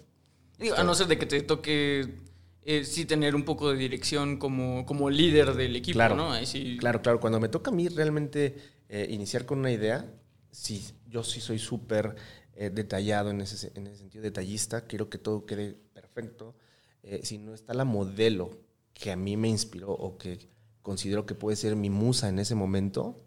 a 0.75 0.83
no 0.83 0.95
ser 0.95 1.07
de 1.07 1.17
que 1.17 1.25
te 1.25 1.41
toque 1.41 2.23
eh, 2.65 2.85
sí 2.85 3.05
tener 3.05 3.35
un 3.35 3.43
poco 3.43 3.71
de 3.71 3.77
dirección 3.77 4.37
como, 4.37 4.85
como 4.85 5.09
líder 5.09 5.53
del 5.53 5.75
equipo, 5.75 5.97
claro, 5.97 6.15
¿no? 6.15 6.31
Claro, 6.79 7.01
claro. 7.01 7.19
Cuando 7.19 7.39
me 7.39 7.49
toca 7.49 7.71
a 7.71 7.73
mí 7.73 7.89
realmente 7.89 8.55
eh, 8.87 9.07
iniciar 9.09 9.45
con 9.45 9.59
una 9.59 9.71
idea, 9.71 10.09
sí, 10.49 10.85
yo 11.07 11.23
sí 11.23 11.41
soy 11.41 11.59
súper 11.59 12.15
eh, 12.55 12.69
detallado 12.69 13.31
en 13.31 13.41
ese, 13.41 13.71
en 13.75 13.87
ese 13.87 13.97
sentido, 13.97 14.23
detallista, 14.23 14.85
quiero 14.85 15.09
que 15.09 15.17
todo 15.17 15.45
quede 15.45 15.75
perfecto. 15.93 16.55
si 17.23 17.37
no 17.37 17.53
está 17.53 17.73
la 17.73 17.83
modelo 17.83 18.51
que 18.93 19.11
a 19.11 19.17
mí 19.17 19.35
me 19.35 19.49
inspiró 19.49 19.91
o 19.91 20.17
que 20.17 20.52
considero 20.83 21.25
que 21.25 21.33
puede 21.33 21.55
ser 21.55 21.75
mi 21.75 21.89
musa 21.89 22.29
en 22.29 22.37
ese 22.37 22.53
momento, 22.53 23.25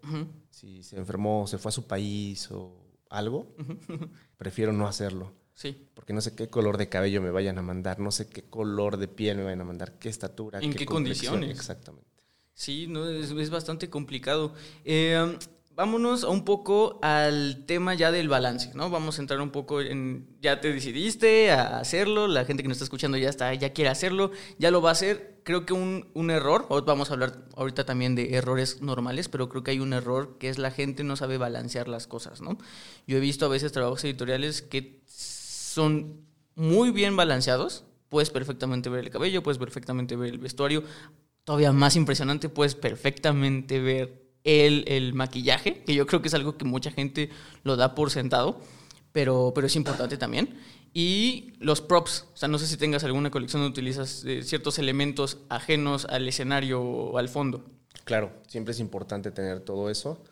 si 0.49 0.83
se 0.83 0.97
enfermó, 0.97 1.47
se 1.47 1.57
fue 1.57 1.69
a 1.69 1.73
su 1.73 1.85
país 1.85 2.49
o 2.51 2.73
algo, 3.09 3.53
prefiero 4.37 4.71
no 4.71 4.87
hacerlo. 4.87 5.33
Sí. 5.53 5.89
Porque 5.95 6.13
no 6.13 6.21
sé 6.21 6.35
qué 6.35 6.49
color 6.49 6.77
de 6.77 6.87
cabello 6.87 7.19
me 7.19 7.31
vayan 7.31 7.57
a 7.57 7.63
mandar, 7.63 7.99
no 7.99 8.11
sé 8.11 8.29
qué 8.29 8.43
color 8.43 8.97
de 8.97 9.07
piel 9.07 9.37
me 9.37 9.43
vayan 9.43 9.61
a 9.61 9.65
mandar, 9.65 9.97
qué 9.97 10.07
estatura. 10.07 10.59
¿En 10.59 10.71
qué, 10.71 10.85
condiciones? 10.85 11.49
Exactamente. 11.49 12.07
Sí, 12.53 12.85
no, 12.87 13.09
es, 13.09 13.31
es 13.31 13.49
bastante 13.49 13.89
complicado. 13.89 14.53
Eh, 14.85 15.37
vámonos 15.77 16.23
un 16.23 16.43
poco 16.43 16.97
al 17.03 17.63
tema 17.67 17.93
ya 17.93 18.11
del 18.11 18.27
balance, 18.27 18.71
¿no? 18.73 18.89
Vamos 18.89 19.19
a 19.19 19.21
entrar 19.21 19.39
un 19.39 19.51
poco 19.51 19.79
en, 19.79 20.27
ya 20.41 20.59
te 20.59 20.73
decidiste 20.73 21.51
a 21.51 21.77
hacerlo, 21.77 22.27
la 22.27 22.45
gente 22.45 22.63
que 22.63 22.67
nos 22.67 22.77
está 22.77 22.85
escuchando 22.85 23.15
ya 23.15 23.29
está, 23.29 23.53
ya 23.53 23.73
quiere 23.73 23.91
hacerlo, 23.91 24.31
ya 24.57 24.71
lo 24.71 24.81
va 24.81 24.89
a 24.89 24.93
hacer. 24.93 25.39
Creo 25.43 25.67
que 25.67 25.73
un, 25.73 26.09
un 26.15 26.31
error, 26.31 26.65
vamos 26.83 27.11
a 27.11 27.13
hablar 27.13 27.45
ahorita 27.55 27.85
también 27.85 28.15
de 28.15 28.33
errores 28.33 28.81
normales, 28.81 29.29
pero 29.29 29.49
creo 29.49 29.63
que 29.63 29.69
hay 29.69 29.79
un 29.79 29.93
error 29.93 30.39
que 30.39 30.49
es 30.49 30.57
la 30.57 30.71
gente 30.71 31.03
no 31.03 31.15
sabe 31.15 31.37
balancear 31.37 31.87
las 31.87 32.07
cosas, 32.07 32.41
¿no? 32.41 32.57
Yo 33.05 33.17
he 33.17 33.21
visto 33.21 33.45
a 33.45 33.49
veces 33.49 33.71
trabajos 33.71 34.03
editoriales 34.03 34.63
que 34.63 35.03
son 35.05 36.25
muy 36.55 36.89
bien 36.89 37.15
balanceados, 37.15 37.85
puedes 38.09 38.31
perfectamente 38.31 38.89
ver 38.89 39.05
el 39.05 39.11
cabello, 39.11 39.43
puedes 39.43 39.59
perfectamente 39.59 40.15
ver 40.15 40.33
el 40.33 40.39
vestuario, 40.39 40.83
todavía 41.43 41.71
más 41.71 41.95
impresionante, 41.95 42.49
puedes 42.49 42.73
perfectamente 42.73 43.79
ver 43.79 44.26
el, 44.47 45.13
maquillaje, 45.13 45.83
que 45.83 45.93
yo 45.93 46.07
creo 46.07 46.21
que 46.21 46.29
es 46.29 46.33
algo 46.33 46.57
que 46.57 46.65
mucha 46.65 46.89
gente 46.89 47.29
lo 47.63 47.75
da 47.75 47.95
por 47.95 48.11
sentado, 48.11 48.61
pero, 49.11 49.51
pero 49.53 49.67
es 49.67 49.75
importante 49.75 50.17
también. 50.17 50.57
Y 50.93 51.53
los 51.59 51.81
props, 51.81 52.25
o 52.33 52.37
sea, 52.37 52.47
no 52.47 52.57
sé 52.57 52.65
si 52.65 52.77
tengas 52.77 53.03
alguna 53.03 53.29
colección 53.29 53.61
donde 53.61 53.73
utilizas 53.73 54.23
eh, 54.25 54.41
ciertos 54.43 54.79
elementos 54.79 55.39
ajenos 55.49 56.05
al 56.05 56.27
escenario 56.27 56.81
o 56.81 57.17
al 57.17 57.27
fondo. 57.27 57.65
Claro, 58.05 58.31
siempre 58.47 58.71
es 58.71 58.79
importante 58.79 59.31
tener 59.31 59.59
todo 59.59 59.89
eso 59.89 60.23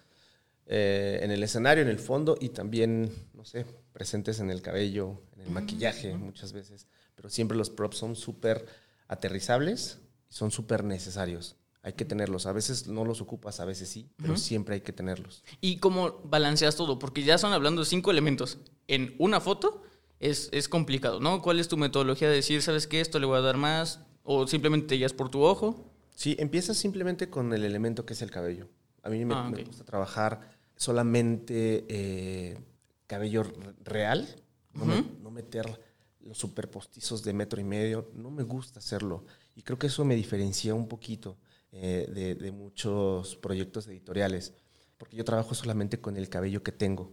eh, 0.65 1.19
en 1.21 1.32
el 1.32 1.43
escenario, 1.43 1.84
en 1.84 1.89
el 1.89 1.99
fondo 1.99 2.38
y 2.39 2.49
también, 2.49 3.12
no 3.34 3.43
sé, 3.43 3.65
presentes 3.91 4.39
en 4.39 4.49
el 4.49 4.62
cabello, 4.62 5.21
en 5.36 5.41
el 5.41 5.49
maquillaje 5.49 6.15
muchas 6.15 6.54
veces. 6.54 6.88
Pero 7.15 7.30
siempre 7.30 7.58
los 7.58 7.69
props 7.69 7.97
son 7.97 8.15
súper 8.15 8.65
aterrizables 9.08 9.99
y 10.30 10.34
son 10.34 10.51
súper 10.51 10.86
necesarios 10.86 11.58
hay 11.86 11.93
que 11.93 12.04
tenerlos. 12.04 12.48
A 12.48 12.52
veces 12.52 12.88
no 12.88 13.06
los 13.06 13.21
ocupas, 13.21 13.60
a 13.60 13.65
veces 13.65 13.88
sí, 13.88 14.10
pero 14.17 14.38
siempre 14.38 14.74
hay 14.74 14.82
que 14.82 14.91
tenerlos. 14.91 15.43
¿Y 15.62 15.78
cómo 15.78 16.19
balanceas 16.24 16.76
todo? 16.76 16.98
Porque 16.98 17.21
ya 17.21 17.38
son 17.38 17.54
hablando 17.54 17.82
de 17.82 17.86
cinco 17.86 18.10
elementos. 18.10 18.58
En 18.88 19.13
una 19.19 19.39
foto 19.39 19.84
es, 20.19 20.50
es 20.52 20.67
complicado, 20.67 21.19
¿no? 21.19 21.43
¿Cuál 21.43 21.60
es 21.60 21.67
tu 21.67 21.78
metodología 21.78 22.28
de 22.28 22.38
decir, 22.38 22.63
sabes 22.63 22.88
qué, 22.88 23.02
esto 23.02 23.19
le 23.19 23.28
voy 23.28 23.38
a 23.38 23.41
dar 23.41 23.58
más? 23.58 24.00
¿O 24.24 24.48
simplemente 24.48 24.88
te 24.88 24.95
guías 24.95 25.13
por 25.13 25.30
tu 25.30 25.43
ojo? 25.43 25.93
Sí, 26.15 26.36
empiezas 26.39 26.76
simplemente 26.76 27.30
con 27.30 27.54
el 27.54 27.63
elemento 27.63 28.04
que 28.04 28.13
es 28.13 28.21
el 28.24 28.32
cabello. 28.32 28.67
A 29.04 29.10
mí 29.10 29.24
me, 29.24 29.36
ah, 29.36 29.52
gusta 29.63 29.84
trabajar 29.84 30.41
solamente 30.76 31.86
eh, 31.88 32.58
cabello 33.06 33.43
real, 33.84 34.28
no, 34.74 34.86
no 35.21 35.30
meter 35.30 35.80
los 36.21 36.39
superpostizos 36.39 37.24
de 37.24 37.32
metro 37.34 37.62
y 37.62 37.63
medio, 37.63 38.10
no 38.15 38.32
me 38.32 38.41
gusta 38.41 38.80
hacerlo. 38.80 39.24
Y 39.56 39.62
creo 39.62 39.78
que 39.78 39.86
eso 39.86 40.04
me 40.04 40.15
diferencia 40.15 40.74
un 40.74 40.88
poquito. 40.88 41.38
Eh, 41.77 42.38
de, 42.39 42.51
muchos 42.53 43.35
proyectos 43.35 43.85
editoriales, 43.88 44.53
porque 44.97 45.17
yo 45.17 45.25
trabajo 45.25 45.53
solamente 45.53 45.99
con 45.99 46.15
el 46.15 46.29
cabello 46.29 46.63
que 46.63 46.71
tengo. 46.71 47.11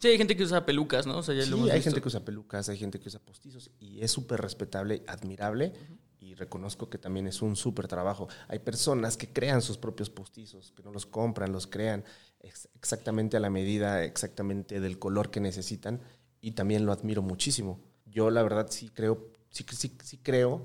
Sí, 0.00 0.08
hay 0.08 0.18
gente 0.18 0.36
que 0.36 0.42
usa 0.42 0.66
pelucas, 0.66 1.06
¿no? 1.06 1.22
sí, 1.22 1.30
hay 1.30 1.80
gente 1.80 2.00
que 2.00 2.08
usa 2.08 2.24
pelucas, 2.24 2.68
hay 2.68 2.76
gente 2.76 2.98
que 2.98 3.08
usa 3.08 3.20
postizos 3.20 3.70
y 3.78 4.02
es 4.02 4.10
súper 4.10 4.40
respetable, 4.40 5.04
admirable 5.06 5.72
y 6.18 6.34
reconozco 6.34 6.90
que 6.90 6.98
también 6.98 7.28
es 7.28 7.40
un 7.40 7.54
súper 7.54 7.86
trabajo. 7.86 8.26
Hay 8.48 8.58
personas 8.58 9.16
que 9.16 9.32
crean 9.32 9.62
sus 9.62 9.78
propios 9.78 10.10
postizos, 10.10 10.72
que 10.72 10.82
no 10.82 10.90
los 10.90 11.06
compran, 11.06 11.52
los 11.52 11.68
crean 11.68 12.04
exactamente 12.40 13.36
a 13.36 13.40
la 13.40 13.48
medida, 13.48 14.02
exactamente 14.02 14.80
del 14.80 14.98
color 14.98 15.30
que 15.30 15.38
necesitan 15.38 16.00
y 16.40 16.52
también 16.52 16.84
lo 16.84 16.90
admiro 16.90 17.22
muchísimo. 17.22 17.80
Yo 18.06 18.30
la 18.30 18.42
verdad 18.42 18.66
sí 18.70 18.88
creo, 18.88 19.30
sí, 19.50 19.64
sí, 19.70 19.96
sí 20.02 20.18
creo 20.18 20.64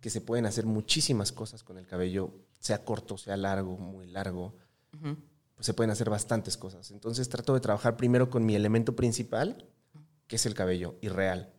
que 0.00 0.10
se 0.10 0.20
pueden 0.20 0.46
hacer 0.46 0.64
muchísimas 0.64 1.32
cosas 1.32 1.64
con 1.64 1.76
el 1.76 1.88
cabello 1.88 2.43
sea 2.64 2.82
corto, 2.82 3.18
sea 3.18 3.36
largo, 3.36 3.76
muy 3.76 4.06
largo, 4.06 4.56
pues 5.54 5.66
se 5.66 5.74
pueden 5.74 5.90
hacer 5.90 6.08
bastantes 6.08 6.56
cosas. 6.56 6.90
Entonces 6.92 7.28
trato 7.28 7.52
de 7.52 7.60
trabajar 7.60 7.94
primero 7.98 8.30
con 8.30 8.46
mi 8.46 8.54
elemento 8.54 8.96
principal, 8.96 9.68
que 10.26 10.36
es 10.36 10.46
el 10.46 10.54
cabello, 10.54 10.96
irreal. 11.02 11.52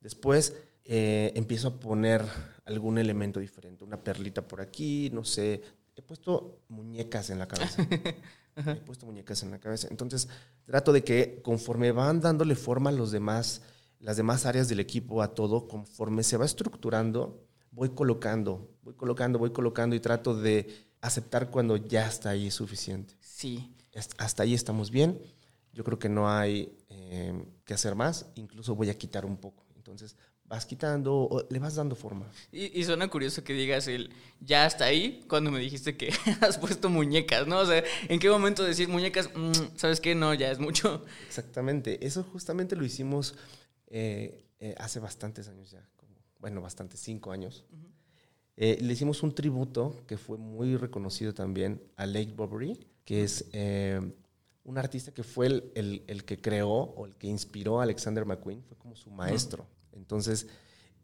Después 0.00 0.56
eh, 0.82 1.30
empiezo 1.36 1.68
a 1.68 1.78
poner 1.78 2.24
algún 2.64 2.98
elemento 2.98 3.38
diferente, 3.38 3.84
una 3.84 4.02
perlita 4.02 4.48
por 4.48 4.60
aquí, 4.60 5.10
no 5.12 5.22
sé. 5.22 5.62
He 5.94 6.02
puesto 6.02 6.58
muñecas 6.68 7.30
en 7.30 7.38
la 7.38 7.46
cabeza. 7.46 7.86
He 8.56 8.74
puesto 8.84 9.06
muñecas 9.06 9.44
en 9.44 9.52
la 9.52 9.60
cabeza. 9.60 9.86
Entonces 9.92 10.28
trato 10.64 10.92
de 10.92 11.04
que 11.04 11.40
conforme 11.42 11.92
van 11.92 12.20
dándole 12.20 12.56
forma 12.56 12.90
a 12.90 12.92
los 12.92 13.12
demás, 13.12 13.62
las 14.00 14.16
demás 14.16 14.44
áreas 14.44 14.68
del 14.68 14.80
equipo, 14.80 15.22
a 15.22 15.34
todo, 15.34 15.68
conforme 15.68 16.24
se 16.24 16.36
va 16.36 16.44
estructurando, 16.44 17.47
voy 17.70 17.90
colocando, 17.90 18.76
voy 18.82 18.94
colocando, 18.94 19.38
voy 19.38 19.50
colocando 19.50 19.96
y 19.96 20.00
trato 20.00 20.34
de 20.34 20.88
aceptar 21.00 21.50
cuando 21.50 21.76
ya 21.76 22.06
está 22.06 22.30
ahí 22.30 22.50
suficiente. 22.50 23.14
Sí. 23.20 23.74
Hasta 24.18 24.42
ahí 24.42 24.54
estamos 24.54 24.90
bien. 24.90 25.20
Yo 25.72 25.84
creo 25.84 25.98
que 25.98 26.08
no 26.08 26.28
hay 26.28 26.76
eh, 26.88 27.32
que 27.64 27.74
hacer 27.74 27.94
más. 27.94 28.26
Incluso 28.34 28.74
voy 28.74 28.90
a 28.90 28.98
quitar 28.98 29.24
un 29.24 29.36
poco. 29.36 29.64
Entonces 29.76 30.16
vas 30.48 30.64
quitando 30.64 31.14
o 31.14 31.46
le 31.50 31.58
vas 31.58 31.74
dando 31.74 31.94
forma. 31.94 32.30
Y, 32.50 32.78
y, 32.78 32.84
suena 32.84 33.08
curioso 33.08 33.44
que 33.44 33.52
digas 33.52 33.86
el 33.86 34.10
ya 34.40 34.64
hasta 34.64 34.86
ahí 34.86 35.24
cuando 35.28 35.50
me 35.50 35.60
dijiste 35.60 35.96
que 35.96 36.12
has 36.40 36.58
puesto 36.58 36.88
muñecas, 36.88 37.46
¿no? 37.46 37.58
O 37.58 37.66
sea, 37.66 37.84
¿en 38.08 38.18
qué 38.18 38.30
momento 38.30 38.64
decir 38.64 38.88
muñecas? 38.88 39.30
Mm, 39.34 39.76
¿Sabes 39.76 40.00
qué? 40.00 40.14
No, 40.14 40.32
ya 40.34 40.50
es 40.50 40.58
mucho. 40.58 41.04
Exactamente. 41.26 42.04
Eso 42.06 42.22
justamente 42.22 42.76
lo 42.76 42.84
hicimos 42.84 43.34
eh, 43.88 44.46
eh, 44.58 44.74
hace 44.78 45.00
bastantes 45.00 45.48
años 45.48 45.70
ya, 45.70 45.86
bueno, 46.38 46.60
bastantes, 46.60 47.00
cinco 47.00 47.32
años. 47.32 47.64
eh, 48.56 48.78
le 48.80 48.92
hicimos 48.92 49.22
un 49.22 49.34
tributo 49.34 50.04
que 50.06 50.16
fue 50.16 50.38
muy 50.38 50.76
reconocido 50.76 51.32
también 51.34 51.82
a 51.96 52.06
Lake 52.06 52.32
Bobbery, 52.36 52.78
que 53.04 53.22
es 53.22 53.48
eh, 53.52 54.00
un 54.64 54.78
artista 54.78 55.12
que 55.12 55.22
fue 55.22 55.46
el, 55.46 55.72
el, 55.74 56.04
el, 56.06 56.24
que 56.24 56.40
creó 56.40 56.68
o 56.70 57.06
el 57.06 57.16
que 57.16 57.26
inspiró 57.26 57.80
a 57.80 57.84
Alexander 57.84 58.24
McQueen, 58.24 58.62
fue 58.64 58.76
como 58.76 58.96
su 58.96 59.10
maestro. 59.10 59.66
Entonces, 59.92 60.46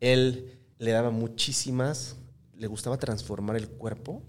él 0.01 0.59
le 0.79 0.91
daba 0.91 1.11
muchísimas, 1.11 2.17
le 2.57 2.67
gustaba 2.67 2.99
transformar 2.99 3.57
el 3.57 3.69
cuerpo 3.69 4.23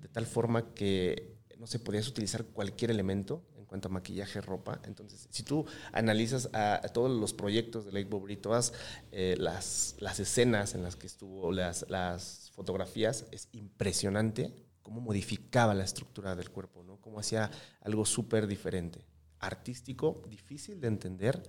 de 0.00 0.08
tal 0.08 0.26
forma 0.26 0.72
que, 0.74 1.36
no 1.58 1.66
se 1.66 1.78
sé, 1.78 1.84
podías 1.84 2.08
utilizar 2.08 2.44
cualquier 2.44 2.90
elemento 2.90 3.42
en 3.56 3.57
cuanto 3.68 3.88
maquillaje, 3.88 4.40
ropa. 4.40 4.80
Entonces, 4.84 5.28
si 5.30 5.44
tú 5.44 5.64
analizas 5.92 6.50
a, 6.52 6.76
a 6.76 6.88
todos 6.88 7.10
los 7.10 7.32
proyectos 7.32 7.84
de 7.84 7.92
Lake 7.92 8.08
Bobry, 8.08 8.36
todas 8.36 8.72
eh, 9.12 9.36
las, 9.38 9.94
las 10.00 10.18
escenas 10.18 10.74
en 10.74 10.82
las 10.82 10.96
que 10.96 11.06
estuvo, 11.06 11.52
las, 11.52 11.86
las 11.88 12.50
fotografías, 12.54 13.26
es 13.30 13.48
impresionante 13.52 14.52
cómo 14.82 15.00
modificaba 15.00 15.74
la 15.74 15.84
estructura 15.84 16.34
del 16.34 16.50
cuerpo, 16.50 16.82
¿no? 16.82 16.96
Cómo 17.00 17.20
hacía 17.20 17.50
algo 17.82 18.04
súper 18.04 18.46
diferente. 18.46 19.04
Artístico, 19.38 20.22
difícil 20.28 20.80
de 20.80 20.88
entender, 20.88 21.40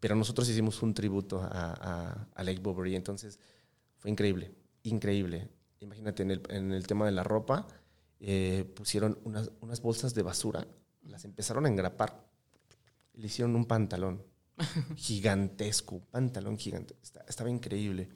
pero 0.00 0.16
nosotros 0.16 0.48
hicimos 0.48 0.82
un 0.82 0.92
tributo 0.92 1.40
a, 1.40 1.48
a, 1.48 2.28
a 2.34 2.42
Lake 2.42 2.60
Bovary, 2.60 2.96
entonces 2.96 3.38
fue 3.96 4.10
increíble, 4.10 4.52
increíble. 4.82 5.48
Imagínate, 5.80 6.22
en 6.22 6.30
el, 6.32 6.42
en 6.48 6.72
el 6.72 6.86
tema 6.86 7.06
de 7.06 7.12
la 7.12 7.22
ropa, 7.22 7.66
eh, 8.18 8.70
pusieron 8.74 9.18
unas, 9.24 9.50
unas, 9.60 9.80
bolsas 9.80 10.14
de 10.14 10.22
basura, 10.22 10.66
las 11.10 11.24
empezaron 11.24 11.66
a 11.66 11.68
engrapar, 11.68 12.24
le 13.14 13.26
hicieron 13.26 13.54
un 13.56 13.66
pantalón 13.66 14.22
gigantesco, 14.96 15.96
un 15.96 16.06
pantalón 16.06 16.58
gigante, 16.58 16.96
estaba 17.26 17.50
increíble. 17.50 18.08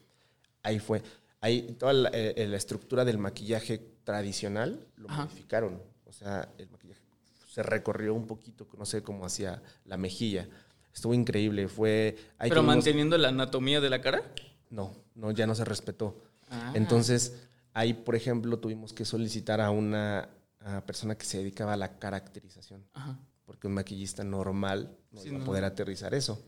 Ahí 0.63 0.79
fue, 0.79 1.03
ahí 1.41 1.77
toda 1.79 1.93
la, 1.93 2.09
eh, 2.11 2.47
la 2.49 2.57
estructura 2.57 3.05
del 3.05 3.19
maquillaje 3.19 3.79
tradicional 4.05 4.87
lo 4.97 5.11
Ajá. 5.11 5.25
modificaron, 5.25 5.83
o 6.07 6.13
sea, 6.13 6.49
el 6.59 6.71
maquillaje 6.71 7.03
se 7.47 7.63
recorrió 7.63 8.15
un 8.15 8.27
poquito, 8.27 8.67
no 8.77 8.85
sé 8.85 9.03
cómo 9.03 9.27
hacía 9.27 9.63
la 9.85 9.97
mejilla 9.97 10.49
estuvo 10.95 11.13
increíble. 11.13 11.69
Fue. 11.69 12.17
¿Pero 12.39 12.63
manteniendo 12.63 13.19
la 13.19 13.29
anatomía 13.29 13.81
de 13.81 13.91
la 13.91 14.01
cara? 14.01 14.23
No, 14.71 14.95
no, 15.15 15.33
ya 15.33 15.47
no 15.47 15.55
se 15.55 15.65
respetó. 15.65 16.23
Ah. 16.49 16.73
Entonces, 16.75 17.35
ahí, 17.75 17.93
por 17.93 18.15
ejemplo, 18.15 18.59
tuvimos 18.59 18.93
que 18.93 19.05
solicitar 19.05 19.61
a 19.61 19.71
una 19.71 20.29
a 20.65 20.85
persona 20.85 21.17
que 21.17 21.27
se 21.27 21.39
dedicaba 21.39 21.75
a 21.75 21.77
la 21.77 21.99
caracterización. 21.99 22.85
Ajá. 22.95 23.19
Porque 23.45 23.67
un 23.67 23.75
maquillista 23.75 24.25
normal 24.25 24.97
no 25.13 25.21
sí, 25.21 25.29
iba 25.29 25.37
a 25.37 25.41
no. 25.41 25.45
poder 25.45 25.65
aterrizar 25.65 26.15
eso. 26.15 26.43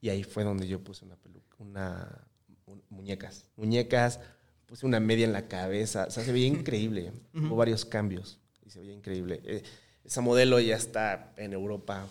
Y 0.00 0.08
ahí 0.08 0.22
fue 0.22 0.44
donde 0.44 0.66
yo 0.68 0.82
puse 0.82 1.04
una 1.04 1.16
peluca, 1.16 1.56
una. 1.58 2.28
Un, 2.66 2.82
muñecas. 2.88 3.46
Muñecas, 3.56 4.20
puse 4.66 4.86
una 4.86 5.00
media 5.00 5.24
en 5.24 5.32
la 5.32 5.48
cabeza. 5.48 6.06
O 6.06 6.10
sea, 6.10 6.24
se 6.24 6.32
veía 6.32 6.46
increíble. 6.58 7.12
Uh 7.34 7.40
-huh. 7.40 7.46
Hubo 7.48 7.56
varios 7.56 7.84
cambios 7.84 8.38
y 8.64 8.70
se 8.70 8.80
veía 8.80 8.92
increíble. 8.92 9.40
Eh, 9.44 9.62
esa 10.04 10.20
modelo 10.20 10.60
ya 10.60 10.76
está 10.76 11.32
en 11.36 11.52
Europa 11.52 12.06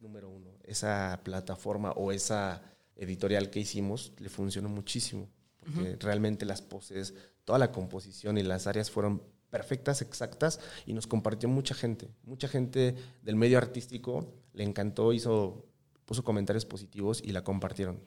número 0.00 0.28
uno. 0.28 0.50
Esa 0.64 1.20
plataforma 1.24 1.92
o 1.92 2.12
esa 2.12 2.62
editorial 2.96 3.48
que 3.50 3.60
hicimos 3.60 4.12
le 4.18 4.28
funcionó 4.28 4.68
muchísimo, 4.68 5.28
porque 5.60 5.80
uh 5.80 5.84
-huh. 5.84 6.00
realmente 6.00 6.44
las 6.44 6.60
poses, 6.60 7.14
toda 7.44 7.58
la 7.58 7.72
composición 7.72 8.36
y 8.36 8.42
las 8.42 8.66
áreas 8.66 8.90
fueron 8.90 9.22
perfectas, 9.50 10.02
exactas, 10.02 10.60
y 10.86 10.92
nos 10.92 11.06
compartió 11.06 11.48
mucha 11.48 11.74
gente. 11.74 12.08
Mucha 12.24 12.48
gente 12.48 12.94
del 13.22 13.36
medio 13.36 13.58
artístico 13.58 14.34
le 14.52 14.64
encantó, 14.64 15.12
hizo, 15.12 15.64
puso 16.04 16.24
comentarios 16.24 16.64
positivos 16.64 17.22
y 17.24 17.32
la 17.32 17.42
compartieron. 17.42 18.00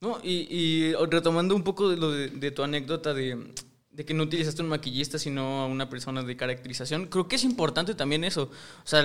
No, 0.00 0.18
y, 0.22 0.92
retomando 1.10 1.54
un 1.54 1.62
poco 1.62 1.88
de, 1.88 1.96
lo 1.96 2.10
de, 2.10 2.50
tu 2.50 2.62
anécdota 2.64 3.14
de, 3.14 3.52
de 3.92 4.04
que 4.04 4.14
no 4.14 4.24
utilizaste 4.24 4.60
un 4.62 4.68
maquillista, 4.68 5.18
sino 5.18 5.62
a 5.62 5.66
una 5.66 5.88
persona 5.88 6.22
de 6.22 6.36
caracterización. 6.36 7.06
Creo 7.06 7.28
que 7.28 7.36
es 7.36 7.44
importante 7.44 7.94
también 7.94 8.24
eso. 8.24 8.50
O 8.84 8.86
sea, 8.86 9.02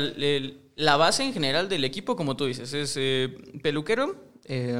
la 0.75 0.97
base 0.97 1.23
en 1.23 1.33
general 1.33 1.69
del 1.69 1.83
equipo, 1.83 2.15
como 2.15 2.35
tú 2.35 2.45
dices, 2.45 2.73
es 2.73 2.95
eh, 2.97 3.35
peluquero, 3.61 4.15
eh, 4.45 4.75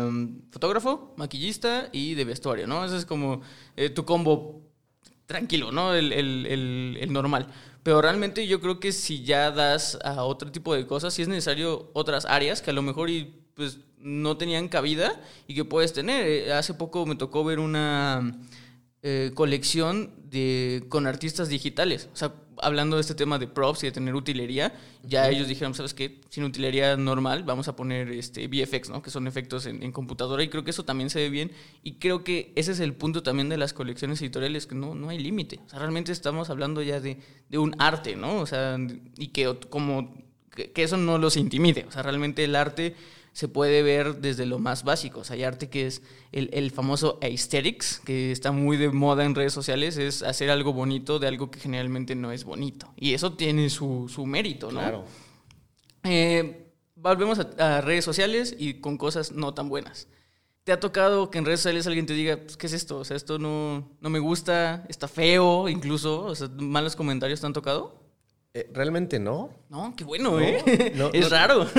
fotógrafo, 0.50 1.14
maquillista 1.18 1.90
y 1.92 2.16
de 2.16 2.24
vestuario, 2.24 2.68
¿no? 2.68 2.86
Ese 2.86 2.98
es 2.98 3.06
como 3.06 3.42
eh, 3.76 3.90
tu 3.90 4.06
combo 4.06 4.67
tranquilo, 5.28 5.72
¿no? 5.72 5.94
El, 5.94 6.12
el, 6.14 6.98
el, 7.00 7.14
normal. 7.14 7.48
Pero 7.84 8.02
realmente 8.02 8.48
yo 8.48 8.60
creo 8.60 8.80
que 8.80 8.92
si 8.92 9.24
ya 9.24 9.52
das 9.52 10.00
a 10.04 10.24
otro 10.24 10.52
tipo 10.52 10.74
de 10.74 10.88
cosas, 10.88 11.14
si 11.14 11.22
es 11.22 11.28
necesario 11.28 11.92
otras 11.94 12.26
áreas 12.26 12.62
que 12.62 12.72
a 12.72 12.74
lo 12.74 12.82
mejor 12.82 13.10
y, 13.10 13.36
pues, 13.54 13.80
no 14.00 14.38
tenían 14.38 14.70
cabida 14.70 15.22
y 15.48 15.54
que 15.54 15.66
puedes 15.66 15.94
tener. 15.94 16.26
Eh, 16.26 16.54
hace 16.54 16.74
poco 16.74 17.06
me 17.06 17.16
tocó 17.16 17.44
ver 17.44 17.60
una 17.60 18.34
eh, 19.04 19.32
colección 19.36 20.12
de, 20.30 20.86
con 20.90 21.08
artistas 21.08 21.50
digitales. 21.50 22.10
O 22.14 22.16
sea, 22.16 22.34
hablando 22.62 22.96
de 22.98 23.02
este 23.02 23.16
tema 23.16 23.38
de 23.38 23.48
props 23.48 23.84
y 23.84 23.88
de 23.88 23.92
tener 23.92 24.16
utilería, 24.16 24.74
ya 25.04 25.30
ellos 25.30 25.48
dijeron, 25.48 25.74
¿sabes 25.74 25.94
qué? 25.94 26.20
Sin 26.30 26.44
utilería 26.44 26.98
normal 26.98 27.44
vamos 27.44 27.68
a 27.68 27.76
poner 27.76 28.10
este 28.10 28.48
VFX, 28.48 28.90
¿no? 28.90 29.02
Que 29.02 29.12
son 29.12 29.28
efectos 29.28 29.66
en, 29.66 29.84
en, 29.84 29.92
computadora 29.92 30.44
y 30.44 30.50
creo 30.50 30.64
que 30.64 30.72
eso 30.72 30.84
también 30.84 31.10
se 31.10 31.20
ve 31.20 31.30
bien 31.30 31.52
y 31.84 31.94
creo 31.96 32.24
que 32.24 32.52
ese 32.56 32.72
es 32.72 32.80
el 32.80 32.94
punto 32.94 33.24
también 33.24 33.50
de 33.50 33.58
las 33.58 33.74
colecciones 33.74 34.22
editoriales, 34.22 34.66
que 34.66 34.76
no, 34.76 34.96
no 34.96 35.10
hay 35.10 35.20
límite. 35.20 35.60
O 35.66 35.70
sea, 35.70 35.80
realmente 35.80 36.12
estamos 36.12 36.50
hablando 36.50 36.82
ya 36.82 37.00
de, 37.00 37.20
de, 37.50 37.58
un 37.58 37.76
arte, 37.80 38.16
¿no? 38.16 38.38
O 38.38 38.46
sea, 38.46 38.78
y 39.18 39.28
que 39.28 39.58
como 39.70 40.16
que, 40.56 40.72
que 40.72 40.84
eso 40.84 40.98
no 40.98 41.18
los 41.18 41.38
intimide. 41.38 41.86
O 41.88 41.92
sea, 41.92 42.02
realmente 42.02 42.44
el 42.44 42.56
arte 42.56 42.96
se 43.38 43.48
puede 43.48 43.84
ver 43.84 44.16
desde 44.16 44.48
lo 44.48 44.58
más 44.58 44.84
básico. 44.84 45.20
O 45.20 45.24
sea, 45.24 45.36
hay 45.36 45.44
arte 45.44 45.70
que 45.70 45.86
es 45.86 46.02
el, 46.32 46.50
el, 46.54 46.72
famoso 46.72 47.20
aesthetics, 47.22 48.02
que 48.04 48.32
está 48.32 48.52
muy 48.52 48.78
de 48.78 48.90
moda 48.90 49.26
en 49.26 49.36
redes 49.36 49.54
sociales, 49.54 49.98
es 49.98 50.24
hacer 50.24 50.50
algo 50.50 50.74
bonito 50.74 51.20
de 51.20 51.28
algo 51.28 51.52
que 51.52 51.60
generalmente 51.60 52.16
no 52.16 52.32
es 52.32 52.46
bonito. 52.46 52.92
Y 52.96 53.14
eso 53.14 53.34
tiene 53.34 53.70
su, 53.70 54.10
su 54.10 54.26
mérito, 54.26 54.72
¿no? 54.72 54.80
Claro. 54.80 55.06
Eh, 56.04 56.72
volvemos 56.96 57.38
a, 57.38 57.78
a, 57.78 57.82
redes 57.82 58.04
sociales 58.04 58.56
y 58.58 58.82
con 58.82 58.98
cosas 58.98 59.32
no 59.32 59.54
tan 59.54 59.70
buenas. 59.70 60.08
¿Te 60.64 60.72
ha 60.72 60.80
tocado 60.80 61.30
que 61.30 61.38
en 61.38 61.46
redes 61.46 61.60
sociales 61.60 61.86
alguien 61.86 62.08
te 62.08 62.14
diga, 62.14 62.38
pues, 62.38 62.58
¿qué 62.58 62.66
es 62.66 62.74
esto? 62.74 62.98
O 62.98 63.06
sea, 63.06 63.16
esto 63.16 63.38
no, 63.38 63.88
no 64.02 64.10
me 64.10 64.18
gusta, 64.18 64.84
está 64.90 65.08
feo, 65.08 65.70
incluso, 65.70 66.24
o 66.24 66.34
sea, 66.34 66.50
malos 66.58 66.96
comentarios 66.96 67.40
te 67.40 67.46
han 67.46 67.54
tocado? 67.54 68.02
Eh, 68.56 68.68
realmente 68.74 69.20
no. 69.20 69.52
No, 69.70 69.94
qué 69.96 70.04
bueno, 70.04 70.32
no, 70.32 70.40
¿eh? 70.40 70.92
No, 70.96 71.10
es 71.14 71.30
raro. 71.30 71.68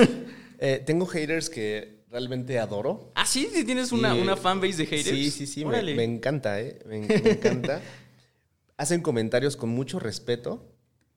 Eh, 0.61 0.83
tengo 0.85 1.05
haters 1.05 1.49
que 1.49 2.03
realmente 2.09 2.59
adoro. 2.59 3.11
Ah, 3.15 3.25
sí, 3.25 3.49
sí 3.53 3.63
tienes 3.63 3.91
una, 3.91 4.13
una 4.13 4.35
fanbase 4.35 4.77
de 4.77 4.85
haters. 4.85 5.17
Sí, 5.17 5.31
sí, 5.31 5.47
sí, 5.47 5.65
me, 5.65 5.81
me, 5.81 6.03
encanta, 6.03 6.59
¿eh? 6.59 6.79
Me, 6.85 6.99
me 6.99 7.31
encanta. 7.31 7.81
Hacen 8.77 9.01
comentarios 9.01 9.55
con 9.55 9.69
mucho 9.69 9.99
respeto, 9.99 10.65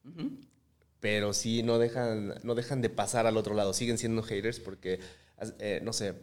uh 0.04 0.08
-huh. 0.08 0.30
pero 1.00 1.32
sí 1.32 1.62
no 1.62 1.78
dejan, 1.78 2.34
no 2.42 2.54
dejan 2.54 2.82
de 2.82 2.88
pasar 2.88 3.26
al 3.26 3.36
otro 3.36 3.54
lado. 3.54 3.72
Siguen 3.72 3.98
siendo 3.98 4.22
haters 4.22 4.60
porque, 4.60 5.00
eh, 5.58 5.80
no 5.82 5.92
sé, 5.92 6.14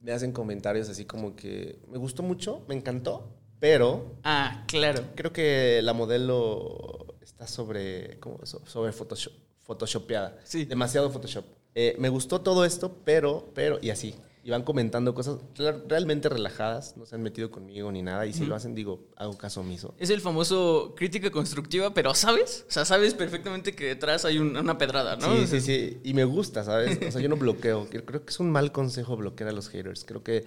me 0.00 0.12
hacen 0.12 0.32
comentarios 0.32 0.88
así 0.88 1.04
como 1.04 1.34
que 1.36 1.78
me 1.88 1.98
gustó 1.98 2.22
mucho, 2.22 2.64
me 2.68 2.74
encantó, 2.74 3.34
pero. 3.60 4.16
Ah, 4.24 4.64
claro. 4.66 5.04
Creo 5.14 5.32
que 5.32 5.80
la 5.82 5.94
modelo 5.94 7.16
está 7.22 7.46
sobre. 7.46 8.18
¿Cómo? 8.20 8.44
Sobre 8.44 8.92
Photoshop, 8.92 9.32
photoshopeada. 9.62 10.38
Sí. 10.44 10.64
Demasiado 10.64 11.10
Photoshop 11.10 11.44
eh, 11.74 11.96
me 11.98 12.08
gustó 12.08 12.40
todo 12.40 12.64
esto, 12.64 12.98
pero, 13.04 13.50
pero, 13.54 13.78
y 13.80 13.90
así. 13.90 14.14
Y 14.44 14.50
van 14.50 14.64
comentando 14.64 15.14
cosas 15.14 15.38
realmente 15.86 16.28
relajadas, 16.28 16.96
no 16.96 17.06
se 17.06 17.14
han 17.14 17.22
metido 17.22 17.52
conmigo 17.52 17.92
ni 17.92 18.02
nada. 18.02 18.26
Y 18.26 18.32
si 18.32 18.42
mm. 18.42 18.48
lo 18.48 18.56
hacen, 18.56 18.74
digo, 18.74 19.06
hago 19.16 19.38
caso 19.38 19.60
omiso. 19.60 19.94
Es 19.98 20.10
el 20.10 20.20
famoso 20.20 20.94
crítica 20.96 21.30
constructiva, 21.30 21.94
pero 21.94 22.12
¿sabes? 22.14 22.64
O 22.68 22.72
sea, 22.72 22.84
sabes 22.84 23.14
perfectamente 23.14 23.74
que 23.76 23.86
detrás 23.86 24.24
hay 24.24 24.38
un, 24.38 24.56
una 24.56 24.78
pedrada, 24.78 25.14
¿no? 25.16 25.36
Sí, 25.36 25.46
sí, 25.46 25.60
sí. 25.60 26.00
Y 26.02 26.14
me 26.14 26.24
gusta, 26.24 26.64
¿sabes? 26.64 26.98
O 27.06 27.12
sea, 27.12 27.20
yo 27.20 27.28
no 27.28 27.36
bloqueo. 27.36 27.86
Creo 27.90 28.24
que 28.24 28.30
es 28.30 28.40
un 28.40 28.50
mal 28.50 28.72
consejo 28.72 29.16
bloquear 29.16 29.50
a 29.50 29.52
los 29.52 29.68
haters. 29.68 30.04
Creo 30.04 30.24
que 30.24 30.44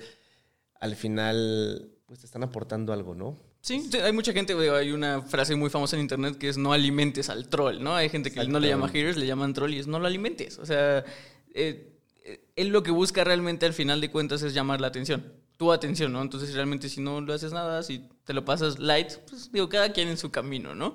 al 0.82 0.98
final, 0.98 1.90
pues 2.06 2.20
te 2.20 2.26
están 2.26 2.44
aportando 2.44 2.92
algo, 2.92 3.16
¿no? 3.16 3.40
Sí, 3.66 3.90
hay 4.04 4.14
mucha 4.14 4.32
gente, 4.32 4.54
hay 4.70 4.92
una 4.92 5.24
frase 5.24 5.56
muy 5.56 5.72
famosa 5.72 5.96
en 5.96 6.04
internet 6.04 6.38
que 6.38 6.50
es 6.50 6.56
no 6.56 6.72
alimentes 6.72 7.32
al 7.32 7.50
troll, 7.50 7.82
¿no? 7.82 7.96
Hay 7.96 8.10
gente 8.10 8.32
que 8.32 8.46
no 8.48 8.60
le 8.60 8.68
llama 8.68 8.90
haters, 8.90 9.18
le 9.18 9.26
llaman 9.26 9.54
troll 9.54 9.74
y 9.74 9.80
es 9.80 9.88
no 9.88 9.98
lo 9.98 10.06
alimentes. 10.06 10.60
O 10.60 10.68
sea, 10.68 11.04
eh, 11.56 11.92
él 12.56 12.68
lo 12.68 12.84
que 12.84 12.92
busca 12.92 13.24
realmente 13.24 13.66
al 13.66 13.74
final 13.74 14.02
de 14.02 14.12
cuentas 14.12 14.44
es 14.44 14.54
llamar 14.54 14.82
la 14.82 14.86
atención, 14.86 15.34
tu 15.58 15.72
atención, 15.72 16.14
¿no? 16.14 16.22
Entonces 16.22 16.54
realmente 16.54 16.90
si 16.90 17.02
no 17.02 17.22
lo 17.22 17.34
haces 17.34 17.54
nada, 17.54 17.82
si 17.82 18.08
te 18.24 18.34
lo 18.34 18.46
pasas 18.46 18.78
light, 18.78 19.14
pues 19.28 19.52
digo, 19.52 19.68
cada 19.68 19.92
quien 19.92 20.10
en 20.10 20.18
su 20.20 20.30
camino, 20.30 20.76
¿no? 20.76 20.94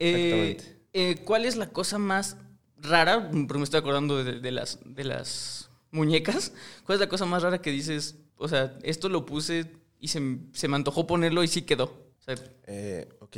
Exactamente. 0.00 0.64
Eh, 0.92 1.10
eh, 1.10 1.22
¿Cuál 1.24 1.44
es 1.44 1.54
la 1.54 1.68
cosa 1.68 1.98
más 1.98 2.36
rara? 2.78 3.30
Porque 3.30 3.58
me 3.58 3.62
estoy 3.62 3.78
acordando 3.78 4.24
de, 4.24 4.40
de, 4.40 4.50
las, 4.50 4.80
de 4.84 5.04
las 5.04 5.70
muñecas, 5.92 6.52
¿cuál 6.82 6.96
es 6.96 7.00
la 7.00 7.08
cosa 7.08 7.26
más 7.26 7.44
rara 7.44 7.62
que 7.62 7.70
dices? 7.70 8.16
O 8.38 8.48
sea, 8.48 8.76
esto 8.82 9.08
lo 9.08 9.24
puse 9.24 9.70
y 10.00 10.08
se, 10.08 10.20
se 10.52 10.66
me 10.66 10.74
antojó 10.74 11.06
ponerlo 11.06 11.44
y 11.44 11.46
sí 11.46 11.62
quedó. 11.62 12.07
Eh, 12.66 13.08
ok. 13.20 13.36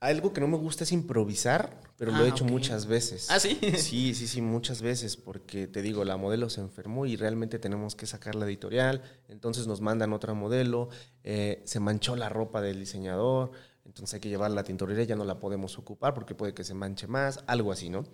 Algo 0.00 0.32
que 0.32 0.40
no 0.42 0.48
me 0.48 0.58
gusta 0.58 0.84
es 0.84 0.92
improvisar, 0.92 1.80
pero 1.96 2.12
lo 2.12 2.18
Ah, 2.18 2.26
he 2.26 2.28
hecho 2.28 2.44
muchas 2.44 2.86
veces. 2.86 3.30
¿Ah, 3.30 3.40
sí? 3.40 3.58
Sí, 3.76 4.14
sí, 4.14 4.26
sí, 4.28 4.42
muchas 4.42 4.82
veces, 4.82 5.16
porque 5.16 5.66
te 5.66 5.80
digo, 5.80 6.04
la 6.04 6.16
modelo 6.18 6.50
se 6.50 6.60
enfermó 6.60 7.06
y 7.06 7.16
realmente 7.16 7.58
tenemos 7.58 7.96
que 7.96 8.06
sacar 8.06 8.34
la 8.34 8.44
editorial, 8.46 9.02
entonces 9.28 9.66
nos 9.66 9.80
mandan 9.80 10.12
otra 10.12 10.34
modelo, 10.34 10.90
eh, 11.24 11.62
se 11.64 11.80
manchó 11.80 12.14
la 12.14 12.28
ropa 12.28 12.60
del 12.60 12.78
diseñador, 12.80 13.52
entonces 13.86 14.14
hay 14.14 14.20
que 14.20 14.28
llevarla 14.28 14.54
a 14.60 14.62
la 14.62 14.64
tintorería, 14.64 15.04
ya 15.04 15.16
no 15.16 15.24
la 15.24 15.38
podemos 15.40 15.78
ocupar 15.78 16.12
porque 16.12 16.34
puede 16.34 16.52
que 16.52 16.62
se 16.64 16.74
manche 16.74 17.06
más, 17.06 17.42
algo 17.46 17.72
así, 17.72 17.88
¿no? 17.88 18.04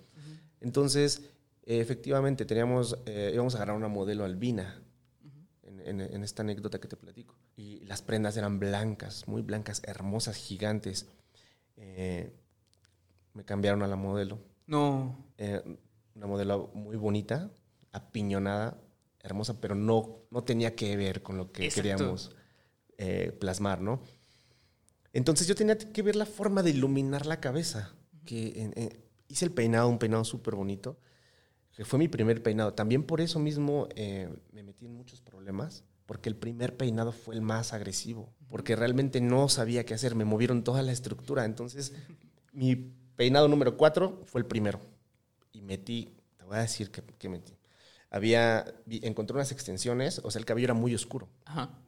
Entonces, 0.60 1.22
eh, 1.64 1.80
efectivamente, 1.80 2.44
teníamos, 2.44 2.96
eh, 3.06 3.32
íbamos 3.34 3.54
a 3.54 3.58
agarrar 3.58 3.76
una 3.76 3.88
modelo 3.88 4.24
albina, 4.24 4.80
en, 5.64 5.80
en- 5.80 6.00
en 6.00 6.22
esta 6.22 6.42
anécdota 6.42 6.78
que 6.80 6.86
te 6.86 6.96
platico. 6.96 7.34
Y 7.56 7.80
las 7.84 8.02
prendas 8.02 8.36
eran 8.36 8.58
blancas, 8.58 9.28
muy 9.28 9.42
blancas, 9.42 9.82
hermosas, 9.84 10.36
gigantes. 10.36 11.06
Eh, 11.76 12.32
me 13.34 13.44
cambiaron 13.44 13.82
a 13.82 13.86
la 13.86 13.96
modelo. 13.96 14.38
no. 14.66 15.16
Eh, 15.38 15.62
una 16.14 16.26
modelo 16.26 16.70
muy 16.74 16.96
bonita, 16.96 17.50
apiñonada, 17.90 18.78
hermosa, 19.20 19.60
pero 19.62 19.74
no, 19.74 20.18
no 20.30 20.44
tenía 20.44 20.76
que 20.76 20.94
ver 20.94 21.22
con 21.22 21.38
lo 21.38 21.50
que 21.50 21.64
Exacto. 21.64 21.88
queríamos 21.88 22.36
eh, 22.98 23.32
plasmar, 23.40 23.80
¿no? 23.80 24.02
Entonces 25.14 25.46
yo 25.46 25.54
tenía 25.54 25.78
que 25.78 26.02
ver 26.02 26.16
la 26.16 26.26
forma 26.26 26.62
de 26.62 26.70
iluminar 26.70 27.24
la 27.24 27.40
cabeza. 27.40 27.94
Que 28.26 28.92
hice 29.26 29.44
el 29.46 29.52
peinado, 29.52 29.88
un 29.88 29.98
peinado 29.98 30.22
súper 30.24 30.54
bonito, 30.54 30.98
que 31.72 31.84
fue 31.86 31.98
mi 31.98 32.08
primer 32.08 32.42
peinado. 32.42 32.74
También 32.74 33.04
por 33.04 33.22
eso 33.22 33.38
mismo 33.38 33.88
me 34.52 34.62
metí 34.62 34.84
en 34.84 34.94
muchos 34.94 35.22
problemas, 35.22 35.82
porque 36.12 36.28
el 36.28 36.36
primer 36.36 36.76
peinado 36.76 37.10
fue 37.10 37.34
el 37.34 37.40
más 37.40 37.72
agresivo, 37.72 38.34
porque 38.50 38.76
realmente 38.76 39.18
no 39.22 39.48
sabía 39.48 39.86
qué 39.86 39.94
hacer, 39.94 40.14
me 40.14 40.26
movieron 40.26 40.62
toda 40.62 40.82
la 40.82 40.92
estructura. 40.92 41.46
Entonces, 41.46 41.94
mi 42.52 42.76
peinado 43.16 43.48
número 43.48 43.78
cuatro 43.78 44.20
fue 44.26 44.42
el 44.42 44.46
primero. 44.46 44.78
Y 45.52 45.62
metí, 45.62 46.14
te 46.36 46.44
voy 46.44 46.58
a 46.58 46.60
decir 46.60 46.90
que, 46.90 47.02
que 47.02 47.30
metí. 47.30 47.56
Había, 48.10 48.62
encontré 48.86 49.34
unas 49.34 49.52
extensiones, 49.52 50.20
o 50.22 50.30
sea, 50.30 50.38
el 50.38 50.44
cabello 50.44 50.66
era 50.66 50.74
muy 50.74 50.94
oscuro. 50.94 51.30
Ajá. 51.46 51.78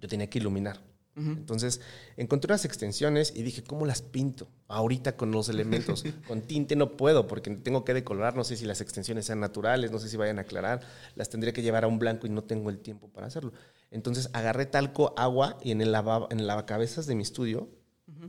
Yo 0.00 0.08
tenía 0.08 0.30
que 0.30 0.38
iluminar. 0.38 0.80
Ujú. 1.16 1.30
Entonces, 1.30 1.80
encontré 2.16 2.52
unas 2.52 2.64
extensiones 2.64 3.32
y 3.34 3.42
dije, 3.42 3.62
¿cómo 3.62 3.86
las 3.86 4.02
pinto? 4.02 4.48
Ahorita 4.68 5.16
con 5.16 5.30
los 5.30 5.48
elementos. 5.48 6.04
con 6.28 6.42
tinte 6.42 6.76
no 6.76 6.96
puedo 6.96 7.26
porque 7.26 7.50
tengo 7.50 7.84
que 7.84 7.94
decolorar. 7.94 8.36
No 8.36 8.44
sé 8.44 8.56
si 8.56 8.64
las 8.64 8.80
extensiones 8.80 9.26
sean 9.26 9.40
naturales, 9.40 9.90
no 9.90 9.98
sé 9.98 10.08
si 10.08 10.16
vayan 10.16 10.38
a 10.38 10.42
aclarar. 10.42 10.80
Las 11.14 11.28
tendría 11.28 11.52
que 11.52 11.62
llevar 11.62 11.84
a 11.84 11.86
un 11.86 11.98
blanco 11.98 12.26
y 12.26 12.30
no 12.30 12.42
tengo 12.44 12.70
el 12.70 12.78
tiempo 12.78 13.08
para 13.08 13.26
hacerlo. 13.26 13.52
Entonces, 13.90 14.30
agarré 14.32 14.66
talco, 14.66 15.14
agua 15.16 15.58
y 15.62 15.70
en 15.70 15.80
el, 15.80 15.92
lava, 15.92 16.26
en 16.30 16.40
el 16.40 16.46
lavacabezas 16.46 17.06
de 17.06 17.14
mi 17.14 17.22
estudio, 17.22 17.68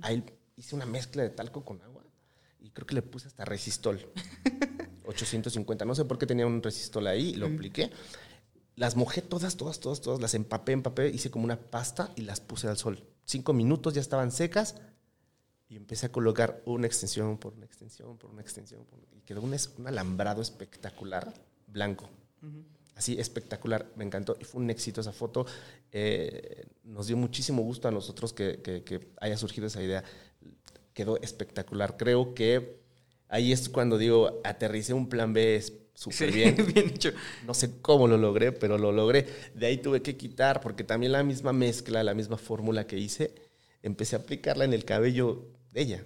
ahí 0.02 0.24
hice 0.56 0.76
una 0.76 0.86
mezcla 0.86 1.24
de 1.24 1.30
talco 1.30 1.66
con 1.66 1.82
agua 1.82 2.04
y 2.60 2.70
creo 2.70 2.86
que 2.86 2.96
le 2.96 3.02
puse 3.02 3.28
hasta 3.28 3.46
resistol. 3.46 4.00
850. 5.06 5.86
No 5.86 5.96
sé 5.96 6.06
por 6.06 6.18
qué 6.18 6.26
tenía 6.26 6.46
un 6.48 6.62
resistol 6.62 7.08
ahí, 7.08 7.36
lo 7.36 7.48
apliqué. 7.48 7.92
Las 8.76 8.96
mojé 8.96 9.22
todas, 9.22 9.56
todas, 9.56 9.80
todas, 9.80 10.02
todas, 10.02 10.20
las 10.20 10.34
empapé, 10.34 10.74
empapé, 10.74 11.10
hice 11.10 11.32
como 11.32 11.46
una 11.46 11.58
pasta 11.60 12.12
y 12.16 12.22
las 12.22 12.42
puse 12.42 12.68
al 12.68 12.78
sol. 12.78 13.02
Cinco 13.24 13.54
minutos 13.54 13.94
ya 13.94 14.02
estaban 14.02 14.32
secas 14.32 14.76
y 15.70 15.78
empecé 15.78 16.08
a 16.08 16.12
colocar 16.12 16.62
una 16.66 16.86
extensión 16.86 17.38
por 17.38 17.54
una 17.54 17.66
extensión, 17.66 18.18
por 18.18 18.30
una 18.32 18.42
extensión. 18.42 18.84
por- 18.86 19.00
y 19.16 19.22
quedó 19.22 19.42
un, 19.42 19.56
un 19.78 19.88
alambrado 19.88 20.42
espectacular, 20.42 21.34
blanco. 21.68 22.10
Así, 22.96 23.20
espectacular, 23.20 23.92
me 23.96 24.04
encantó 24.06 24.38
y 24.40 24.44
fue 24.44 24.62
un 24.62 24.70
éxito 24.70 25.02
esa 25.02 25.12
foto. 25.12 25.46
Eh, 25.92 26.66
nos 26.84 27.08
dio 27.08 27.18
muchísimo 27.18 27.62
gusto 27.64 27.88
a 27.88 27.92
nosotros 27.92 28.34
que, 28.34 28.62
que- 28.62 28.84
que 28.84 29.12
haya 29.22 29.38
surgido 29.38 29.68
esa 29.68 29.82
idea. 29.82 30.04
Quedó 30.94 31.18
espectacular. 31.22 31.98
Creo 31.98 32.34
que 32.34 32.80
ahí 33.30 33.52
es 33.52 33.68
cuando 33.70 33.98
digo, 33.98 34.42
aterricé 34.44 34.94
un 34.94 35.10
plan 35.10 35.34
B 35.34 35.56
súper 35.96 36.32
Sí, 36.32 36.36
bien. 36.36 36.56
bien 36.74 36.89
hecho. 36.89 37.12
No 37.48 37.56
sé 37.56 37.80
cómo 37.82 38.08
lo 38.08 38.18
logré, 38.18 38.52
pero 38.52 38.78
lo 38.78 38.91
logré. 38.91 39.26
De 39.56 39.66
ahí 39.66 39.78
tuve 39.78 40.04
que 40.04 40.16
quitar, 40.16 40.62
porque 40.62 40.84
también 40.84 41.12
la 41.12 41.24
misma 41.24 41.52
mezcla, 41.54 42.04
la 42.04 42.14
misma 42.14 42.38
fórmula 42.38 42.86
que 42.86 43.00
hice, 43.00 43.34
empecé 43.82 44.16
a 44.16 44.20
aplicarla 44.20 44.66
en 44.66 44.74
el 44.74 44.86
cabello 44.86 45.48
de 45.72 45.82
ella. 45.82 46.06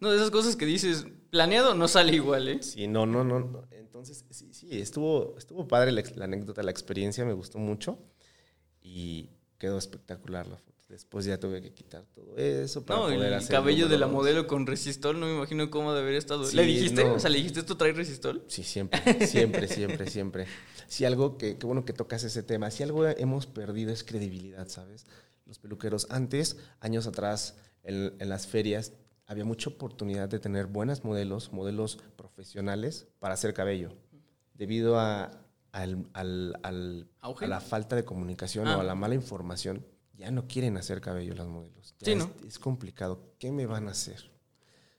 No, 0.00 0.10
de 0.10 0.16
esas 0.16 0.30
cosas 0.30 0.56
que 0.56 0.64
dices, 0.64 1.06
planeado 1.30 1.74
no 1.74 1.88
sale 1.88 2.14
igual, 2.14 2.48
¿eh? 2.48 2.62
Sí, 2.62 2.86
no, 2.86 3.04
no, 3.04 3.24
no. 3.24 3.40
no. 3.40 3.64
Entonces, 3.70 4.24
sí, 4.30 4.52
sí, 4.52 4.68
estuvo, 4.78 5.36
estuvo 5.36 5.66
padre 5.66 5.90
la 5.92 6.24
anécdota, 6.24 6.62
la 6.62 6.70
experiencia, 6.70 7.24
me 7.24 7.32
gustó 7.32 7.58
mucho 7.58 7.98
y 8.82 9.30
quedó 9.58 9.78
espectacular 9.78 10.46
la 10.46 10.56
foto. 10.58 10.75
Después 10.88 11.24
ya 11.24 11.38
tuve 11.40 11.60
que 11.60 11.72
quitar 11.72 12.04
todo 12.14 12.36
eso 12.36 12.86
para 12.86 13.00
No, 13.00 13.06
poder 13.06 13.20
el 13.26 13.34
hacer 13.34 13.50
cabello 13.50 13.88
de 13.88 13.98
la 13.98 14.06
modelo 14.06 14.46
con 14.46 14.66
resistol, 14.68 15.18
no 15.18 15.26
me 15.26 15.34
imagino 15.34 15.68
cómo 15.68 15.92
de 15.92 16.00
haber 16.00 16.14
estado. 16.14 16.44
Sí, 16.44 16.54
¿Le 16.54 16.62
dijiste? 16.62 17.04
no. 17.04 17.14
O 17.14 17.18
sea, 17.18 17.28
¿le 17.28 17.38
dijiste 17.38 17.58
esto 17.60 17.76
trae 17.76 17.92
resistol? 17.92 18.44
Sí, 18.46 18.62
siempre, 18.62 19.26
siempre, 19.26 19.66
siempre, 19.66 20.08
siempre. 20.08 20.46
Si 20.86 21.04
algo 21.04 21.38
que, 21.38 21.58
qué 21.58 21.66
bueno 21.66 21.84
que 21.84 21.92
tocas 21.92 22.22
ese 22.22 22.44
tema, 22.44 22.70
si 22.70 22.84
algo 22.84 23.04
hemos 23.04 23.46
perdido 23.48 23.92
es 23.92 24.04
credibilidad, 24.04 24.68
¿sabes? 24.68 25.06
Los 25.44 25.58
peluqueros, 25.58 26.06
antes, 26.10 26.56
años 26.78 27.08
atrás, 27.08 27.56
en, 27.82 28.14
en 28.20 28.28
las 28.28 28.46
ferias, 28.46 28.92
había 29.26 29.44
mucha 29.44 29.70
oportunidad 29.70 30.28
de 30.28 30.38
tener 30.38 30.66
buenas 30.66 31.02
modelos, 31.04 31.52
modelos 31.52 31.98
profesionales 32.14 33.08
para 33.18 33.34
hacer 33.34 33.54
cabello. 33.54 33.92
Debido 34.54 35.00
a, 35.00 35.32
al- 35.72 36.08
al- 36.12 37.08
a 37.20 37.46
la 37.46 37.60
falta 37.60 37.96
de 37.96 38.04
comunicación 38.04 38.68
Ah. 38.68 38.76
o 38.76 38.80
a 38.80 38.84
la 38.84 38.94
mala 38.94 39.16
información, 39.16 39.84
ya 40.16 40.30
no 40.30 40.46
quieren 40.48 40.76
hacer 40.76 41.00
cabello 41.00 41.34
las 41.34 41.46
modelos. 41.46 41.94
Ya 42.00 42.04
Sí, 42.06 42.12
es, 42.12 42.18
¿no? 42.18 42.30
es 42.46 42.58
complicado. 42.58 43.34
¿Qué 43.38 43.50
me 43.52 43.66
van 43.66 43.88
a 43.88 43.92
hacer? 43.92 44.18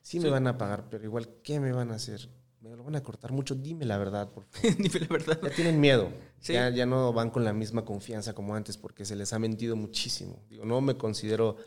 Sí, 0.01 0.17
Sí. 0.17 0.19
me 0.19 0.29
van 0.29 0.47
a 0.47 0.57
pagar, 0.57 0.89
pero 0.89 1.03
igual, 1.03 1.27
¿qué 1.43 1.59
me 1.59 1.71
van 1.71 1.91
a 1.91 1.95
hacer? 1.95 2.29
Me 2.61 2.75
lo 2.75 2.83
van 2.83 2.95
a 2.95 3.03
cortar 3.03 3.31
mucho. 3.31 3.55
Dime 3.55 3.85
la 3.85 3.97
verdad, 3.97 4.29
por 4.31 4.45
favor. 4.45 4.77
Dime 4.77 4.99
la 5.01 5.07
verdad. 5.07 5.39
Ya 5.43 5.49
tienen 5.51 5.79
miedo. 5.79 6.09
Sí. 6.39 6.53
Ya, 6.53 6.69
ya 6.69 6.85
no 6.85 7.11
van 7.13 7.29
con 7.29 7.43
la 7.43 7.53
misma 7.53 7.83
confianza 7.85 8.33
como 8.33 8.55
antes 8.55 8.77
porque 8.77 9.05
se 9.05 9.15
les 9.15 9.31
ha 9.33 9.39
mentido 9.39 9.75
muchísimo. 9.75 10.43
Digo, 10.49 10.65
no 10.65 10.81
me 10.81 10.97
considero 10.97 11.57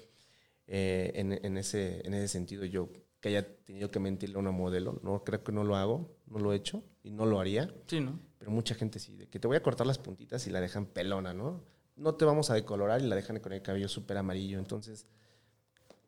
eh, 0.67 1.13
en, 1.15 1.33
en 1.45 1.57
ese, 1.57 2.07
en 2.07 2.15
ese 2.15 2.29
sentido 2.29 2.65
yo 2.65 2.91
que 3.21 3.29
haya 3.29 3.57
tenido 3.65 3.91
que 3.91 3.99
mentirle 4.01 4.37
a 4.37 4.39
una 4.41 4.51
modelo. 4.51 4.99
No, 5.03 5.23
creo 5.25 5.43
que 5.45 5.53
no 5.53 5.63
lo 5.65 5.77
hago, 5.77 6.17
no 6.27 6.39
lo 6.39 6.53
he 6.53 6.57
hecho 6.57 6.83
y 7.03 7.11
no 7.11 7.27
lo 7.27 7.41
haría. 7.41 7.73
Sí, 7.87 8.01
¿no? 8.01 8.19
Pero 8.39 8.51
mucha 8.51 8.75
gente 8.75 8.99
sí, 8.99 9.15
de 9.17 9.29
que 9.29 9.39
te 9.39 9.47
voy 9.47 9.57
a 9.59 9.63
cortar 9.63 9.87
las 9.87 9.99
puntitas 9.99 10.47
y 10.47 10.51
la 10.51 10.61
dejan 10.61 10.87
pelona, 10.87 11.35
¿no? 11.35 11.63
No 12.01 12.15
te 12.15 12.25
vamos 12.25 12.51
a 12.51 12.55
decolorar 12.55 13.01
y 13.01 13.07
la 13.07 13.15
dejan 13.15 13.39
con 13.41 13.53
el 13.53 13.63
cabello 13.63 13.89
súper 13.89 14.17
amarillo. 14.17 14.59
Entonces, 14.59 15.07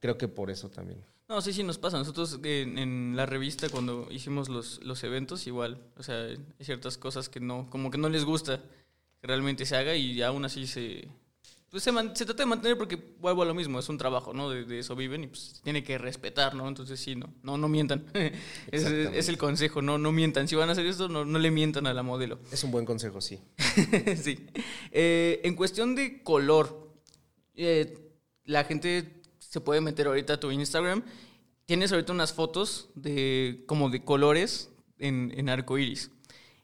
creo 0.01 0.19
que 0.19 0.27
por 0.27 0.51
eso 0.51 0.69
también. 0.71 1.05
No, 1.29 1.41
sí, 1.41 1.53
sí 1.53 1.63
nos 1.63 1.79
pasa. 1.79 1.99
Nosotros 1.99 2.41
en, 2.43 2.79
en 2.79 3.17
la 3.17 3.27
revista 3.27 3.69
cuando 3.69 4.09
hicimos 4.11 4.49
los, 4.49 4.83
los 4.85 5.05
eventos 5.05 5.47
igual, 5.47 5.79
o 5.97 6.03
sea, 6.03 6.25
hay 6.25 6.39
ciertas 6.61 6.99
cosas 6.99 7.29
que 7.29 7.41
no, 7.41 7.69
como 7.71 7.91
que 7.91 7.99
no 7.99 8.09
les 8.09 8.25
gusta 8.25 8.61
que 9.21 9.27
realmente 9.27 9.65
se 9.65 9.77
haga 9.77 9.95
y 9.95 10.21
aún 10.23 10.45
así 10.45 10.67
se, 10.67 11.09
pues 11.73 11.83
se, 11.85 11.91
man- 11.91 12.15
se 12.15 12.27
trata 12.27 12.43
de 12.43 12.47
mantener 12.47 12.77
porque 12.77 12.97
vuelvo 13.19 13.41
a 13.43 13.47
lo 13.47 13.55
mismo, 13.55 13.79
es 13.79 13.89
un 13.89 13.97
trabajo, 13.97 14.35
¿no? 14.35 14.51
De, 14.51 14.65
de 14.67 14.79
eso 14.81 14.95
viven 14.95 15.25
y 15.25 15.27
pues 15.29 15.59
tiene 15.65 15.83
que 15.83 15.97
respetar, 15.97 16.55
¿no? 16.55 16.69
Entonces 16.69 17.01
sí, 17.01 17.17
no, 17.17 17.33
no, 17.43 17.57
no 17.57 17.67
mientan. 17.67 18.05
es, 18.71 19.29
el 19.31 19.39
consejo, 19.39 19.81
no, 19.81 19.97
no 19.97 20.13
mientan. 20.13 20.47
Si 20.49 20.55
van 20.55 20.69
a 20.69 20.73
hacer 20.73 20.85
esto, 20.85 21.09
no, 21.09 21.25
no 21.25 21.39
le 21.39 21.51
mientan 21.51 21.87
a 21.87 21.95
la 21.95 22.03
modelo. 22.03 22.39
Es 22.53 22.63
un 22.63 22.71
buen 22.73 22.85
consejo, 22.85 23.23
sí. 23.23 23.41
sí. 24.23 24.47
Eh, 24.91 25.41
en 25.45 25.57
cuestión 25.57 25.95
de 25.95 26.23
color, 26.23 26.93
eh, 27.55 27.99
la 28.45 28.65
gente 28.65 29.23
se 29.39 29.61
puede 29.63 29.81
meter 29.81 30.09
ahorita 30.09 30.35
a 30.35 30.41
tu 30.41 30.51
Instagram. 30.51 31.03
Tienes 31.65 31.91
ahorita 31.91 32.13
unas 32.13 32.35
fotos 32.35 32.91
de 32.95 33.65
como 33.67 33.89
de 33.89 34.05
colores 34.05 34.69
en, 34.99 35.33
en 35.37 35.49
arco 35.49 35.79
iris. 35.79 36.11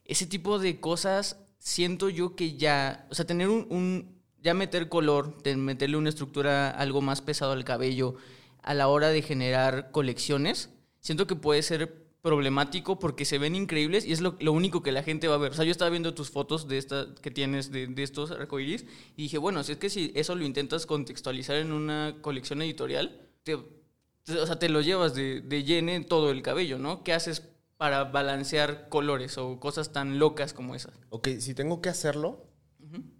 Ese 0.05 0.27
tipo 0.27 0.59
de 0.59 0.79
cosas 0.79 1.37
siento 1.57 2.09
yo 2.09 2.35
que 2.35 2.57
ya, 2.57 3.07
o 3.09 3.15
sea, 3.15 3.25
tener 3.25 3.49
un, 3.49 3.65
un- 3.71 4.18
ya 4.41 4.53
meter 4.53 4.89
color, 4.89 5.35
meterle 5.57 5.97
una 5.97 6.09
estructura 6.09 6.69
algo 6.69 7.01
más 7.01 7.21
pesado 7.21 7.51
al 7.51 7.65
cabello 7.65 8.15
a 8.61 8.73
la 8.73 8.87
hora 8.87 9.09
de 9.09 9.21
generar 9.21 9.91
colecciones, 9.91 10.69
siento 10.99 11.27
que 11.27 11.35
puede 11.35 11.61
ser 11.61 12.09
problemático 12.21 12.99
porque 12.99 13.23
se 13.23 13.37
ven 13.37 13.55
increíbles 13.55 14.05
y 14.05 14.11
es 14.11 14.19
lo, 14.19 14.35
lo 14.39 14.51
único 14.51 14.83
que 14.83 14.91
la 14.91 15.03
gente 15.03 15.27
va 15.27 15.35
a 15.35 15.39
ver. 15.39 15.51
O 15.51 15.55
sea, 15.55 15.65
yo 15.65 15.71
estaba 15.71 15.89
viendo 15.89 16.13
tus 16.13 16.29
fotos 16.29 16.67
de 16.67 16.77
esta 16.77 17.07
que 17.21 17.31
tienes 17.31 17.71
de, 17.71 17.87
de 17.87 18.03
estos 18.03 18.31
arcoíris 18.31 18.85
y 19.15 19.23
dije, 19.23 19.37
bueno, 19.37 19.63
si 19.63 19.73
es 19.73 19.77
que 19.77 19.89
si 19.89 20.11
eso 20.15 20.35
lo 20.35 20.43
intentas 20.43 20.85
contextualizar 20.85 21.55
en 21.55 21.71
una 21.71 22.17
colección 22.21 22.61
editorial, 22.61 23.29
te, 23.43 23.55
o 23.55 24.45
sea, 24.45 24.59
te 24.59 24.69
lo 24.69 24.81
llevas 24.81 25.15
de, 25.15 25.41
de 25.41 25.63
lleno 25.63 25.91
en 25.91 26.05
todo 26.05 26.31
el 26.31 26.41
cabello, 26.41 26.77
¿no? 26.77 27.03
¿Qué 27.03 27.13
haces 27.13 27.41
para 27.77 28.03
balancear 28.03 28.89
colores 28.89 29.37
o 29.37 29.59
cosas 29.59 29.93
tan 29.93 30.19
locas 30.19 30.53
como 30.53 30.75
esas? 30.75 30.93
Ok, 31.09 31.29
si 31.39 31.53
tengo 31.53 31.81
que 31.81 31.87
hacerlo, 31.87 32.45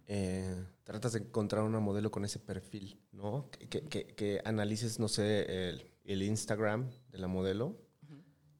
eh, 0.06 0.54
tratas 0.90 1.12
de 1.12 1.20
encontrar 1.20 1.62
una 1.62 1.78
modelo 1.78 2.10
con 2.10 2.24
ese 2.24 2.40
perfil, 2.40 3.00
¿no? 3.12 3.48
Que, 3.50 3.68
que- 3.86 4.42
analices, 4.44 4.98
no 4.98 5.06
sé, 5.06 5.68
el, 5.68 5.88
el 6.04 6.22
Instagram 6.24 6.90
de 7.10 7.18
la 7.18 7.28
modelo 7.28 7.76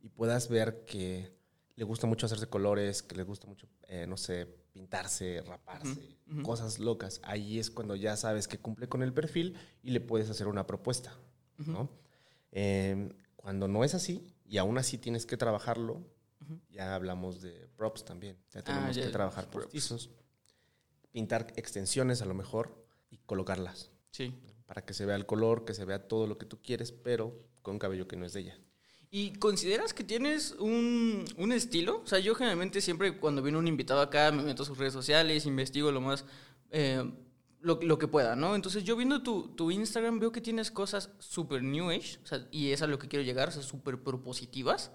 y 0.00 0.08
puedas 0.10 0.48
ver 0.48 0.84
que 0.84 1.32
le 1.74 1.84
gusta 1.84 2.06
mucho 2.06 2.26
hacerse 2.26 2.46
colores, 2.46 3.02
que 3.02 3.16
le 3.16 3.24
gusta 3.24 3.48
mucho, 3.48 3.66
eh, 3.88 4.06
no 4.06 4.16
sé, 4.16 4.46
pintarse, 4.72 5.42
raparse, 5.42 6.18
cosas 6.44 6.78
locas. 6.78 7.20
Ahí 7.24 7.58
es 7.58 7.68
cuando 7.70 7.96
ya 7.96 8.16
sabes 8.16 8.46
que 8.46 8.58
cumple 8.58 8.88
con 8.88 9.02
el 9.02 9.12
perfil 9.12 9.56
y 9.82 9.90
le 9.90 10.00
puedes 10.00 10.30
hacer 10.30 10.46
una 10.46 10.66
propuesta. 10.68 11.18
¿no? 11.58 11.90
Em, 12.52 13.10
cuando 13.36 13.66
no 13.66 13.82
es 13.82 13.94
así 13.94 14.24
y 14.46 14.58
aún 14.58 14.78
así 14.78 14.98
tienes 14.98 15.26
que 15.26 15.36
trabajarlo, 15.36 16.00
ya 16.70 16.94
hablamos 16.94 17.42
de 17.42 17.68
props 17.76 18.04
también. 18.04 18.36
Ya 18.52 18.62
tenemos 18.62 18.90
Ah, 18.90 18.92
ya, 18.92 19.02
que 19.06 19.10
trabajar 19.10 19.50
postizos, 19.50 20.10
pintar 21.12 21.52
extensiones 21.56 22.22
a 22.22 22.26
lo 22.26 22.34
mejor 22.34 22.84
y 23.10 23.18
colocarlas 23.26 23.90
Sí. 24.10 24.34
para 24.66 24.84
que 24.84 24.94
se 24.94 25.06
vea 25.06 25.16
el 25.16 25.26
color, 25.26 25.64
que 25.64 25.74
se 25.74 25.84
vea 25.84 26.06
todo 26.08 26.26
lo 26.26 26.38
que 26.38 26.46
tú 26.46 26.58
quieres, 26.62 26.92
pero 26.92 27.36
con 27.62 27.78
cabello 27.78 28.06
que 28.08 28.16
no 28.16 28.24
es 28.26 28.32
de 28.32 28.40
ella. 28.40 28.58
¿Y 29.10 29.32
consideras 29.34 29.92
que 29.92 30.04
tienes 30.04 30.52
un, 30.60 31.24
un 31.36 31.52
estilo? 31.52 32.00
O 32.02 32.06
sea, 32.06 32.20
yo 32.20 32.34
generalmente 32.36 32.80
siempre 32.80 33.18
cuando 33.18 33.42
viene 33.42 33.58
un 33.58 33.66
invitado 33.66 34.00
acá 34.00 34.30
me 34.30 34.42
meto 34.44 34.62
a 34.62 34.66
sus 34.66 34.78
redes 34.78 34.92
sociales, 34.92 35.46
investigo 35.46 35.90
lo 35.90 36.00
más, 36.00 36.24
eh, 36.70 37.02
lo, 37.60 37.80
lo 37.82 37.98
que 37.98 38.06
pueda, 38.06 38.36
¿no? 38.36 38.54
Entonces 38.54 38.84
yo 38.84 38.94
viendo 38.96 39.22
tu, 39.24 39.48
tu 39.56 39.72
Instagram 39.72 40.20
veo 40.20 40.30
que 40.30 40.40
tienes 40.40 40.70
cosas 40.70 41.10
súper 41.18 41.62
new 41.64 41.90
age, 41.90 42.18
o 42.22 42.26
sea, 42.26 42.46
y 42.52 42.70
es 42.70 42.82
a 42.82 42.86
lo 42.86 42.98
que 43.00 43.08
quiero 43.08 43.24
llegar, 43.24 43.48
o 43.48 43.52
sea, 43.52 43.62
súper 43.62 44.00
propositivas. 44.00 44.92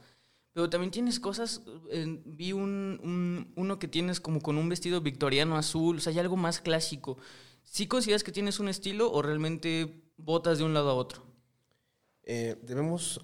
Pero 0.56 0.70
también 0.70 0.89
tienes 0.89 1.20
cosas, 1.20 1.64
eh, 1.91 2.22
vi 2.26 2.53
un, 2.53 2.97
un- 3.03 3.51
uno 3.58 3.78
que 3.78 3.89
tienes 3.89 4.22
como 4.22 4.39
con 4.39 4.58
un 4.58 4.70
vestido 4.70 5.01
victoriano 5.01 5.58
azul, 5.58 5.97
o 5.97 5.99
sea, 5.99 6.14
hay 6.14 6.20
algo 6.20 6.38
más 6.38 6.62
clásico. 6.62 7.18
¿Sí 7.66 7.88
consideras 7.88 8.24
que 8.24 8.32
tienes 8.32 8.62
un 8.62 8.70
estilo 8.70 9.12
o 9.12 9.22
realmente 9.22 10.01
botas 10.16 10.58
de 10.58 10.64
un 10.64 10.74
lado 10.74 10.89
a 10.91 10.93
otro? 10.93 11.26
Eh, 12.24 12.56
debemos, 12.64 13.20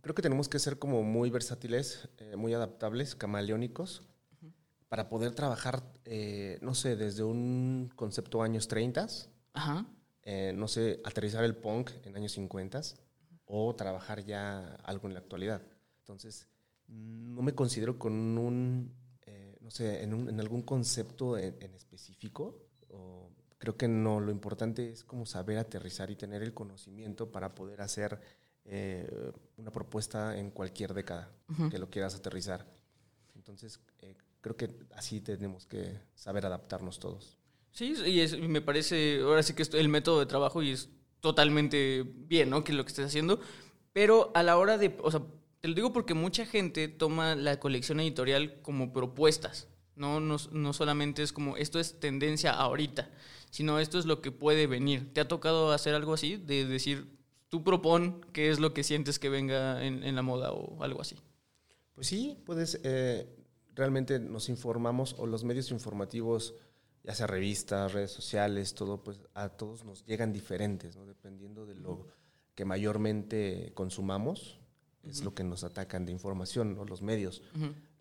creo 0.00 0.16
que 0.16 0.22
tenemos 0.22 0.48
que 0.48 0.58
ser 0.58 0.76
como 0.80 1.04
muy 1.04 1.30
versátiles, 1.30 2.08
eh, 2.18 2.34
muy 2.34 2.52
adaptables, 2.52 3.14
camaleónicos, 3.14 4.02
para 4.88 5.08
poder 5.08 5.36
trabajar, 5.36 5.84
eh, 6.04 6.58
no 6.62 6.74
sé, 6.74 6.96
desde 6.96 7.22
un 7.22 7.92
concepto 7.94 8.42
años 8.42 8.66
30, 8.66 9.06
Ajá. 9.52 9.86
eh, 10.22 10.52
no 10.52 10.66
sé, 10.66 11.00
aterrizar 11.04 11.44
el 11.44 11.54
punk 11.54 11.92
en 12.02 12.16
años 12.16 12.32
50 12.32 12.80
o 13.44 13.72
trabajar 13.76 14.24
ya 14.24 14.74
algo 14.82 15.06
en 15.06 15.14
la 15.14 15.20
actualidad. 15.20 15.62
Entonces, 16.00 16.48
no 16.88 17.42
me 17.42 17.54
considero 17.54 17.98
con 17.98 18.12
un, 18.38 18.92
eh, 19.26 19.56
no 19.60 19.70
sé, 19.70 20.02
en, 20.02 20.14
un- 20.14 20.28
en 20.28 20.40
algún 20.40 20.62
concepto 20.62 21.36
en, 21.38 21.56
en 21.60 21.74
específico. 21.74 22.58
o 22.90 23.30
creo 23.58 23.76
que 23.76 23.88
no, 23.88 24.20
lo 24.20 24.30
importante 24.30 24.90
es 24.90 25.02
como 25.02 25.24
saber 25.26 25.56
aterrizar 25.58 26.10
y 26.10 26.16
tener 26.16 26.42
el 26.42 26.52
conocimiento 26.54 27.32
para 27.32 27.54
poder 27.54 27.80
hacer 27.80 28.20
eh, 28.64 29.32
una 29.56 29.70
propuesta 29.72 30.38
en 30.38 30.50
cualquier 30.50 30.92
década 30.94 31.32
que 31.70 31.78
lo 31.78 31.88
quieras 31.88 32.14
aterrizar. 32.14 32.66
Entonces, 33.34 33.80
eh, 34.00 34.14
creo 34.40 34.56
que 34.56 34.70
así 34.94 35.20
tenemos 35.20 35.66
que 35.66 35.98
saber 36.14 36.44
adaptarnos 36.46 36.98
todos. 36.98 37.38
Sí, 37.72 37.94
y, 38.06 38.20
es- 38.20 38.32
y 38.34 38.46
me 38.48 38.60
parece, 38.60 39.20
ahora 39.20 39.42
sí 39.42 39.54
que 39.54 39.62
es 39.62 39.72
el 39.74 39.88
método 39.88 40.20
de 40.20 40.26
trabajo 40.26 40.62
y 40.62 40.70
es 40.72 40.88
totalmente 41.20 42.02
bien, 42.04 42.50
¿no? 42.50 42.62
Que 42.64 42.72
lo 42.72 42.84
que 42.84 42.88
estés 42.88 43.06
haciendo. 43.06 43.40
Pero 43.92 44.30
a 44.34 44.42
la 44.42 44.58
hora 44.58 44.78
de, 44.78 44.96
o 45.02 45.10
sea, 45.10 45.22
te 45.60 45.68
lo 45.68 45.74
digo 45.74 45.92
porque 45.92 46.14
mucha 46.14 46.46
gente 46.46 46.88
toma 46.88 47.34
la 47.34 47.58
colección 47.58 48.00
editorial 48.00 48.60
como 48.62 48.92
propuestas. 48.92 49.68
No, 49.94 50.20
no, 50.20 50.36
no 50.52 50.72
solamente 50.72 51.22
es 51.22 51.32
como, 51.32 51.56
esto 51.56 51.80
es 51.80 51.98
tendencia 52.00 52.52
ahorita, 52.52 53.10
sino 53.50 53.78
esto 53.78 53.98
es 53.98 54.04
lo 54.04 54.20
que 54.20 54.30
puede 54.30 54.66
venir. 54.66 55.12
¿Te 55.14 55.20
ha 55.20 55.28
tocado 55.28 55.72
hacer 55.72 55.94
algo 55.94 56.12
así? 56.12 56.36
De 56.36 56.66
decir, 56.66 57.16
tú 57.48 57.64
propon 57.64 58.20
qué 58.32 58.50
es 58.50 58.60
lo 58.60 58.74
que 58.74 58.84
sientes 58.84 59.18
que 59.18 59.30
venga 59.30 59.82
en, 59.84 60.04
en 60.04 60.14
la 60.14 60.22
moda 60.22 60.52
o 60.52 60.82
algo 60.82 61.00
así. 61.00 61.16
Pues 61.94 62.08
sí, 62.08 62.36
puedes, 62.44 62.78
eh, 62.84 63.26
realmente 63.74 64.20
nos 64.20 64.50
informamos 64.50 65.14
o 65.18 65.26
los 65.26 65.44
medios 65.44 65.70
informativos, 65.70 66.54
ya 67.02 67.14
sea 67.14 67.26
revistas, 67.26 67.94
redes 67.94 68.10
sociales, 68.10 68.74
todo, 68.74 69.02
pues 69.02 69.22
a 69.32 69.48
todos 69.48 69.82
nos 69.84 70.04
llegan 70.04 70.30
diferentes, 70.30 70.94
¿no? 70.94 71.06
Dependiendo 71.06 71.64
de 71.64 71.74
lo 71.74 72.06
que 72.54 72.66
mayormente 72.66 73.72
consumamos, 73.74 74.60
es 75.08 75.22
lo 75.22 75.34
que 75.34 75.44
nos 75.44 75.64
atacan 75.64 76.04
de 76.06 76.12
información, 76.12 76.74
¿no? 76.74 76.84
Los 76.84 77.02
medios. 77.02 77.42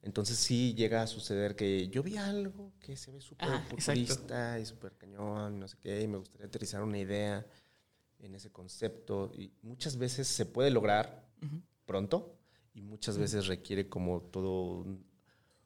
Entonces 0.01 0.37
sí 0.37 0.73
llega 0.75 1.01
a 1.01 1.07
suceder 1.07 1.55
que 1.55 1.87
yo 1.87 2.03
vi 2.03 2.17
algo 2.17 2.71
que 2.79 2.95
se 2.95 3.11
ve 3.11 3.21
súper 3.21 3.47
Ah, 3.49 3.65
exacto. 3.71 4.01
futurista 4.01 4.59
y 4.59 4.65
súper 4.65 4.95
cañón, 4.97 5.59
no 5.59 5.67
sé 5.67 5.77
qué, 5.81 6.01
y 6.01 6.07
me 6.07 6.17
gustaría 6.17 6.45
aterrizar 6.47 6.83
una 6.83 6.99
idea 6.99 7.45
en 8.19 8.35
ese 8.35 8.51
concepto. 8.51 9.31
Y 9.35 9.51
muchas 9.63 9.97
veces 9.97 10.27
se 10.27 10.45
puede 10.45 10.69
lograr 10.69 11.25
pronto 11.85 12.37
y 12.73 12.81
muchas 12.81 13.17
veces 13.17 13.47
requiere 13.47 13.87
como 13.89 14.21
todo 14.21 14.79
un, 14.81 15.05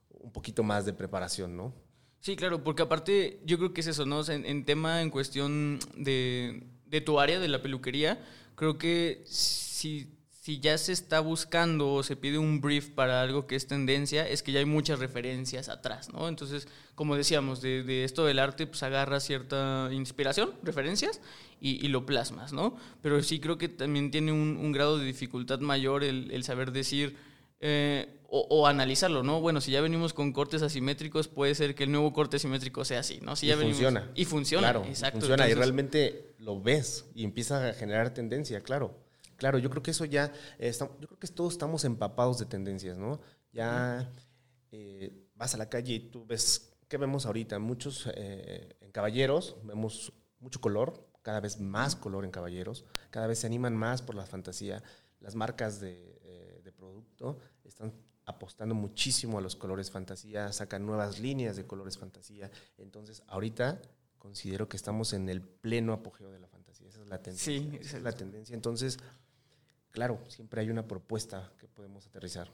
un 0.09 0.31
poquito 0.31 0.63
más 0.63 0.85
de 0.85 0.93
preparación, 0.93 1.57
¿no? 1.57 1.73
Sí, 2.21 2.35
claro, 2.35 2.63
porque 2.63 2.81
aparte 2.83 3.41
yo 3.45 3.57
creo 3.57 3.73
que 3.73 3.81
es 3.81 3.87
eso, 3.87 4.05
¿no? 4.05 4.19
O 4.19 4.23
sea, 4.23 4.35
en, 4.35 4.45
en 4.45 4.65
tema, 4.65 5.01
en 5.01 5.09
cuestión 5.09 5.79
de, 5.97 6.63
de 6.85 7.01
tu 7.01 7.19
área, 7.19 7.39
de 7.39 7.47
la 7.47 7.61
peluquería, 7.61 8.21
creo 8.55 8.77
que 8.77 9.21
si, 9.25 10.09
si 10.41 10.59
ya 10.59 10.77
se 10.77 10.93
está 10.93 11.19
buscando 11.19 11.91
o 11.93 12.03
se 12.03 12.15
pide 12.15 12.37
un 12.37 12.61
brief 12.61 12.89
para 12.89 13.21
algo 13.21 13.45
que 13.45 13.55
es 13.55 13.67
tendencia, 13.67 14.27
es 14.27 14.41
que 14.41 14.51
ya 14.51 14.59
hay 14.59 14.65
muchas 14.65 14.99
referencias 14.99 15.67
atrás, 15.69 16.11
¿no? 16.13 16.27
Entonces, 16.29 16.67
como 16.95 17.15
decíamos, 17.15 17.61
de, 17.61 17.83
de 17.83 18.03
esto 18.05 18.25
del 18.25 18.39
arte, 18.39 18.65
pues 18.65 18.81
agarras 18.83 19.23
cierta 19.25 19.89
inspiración, 19.91 20.51
referencias, 20.63 21.19
y, 21.59 21.85
y 21.85 21.89
lo 21.89 22.05
plasmas, 22.05 22.53
¿no? 22.53 22.77
Pero 23.01 23.21
sí 23.21 23.39
creo 23.39 23.57
que 23.57 23.67
también 23.67 24.11
tiene 24.11 24.31
un, 24.31 24.57
un 24.57 24.71
grado 24.71 24.97
de 24.97 25.05
dificultad 25.05 25.59
mayor 25.59 26.03
el, 26.03 26.31
el 26.31 26.43
saber 26.43 26.71
decir... 26.71 27.17
eh, 27.59 28.15
o, 28.31 28.45
o 28.47 28.67
analizarlo, 28.67 29.23
¿no? 29.23 29.41
Bueno, 29.41 29.59
si 29.59 29.71
ya 29.71 29.81
venimos 29.81 30.13
con 30.13 30.33
cortes 30.33 30.61
asimétricos, 30.61 31.27
puede 31.27 31.55
ser 31.55 31.73
que 31.73 31.85
el 31.85 31.91
nuevo 31.91 32.13
corte 32.13 32.37
asimétrico 32.37 32.85
sea 32.85 32.99
así, 32.99 33.17
¿no? 33.23 33.35
Si 33.35 33.47
y 33.47 33.49
ya 33.49 33.55
venimos- 33.55 33.71
funciona. 33.77 34.11
Y 34.13 34.25
funciona, 34.25 34.67
Claro, 34.71 34.85
exacto. 34.87 35.19
funciona 35.19 35.49
y 35.49 35.55
realmente 35.55 36.35
lo 36.37 36.61
ves 36.61 37.05
y 37.15 37.23
empieza 37.23 37.67
a 37.67 37.73
generar 37.73 38.13
tendencia, 38.13 38.61
claro. 38.61 38.95
Claro, 39.39 39.57
yo 39.57 39.69
creo 39.69 39.81
que 39.81 39.91
eso 39.91 40.05
ya, 40.05 40.25
eh, 40.59 40.67
está- 40.69 40.89
yo 40.99 41.07
creo 41.07 41.17
que 41.19 41.27
todos 41.27 41.53
estamos 41.53 41.83
empapados 41.85 42.37
de 42.39 42.45
tendencias, 42.45 42.97
¿no? 42.97 43.19
Ya 43.51 44.11
eh, 44.71 45.27
vas 45.35 45.55
a 45.55 45.57
la 45.57 45.67
calle 45.69 45.93
y 45.95 45.99
tú 46.11 46.25
ves, 46.25 46.73
¿qué 46.87 46.97
vemos 46.97 47.25
ahorita? 47.25 47.57
Muchos, 47.57 48.07
eh, 48.13 48.75
en 48.81 48.91
caballeros, 48.91 49.55
vemos 49.63 50.13
mucho 50.39 50.61
color, 50.61 51.09
cada 51.23 51.39
vez 51.39 51.59
más 51.59 51.95
color 51.95 52.23
en 52.25 52.31
caballeros, 52.31 52.85
cada 53.09 53.25
vez 53.27 53.39
se 53.39 53.47
animan 53.47 53.75
más 53.75 54.01
por 54.01 54.13
la 54.15 54.25
fantasía. 54.27 54.83
Las 55.19 55.35
marcas 55.35 55.79
de, 55.79 56.19
eh, 56.21 56.61
de 56.63 56.71
producto 56.71 57.39
están 57.63 57.93
apostando 58.25 58.75
muchísimo 58.75 59.39
a 59.39 59.41
los 59.41 59.55
colores 59.55 59.89
fantasía, 59.89 60.51
sacan 60.53 60.85
nuevas 60.85 61.19
líneas 61.19 61.55
de 61.55 61.65
colores 61.65 61.97
fantasía. 61.97 62.51
Entonces, 62.77 63.23
ahorita 63.27 63.81
considero 64.19 64.69
que 64.69 64.77
estamos 64.77 65.13
en 65.13 65.29
el 65.29 65.41
pleno 65.41 65.93
apogeo 65.93 66.29
de 66.31 66.39
la 66.39 66.47
fantasía. 66.47 66.87
Esa 66.89 67.01
es 67.01 67.07
la 67.07 67.21
tendencia. 67.21 67.45
Sí, 67.59 67.77
esa 67.81 67.97
es 67.97 68.03
la 68.03 68.11
tendencia. 68.11 68.53
Entonces, 68.53 68.99
claro, 69.91 70.19
siempre 70.27 70.61
hay 70.61 70.69
una 70.69 70.87
propuesta 70.87 71.51
que 71.59 71.67
podemos 71.67 72.05
aterrizar. 72.05 72.49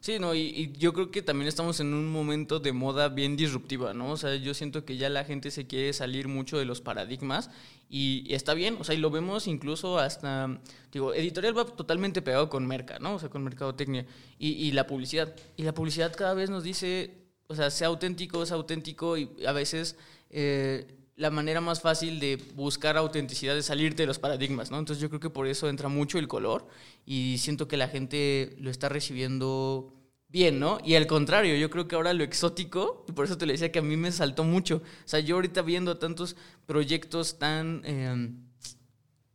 Sí, 0.00 0.18
no, 0.18 0.34
y, 0.34 0.72
yo 0.78 0.92
creo 0.92 1.10
que 1.10 1.22
también 1.22 1.48
estamos 1.48 1.80
en 1.80 1.92
un 1.92 2.10
momento 2.10 2.60
de 2.60 2.72
moda 2.72 3.08
bien 3.08 3.36
disruptiva, 3.36 3.92
¿no? 3.92 4.12
O 4.12 4.16
sea, 4.16 4.36
yo 4.36 4.54
siento 4.54 4.84
que 4.84 4.96
ya 4.96 5.08
la 5.08 5.24
gente 5.24 5.50
se 5.50 5.66
quiere 5.66 5.92
salir 5.92 6.28
mucho 6.28 6.58
de 6.58 6.64
los 6.64 6.80
paradigmas 6.80 7.50
y, 7.88 8.32
está 8.32 8.54
bien, 8.54 8.76
o 8.78 8.84
sea, 8.84 8.94
y 8.94 8.98
lo 8.98 9.10
vemos 9.10 9.48
incluso 9.48 9.98
hasta, 9.98 10.60
digo, 10.92 11.12
editorial 11.12 11.58
va 11.58 11.64
totalmente 11.64 12.22
pegado 12.22 12.48
con 12.48 12.66
merca, 12.66 12.98
¿no? 13.00 13.14
O 13.14 13.18
sea, 13.18 13.30
con 13.30 13.42
mercadotecnia 13.42 14.06
y, 14.38 14.70
la 14.72 14.86
publicidad. 14.86 15.34
Y 15.56 15.64
la 15.64 15.74
publicidad 15.74 16.14
cada 16.14 16.34
vez 16.34 16.50
nos 16.50 16.62
dice, 16.62 17.26
o 17.48 17.54
sea, 17.56 17.70
sea 17.70 17.88
auténtico, 17.88 18.42
es 18.42 18.52
auténtico 18.52 19.16
y 19.16 19.30
a 19.46 19.52
veces... 19.52 19.96
eh, 20.30 20.86
la 21.16 21.30
manera 21.30 21.62
más 21.62 21.80
fácil 21.80 22.20
de 22.20 22.36
buscar 22.54 22.96
autenticidad 22.96 23.56
es 23.56 23.66
salirte 23.66 24.02
de 24.02 24.06
los 24.06 24.18
paradigmas, 24.18 24.70
¿no? 24.70 24.78
Entonces 24.78 25.00
yo 25.00 25.08
creo 25.08 25.20
que 25.20 25.30
por 25.30 25.46
eso 25.46 25.68
entra 25.68 25.88
mucho 25.88 26.18
el 26.18 26.28
color 26.28 26.68
y 27.06 27.38
siento 27.38 27.68
que 27.68 27.78
la 27.78 27.88
gente 27.88 28.54
lo 28.60 28.70
está 28.70 28.90
recibiendo 28.90 29.94
bien, 30.28 30.60
¿no? 30.60 30.78
Y 30.84 30.94
al 30.94 31.06
contrario, 31.06 31.56
yo 31.56 31.70
creo 31.70 31.88
que 31.88 31.94
ahora 31.94 32.12
lo 32.12 32.22
exótico, 32.22 33.04
y 33.08 33.12
por 33.12 33.24
eso 33.24 33.38
te 33.38 33.46
lo 33.46 33.52
decía 33.52 33.72
que 33.72 33.78
a 33.78 33.82
mí 33.82 33.96
me 33.96 34.12
saltó 34.12 34.44
mucho. 34.44 34.76
O 34.76 35.08
sea, 35.08 35.20
yo 35.20 35.36
ahorita 35.36 35.62
viendo 35.62 35.96
tantos 35.96 36.36
proyectos 36.66 37.38
tan 37.38 37.80
eh, 37.84 38.30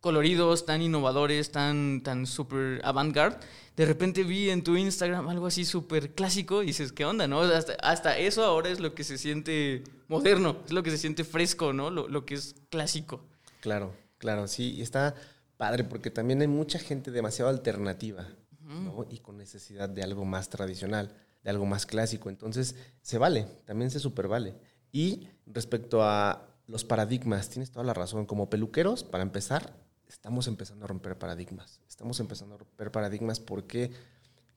coloridos, 0.01 0.65
tan 0.65 0.81
innovadores, 0.81 1.51
tan, 1.51 2.01
tan 2.01 2.25
súper 2.25 2.81
avant-garde, 2.83 3.37
de 3.77 3.85
repente 3.85 4.23
vi 4.23 4.49
en 4.49 4.63
tu 4.63 4.75
Instagram 4.75 5.29
algo 5.29 5.47
así 5.47 5.63
súper 5.63 6.13
clásico 6.13 6.63
y 6.63 6.67
dices, 6.67 6.91
¿qué 6.91 7.05
onda, 7.05 7.27
no? 7.27 7.39
O 7.39 7.47
sea, 7.47 7.57
Hasta, 7.57 7.73
hasta 7.81 8.17
eso 8.17 8.43
ahora 8.43 8.69
es 8.69 8.79
lo 8.79 8.93
que 8.93 9.03
se 9.03 9.17
siente 9.17 9.83
moderno, 10.07 10.57
es 10.65 10.73
lo 10.73 10.83
que 10.83 10.91
se 10.91 10.97
siente 10.97 11.23
fresco, 11.23 11.71
¿no? 11.71 11.89
Lo, 11.89 12.07
lo 12.07 12.25
que 12.25 12.33
es 12.33 12.55
clásico. 12.69 13.23
Claro, 13.61 13.95
claro, 14.17 14.47
sí. 14.47 14.73
Y 14.73 14.81
está 14.81 15.15
padre 15.55 15.83
porque 15.83 16.09
también 16.09 16.41
hay 16.41 16.47
mucha 16.47 16.79
gente 16.79 17.11
demasiado 17.11 17.49
alternativa 17.49 18.27
¿no? 18.59 19.05
y 19.09 19.19
con 19.19 19.37
necesidad 19.37 19.87
de 19.87 20.01
algo 20.01 20.25
más 20.25 20.49
tradicional, 20.49 21.15
de 21.43 21.49
algo 21.51 21.67
más 21.67 21.85
clásico. 21.85 22.29
Entonces, 22.29 22.75
se 23.01 23.19
vale, 23.19 23.45
también 23.65 23.91
se 23.91 23.99
super 23.99 24.27
vale. 24.27 24.55
Y 24.91 25.27
respecto 25.45 26.03
a 26.03 26.47
los 26.65 26.83
paradigmas, 26.83 27.49
tienes 27.49 27.71
toda 27.71 27.85
la 27.85 27.93
razón. 27.93 28.25
Como 28.25 28.49
peluqueros, 28.49 29.03
para 29.03 29.23
empezar, 29.23 29.80
estamos 30.12 30.47
empezando 30.47 30.86
a 30.86 30.88
romper 30.88 31.18
paradigmas. 31.18 31.82
Estamos 31.88 32.20
empezando 32.20 32.55
a 32.55 32.57
romper 32.57 32.91
paradigmas 32.91 33.39
porque 33.39 33.91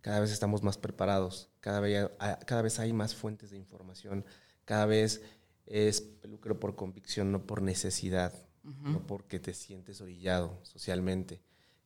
cada 0.01 0.21
vez 0.21 0.31
estamos 0.31 0.63
más 0.63 0.77
preparados, 0.77 1.51
cada 1.61 1.81
vez, 1.81 2.11
cada 2.47 2.63
vez 2.63 2.79
hay 2.79 2.93
más 2.93 3.15
fuentes 3.15 3.51
de 3.51 3.57
información, 3.57 4.25
cada 4.65 4.87
vez 4.87 5.23
es 5.67 6.01
peluquero 6.01 6.61
por 6.61 6.77
convicción, 6.77 7.33
no 7.33 7.47
por 7.47 7.63
necesidad, 7.63 8.33
no 8.63 9.07
porque 9.07 9.39
te 9.39 9.55
sientes 9.55 10.01
orillado 10.01 10.59
socialmente. 10.63 11.43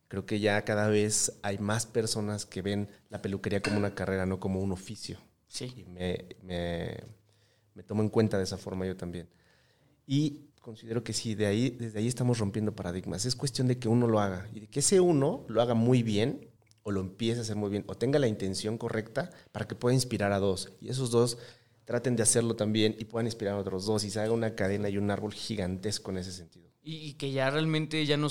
Creo 0.08 0.24
que 0.24 0.40
ya 0.40 0.64
cada 0.64 0.88
vez 0.88 1.38
hay 1.42 1.58
más 1.58 1.86
personas 1.86 2.46
que 2.46 2.62
ven 2.62 2.88
la 3.10 3.20
peluquería 3.20 3.60
como 3.60 3.76
una 3.76 3.94
carrera, 3.94 4.26
no 4.26 4.40
como 4.40 4.60
un 4.60 4.72
oficio. 4.72 5.20
Sí. 5.48 5.72
Y 5.76 5.84
me, 5.84 6.36
me, 6.42 6.96
me 7.74 7.82
tomo 7.82 8.02
en 8.02 8.08
cuenta 8.08 8.38
de 8.38 8.44
esa 8.44 8.56
forma 8.56 8.86
yo 8.86 8.96
también. 8.96 9.28
Y 10.06 10.47
considero 10.60 11.04
que 11.04 11.12
sí, 11.12 11.34
de 11.34 11.46
ahí, 11.46 11.70
desde 11.70 11.98
ahí 11.98 12.06
estamos 12.06 12.38
rompiendo 12.38 12.74
paradigmas. 12.74 13.24
Es 13.24 13.36
cuestión 13.36 13.68
de 13.68 13.78
que 13.78 13.88
uno 13.88 14.06
lo 14.06 14.20
haga 14.20 14.48
y 14.52 14.60
de 14.60 14.66
que 14.68 14.80
ese 14.80 15.00
uno 15.00 15.44
lo 15.48 15.62
haga 15.62 15.74
muy 15.74 16.02
bien 16.02 16.50
o 16.82 16.90
lo 16.90 17.00
empiece 17.00 17.40
a 17.40 17.42
hacer 17.42 17.56
muy 17.56 17.70
bien 17.70 17.84
o 17.86 17.94
tenga 17.94 18.18
la 18.18 18.28
intención 18.28 18.78
correcta 18.78 19.30
para 19.52 19.66
que 19.66 19.74
pueda 19.74 19.94
inspirar 19.94 20.32
a 20.32 20.38
dos. 20.38 20.72
Y 20.80 20.88
esos 20.88 21.10
dos 21.10 21.38
traten 21.84 22.16
de 22.16 22.22
hacerlo 22.22 22.54
también 22.54 22.94
y 22.98 23.06
puedan 23.06 23.26
inspirar 23.26 23.54
a 23.54 23.58
otros 23.58 23.86
dos 23.86 24.04
y 24.04 24.10
se 24.10 24.20
haga 24.20 24.32
una 24.32 24.54
cadena 24.54 24.88
y 24.88 24.98
un 24.98 25.10
árbol 25.10 25.32
gigantesco 25.32 26.10
en 26.10 26.18
ese 26.18 26.32
sentido. 26.32 26.68
Y, 26.82 27.14
que 27.14 27.32
ya 27.32 27.50
realmente 27.50 28.06
ya 28.06 28.16
no, 28.16 28.28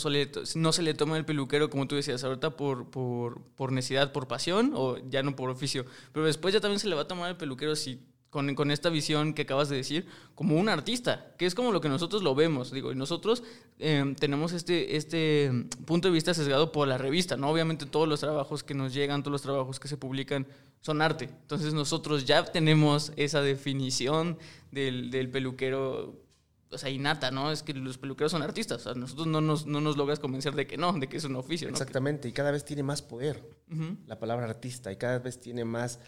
no 0.55 0.73
se 0.73 0.81
le 0.81 0.93
toma 0.95 1.17
el 1.17 1.25
peluquero, 1.25 1.69
como 1.69 1.87
tú 1.87 1.95
decías 1.95 2.23
ahorita, 2.23 2.57
por, 2.57 2.89
por, 2.89 3.43
por, 3.55 3.71
necesidad, 3.71 4.11
por 4.11 4.27
pasión 4.27 4.71
o 4.73 4.97
ya 5.09 5.21
no 5.21 5.35
por 5.35 5.51
oficio. 5.51 5.85
Pero 6.11 6.25
después 6.25 6.55
ya 6.55 6.59
también 6.59 6.79
se 6.79 6.87
le 6.87 6.95
va 6.95 7.03
a 7.03 7.07
tomar 7.07 7.29
el 7.29 7.37
peluquero 7.37 7.75
si 7.75 8.07
con, 8.29 8.55
con, 8.55 8.71
esta 8.71 8.89
visión 8.89 9.33
que 9.33 9.43
acabas 9.43 9.69
de 9.69 9.77
decir, 9.77 10.07
como 10.35 10.57
un 10.57 10.69
artista, 10.69 11.33
que 11.37 11.45
es 11.45 11.55
como 11.55 11.71
lo 11.71 11.81
que 11.81 11.89
nosotros 11.89 12.23
lo 12.23 12.35
vemos. 12.35 12.71
Digo, 12.71 12.91
y 12.91 12.95
nosotros 12.95 13.43
eh, 13.79 14.15
tenemos 14.19 14.53
este, 14.53 14.97
este 14.97 15.51
punto 15.85 16.07
de 16.07 16.13
vista 16.13 16.33
sesgado 16.33 16.71
por 16.71 16.87
la 16.87 16.97
revista, 16.97 17.37
¿no? 17.37 17.49
Obviamente 17.49 17.85
todos 17.85 18.07
los 18.07 18.19
trabajos 18.19 18.63
que 18.63 18.73
nos 18.73 18.93
llegan, 18.93 19.23
todos 19.23 19.31
los 19.31 19.41
trabajos 19.41 19.79
que 19.79 19.87
se 19.87 19.97
publican 19.97 20.47
son 20.81 21.01
arte. 21.01 21.25
Entonces 21.25 21.73
nosotros 21.73 22.25
ya 22.25 22.43
tenemos 22.45 23.11
esa 23.15 23.41
definición 23.41 24.37
del, 24.71 25.09
del 25.11 25.29
peluquero 25.29 26.27
o 26.69 26.77
sea, 26.77 26.89
innata, 26.89 27.31
¿no? 27.31 27.51
Es 27.51 27.63
que 27.63 27.73
los 27.73 27.97
peluqueros 27.97 28.31
son 28.31 28.41
artistas. 28.41 28.81
O 28.81 28.83
sea, 28.83 28.93
nosotros 28.93 29.27
no 29.27 29.41
nos, 29.41 29.65
no 29.65 29.81
nos 29.81 29.97
logras 29.97 30.19
convencer 30.19 30.53
de 30.53 30.67
que 30.67 30.77
no, 30.77 30.93
de 30.93 31.07
que 31.07 31.17
es 31.17 31.23
un 31.23 31.35
oficio, 31.35 31.67
¿no? 31.67 31.71
Exactamente, 31.71 32.27
y 32.27 32.31
cada 32.31 32.51
vez 32.51 32.65
tiene 32.65 32.83
más 32.83 33.01
poder 33.01 33.57
la 34.05 34.19
palabra 34.19 34.45
artista 34.45 34.91
y 34.91 34.97
cada 34.97 35.19
vez 35.19 35.39
tiene 35.39 35.65
más 35.65 35.99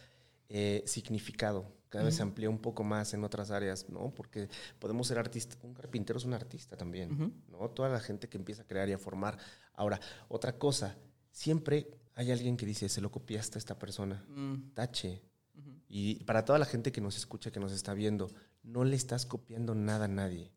eh, 0.49 0.83
significado, 0.85 1.71
cada 1.89 2.05
vez 2.05 2.15
se 2.15 2.21
amplía 2.21 2.49
un 2.49 2.59
poco 2.59 2.83
más 2.83 3.13
en 3.13 3.23
otras 3.23 3.51
áreas, 3.51 3.89
¿no? 3.89 4.13
Porque 4.13 4.47
podemos 4.77 5.07
ser 5.07 5.17
artistas, 5.17 5.57
un 5.63 5.73
carpintero 5.73 6.17
es 6.17 6.25
un 6.25 6.33
artista 6.33 6.77
también, 6.77 7.33
¿no? 7.47 7.69
Toda 7.71 7.89
la 7.89 7.99
gente 7.99 8.29
que 8.29 8.37
empieza 8.37 8.61
a 8.61 8.67
crear 8.67 8.87
y 8.89 8.93
a 8.93 8.99
formar. 8.99 9.37
Ahora, 9.73 9.99
otra 10.27 10.57
cosa, 10.57 10.95
siempre 11.31 11.99
hay 12.15 12.31
alguien 12.31 12.57
que 12.57 12.65
dice, 12.65 12.89
se 12.89 13.01
lo 13.01 13.11
copiaste 13.11 13.57
a 13.57 13.59
esta 13.59 13.79
persona, 13.79 14.23
mm. 14.27 14.73
tache. 14.73 15.23
Y 15.87 16.23
para 16.25 16.45
toda 16.45 16.59
la 16.59 16.65
gente 16.65 16.91
que 16.91 17.01
nos 17.01 17.17
escucha, 17.17 17.51
que 17.51 17.59
nos 17.59 17.71
está 17.71 17.93
viendo, 17.93 18.29
no 18.61 18.83
le 18.83 18.95
estás 18.95 19.25
copiando 19.25 19.73
nada 19.73 20.05
a 20.05 20.09
nadie. 20.09 20.53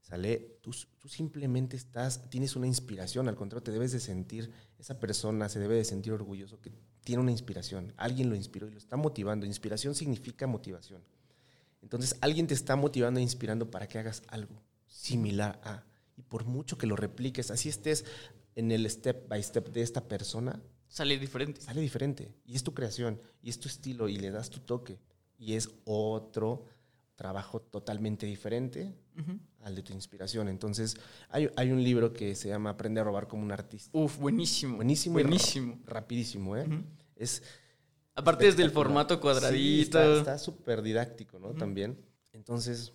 ¿Sale? 0.00 0.58
Tú, 0.62 0.72
tú, 0.98 1.08
simplemente 1.08 1.76
estás, 1.76 2.30
tienes 2.30 2.56
una 2.56 2.66
inspiración, 2.66 3.28
al 3.28 3.36
contrario, 3.36 3.62
te 3.62 3.72
debes 3.72 3.92
de 3.92 4.00
sentir, 4.00 4.50
esa 4.78 4.98
persona 4.98 5.50
se 5.50 5.60
debe 5.60 5.76
de 5.76 5.84
sentir 5.84 6.12
orgulloso 6.14 6.60
que 6.60 6.72
tiene 7.08 7.22
una 7.22 7.32
inspiración, 7.32 7.94
alguien 7.96 8.28
lo 8.28 8.36
inspiró 8.36 8.68
y 8.68 8.70
lo 8.70 8.76
está 8.76 8.98
motivando. 8.98 9.46
Inspiración 9.46 9.94
significa 9.94 10.46
motivación. 10.46 11.02
Entonces, 11.80 12.18
alguien 12.20 12.46
te 12.46 12.52
está 12.52 12.76
motivando 12.76 13.18
e 13.18 13.22
inspirando 13.22 13.70
para 13.70 13.88
que 13.88 13.98
hagas 13.98 14.22
algo 14.28 14.62
similar 14.86 15.58
a, 15.64 15.84
y 16.18 16.22
por 16.22 16.44
mucho 16.44 16.76
que 16.76 16.86
lo 16.86 16.96
repliques, 16.96 17.50
así 17.50 17.70
estés 17.70 18.04
en 18.56 18.72
el 18.72 18.84
step 18.90 19.26
by 19.26 19.42
step 19.42 19.70
de 19.70 19.80
esta 19.80 20.06
persona, 20.06 20.60
sale 20.86 21.18
diferente. 21.18 21.62
Sale 21.62 21.80
diferente. 21.80 22.34
Y 22.44 22.56
es 22.56 22.62
tu 22.62 22.74
creación, 22.74 23.18
y 23.40 23.48
es 23.48 23.58
tu 23.58 23.68
estilo, 23.68 24.10
y 24.10 24.18
le 24.18 24.30
das 24.30 24.50
tu 24.50 24.60
toque. 24.60 24.98
Y 25.38 25.54
es 25.54 25.70
otro 25.86 26.66
trabajo 27.18 27.60
totalmente 27.60 28.26
diferente 28.26 28.94
al 29.62 29.74
de 29.74 29.82
tu 29.82 29.92
inspiración. 29.92 30.48
Entonces, 30.48 30.96
hay, 31.28 31.50
hay, 31.56 31.72
un 31.72 31.82
libro 31.82 32.12
que 32.12 32.36
se 32.36 32.48
llama 32.48 32.70
Aprende 32.70 33.00
a 33.00 33.04
robar 33.04 33.26
como 33.26 33.42
un 33.42 33.50
artista. 33.50 33.90
Uf, 33.98 34.18
buenísimo. 34.18 34.76
Buenísimo. 34.76 35.14
Buenísimo. 35.14 35.80
rapidísimo, 35.84 36.56
¿eh? 36.56 36.66
Es... 37.16 37.42
Aparte 38.14 38.46
desde 38.46 38.62
el 38.62 38.70
formato 38.70 39.20
cuadradito. 39.20 40.18
está 40.18 40.38
súper 40.38 40.80
didáctico, 40.80 41.40
¿no? 41.40 41.54
También. 41.54 41.98
Entonces, 42.32 42.92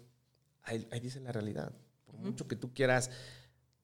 ahí, 0.64 0.88
dice 1.02 1.20
la 1.20 1.34
realidad. 1.34 1.74
Por 2.06 2.16
mucho 2.16 2.48
que 2.48 2.56
tú 2.56 2.74
quieras 2.74 3.12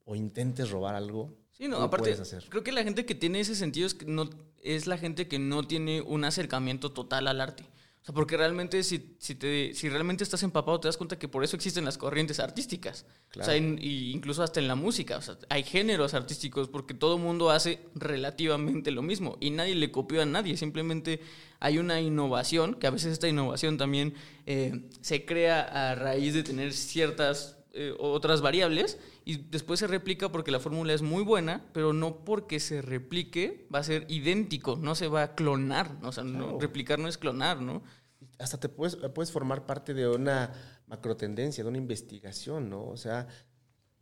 o 0.06 0.16
intentes 0.16 0.70
robar 0.70 0.96
algo, 0.96 1.38
Sí, 1.52 1.68
no, 1.68 1.82
aparte, 1.82 2.16
creo 2.48 2.64
que 2.64 2.72
la 2.72 2.86
gente 2.86 3.06
que 3.06 3.16
tiene 3.16 3.42
ese 3.42 3.54
sentido 3.54 3.86
es, 3.86 3.94
que 3.94 4.06
no, 4.06 4.30
es 4.64 4.88
la 4.88 4.98
gente 4.98 5.28
que 5.28 5.40
no 5.40 5.68
tiene 5.68 6.00
un 6.00 6.24
acercamiento 6.24 6.94
total 6.94 7.28
al 7.28 7.42
arte. 7.42 7.66
O 8.02 8.06
sea, 8.06 8.16
porque 8.16 8.38
realmente 8.38 8.82
si, 8.84 9.16
si, 9.20 9.36
te, 9.36 9.74
si 9.74 9.90
realmente 9.90 10.24
estás 10.24 10.42
empapado 10.44 10.80
te 10.80 10.88
das 10.88 10.96
cuenta 10.96 11.20
que 11.20 11.28
por 11.28 11.44
eso 11.44 11.56
existen 11.56 11.84
las 11.86 11.98
corrientes 11.98 12.40
artísticas. 12.40 13.06
O 13.38 13.44
sea, 13.44 13.58
y 13.58 14.12
incluso 14.12 14.42
hasta 14.42 14.60
en 14.60 14.68
la 14.68 14.76
música. 14.76 15.18
O 15.18 15.22
sea, 15.22 15.38
hay 15.50 15.64
géneros 15.64 16.14
artísticos 16.14 16.70
porque 16.70 16.94
todo 16.94 17.18
mundo 17.18 17.52
hace 17.52 17.82
relativamente 17.96 18.92
lo 18.92 19.02
mismo 19.02 19.38
y 19.40 19.52
nadie 19.52 19.76
le 19.76 19.92
copió 19.92 20.22
a 20.22 20.26
nadie. 20.26 20.56
Simplemente 20.56 21.20
hay 21.60 21.78
una 21.78 22.00
innovación, 22.00 22.76
que 22.76 22.88
a 22.88 22.92
veces 22.92 23.12
esta 23.12 23.28
innovación 23.28 23.78
también 23.78 24.14
eh, 24.46 24.90
se 25.02 25.26
crea 25.26 25.62
a 25.62 25.96
raíz 25.96 26.34
de 26.34 26.44
tener 26.44 26.74
ciertas 26.74 27.59
eh, 27.72 27.94
otras 28.00 28.42
variables 28.42 28.98
y 29.26 29.38
después 29.38 29.80
se 29.80 29.86
replica 29.86 30.32
porque 30.32 30.50
la 30.50 30.60
fórmula 30.60 30.92
es 30.92 31.04
muy 31.04 31.24
buena, 31.24 31.70
pero 31.72 31.94
no 31.94 32.26
porque 32.26 32.60
se 32.60 32.82
replique 32.82 33.68
va 33.74 33.78
a 33.78 33.84
ser 33.84 34.06
idéntico, 34.10 34.76
no 34.76 34.96
se 34.96 35.08
va 35.08 35.22
a 35.22 35.36
clonar, 35.36 35.96
o 36.02 36.12
sea, 36.12 36.24
replicar 36.60 36.98
no 36.98 37.08
es 37.08 37.20
clonar, 37.20 37.62
¿no? 37.62 37.84
Hasta 38.40 38.60
te 38.60 38.70
puedes, 38.70 38.96
puedes 38.96 39.32
formar 39.32 39.68
parte 39.68 39.94
de 39.94 40.08
una 40.08 40.52
macrotendencia, 40.88 41.64
de 41.64 41.70
una 41.70 41.78
investigación, 41.78 42.72
¿no? 42.72 42.88
O 42.88 42.98
sea, 42.98 43.28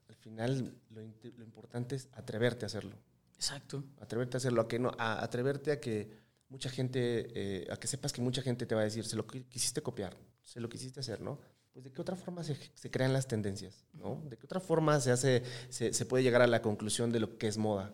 al 0.08 0.16
final 0.16 0.74
lo, 0.90 1.02
importante 1.44 1.98
es 1.98 2.08
atreverte 2.14 2.64
a 2.64 2.68
hacerlo. 2.68 2.96
Exacto. 3.36 3.84
Atreverte 4.00 4.38
a 4.38 4.40
hacerlo, 4.40 4.62
a 4.62 4.68
que 4.70 4.80
no, 4.80 4.92
a 4.98 5.22
atreverte 5.22 5.74
a 5.74 5.82
que 5.82 6.10
mucha 6.48 6.70
gente, 6.70 7.28
eh, 7.36 7.68
a 7.70 7.76
que 7.76 7.88
sepas 7.88 8.14
que 8.14 8.22
mucha 8.22 8.42
gente 8.42 8.66
te 8.66 8.76
va 8.76 8.82
a 8.82 8.86
decir, 8.86 9.06
se 9.06 9.18
lo 9.18 9.28
quisiste 9.28 9.82
copiar, 9.82 10.16
se 10.42 10.62
lo 10.62 10.70
quisiste 10.70 11.02
hacer, 11.02 11.20
¿no? 11.20 11.40
Pues 11.78 11.84
de 11.84 11.92
qué 11.92 12.02
otra 12.02 12.16
forma 12.16 12.44
se, 12.44 12.58
crean 12.90 13.14
las 13.14 13.28
tendencias, 13.28 13.86
¿no? 13.94 14.20
¿De 14.28 14.36
qué 14.36 14.48
otra 14.48 14.60
forma 14.60 15.00
se 15.00 15.12
hace, 15.12 15.44
se, 15.70 16.06
puede 16.08 16.24
llegar 16.24 16.42
a 16.42 16.48
la 16.48 16.64
conclusión 16.64 17.12
de 17.12 17.20
lo 17.20 17.38
que 17.38 17.48
es 17.48 17.60
moda? 17.60 17.94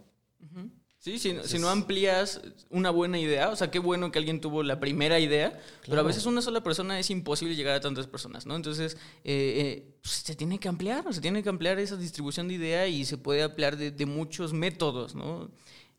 Sí, 0.99 1.19
si, 1.19 1.35
si, 1.43 1.59
no 1.59 1.67
amplías 1.67 2.39
una 2.69 2.91
buena 2.91 3.19
idea, 3.19 3.49
o 3.49 3.57
sea, 3.57 3.71
qué 3.71 3.79
bueno 3.79 4.09
que 4.09 4.19
alguien 4.19 4.39
tuvo 4.39 4.63
la 4.63 4.79
primera 4.79 5.19
idea, 5.19 5.59
pero 5.85 5.99
a 5.99 6.03
veces 6.03 6.25
una 6.25 6.41
sola 6.41 6.63
persona 6.63 6.97
es 6.97 7.09
imposible 7.09 7.57
llegar 7.57 7.75
a 7.75 7.81
tantas 7.81 8.07
personas, 8.07 8.45
¿no? 8.45 8.55
Entonces, 8.55 8.95
eh, 9.25 9.53
eh, 9.57 9.97
pues, 10.01 10.13
se 10.13 10.33
tiene 10.33 10.59
que 10.59 10.69
ampliar, 10.69 11.13
se 11.13 11.19
tiene 11.19 11.43
que 11.43 11.49
ampliar 11.49 11.77
esa 11.77 11.97
distribución 11.97 12.47
de 12.47 12.53
idea 12.53 12.87
y 12.87 13.03
se 13.03 13.17
puede 13.17 13.43
ampliar 13.43 13.75
de, 13.75 13.91
de 13.91 14.05
muchos 14.05 14.53
métodos, 14.53 15.13
¿no? 15.13 15.51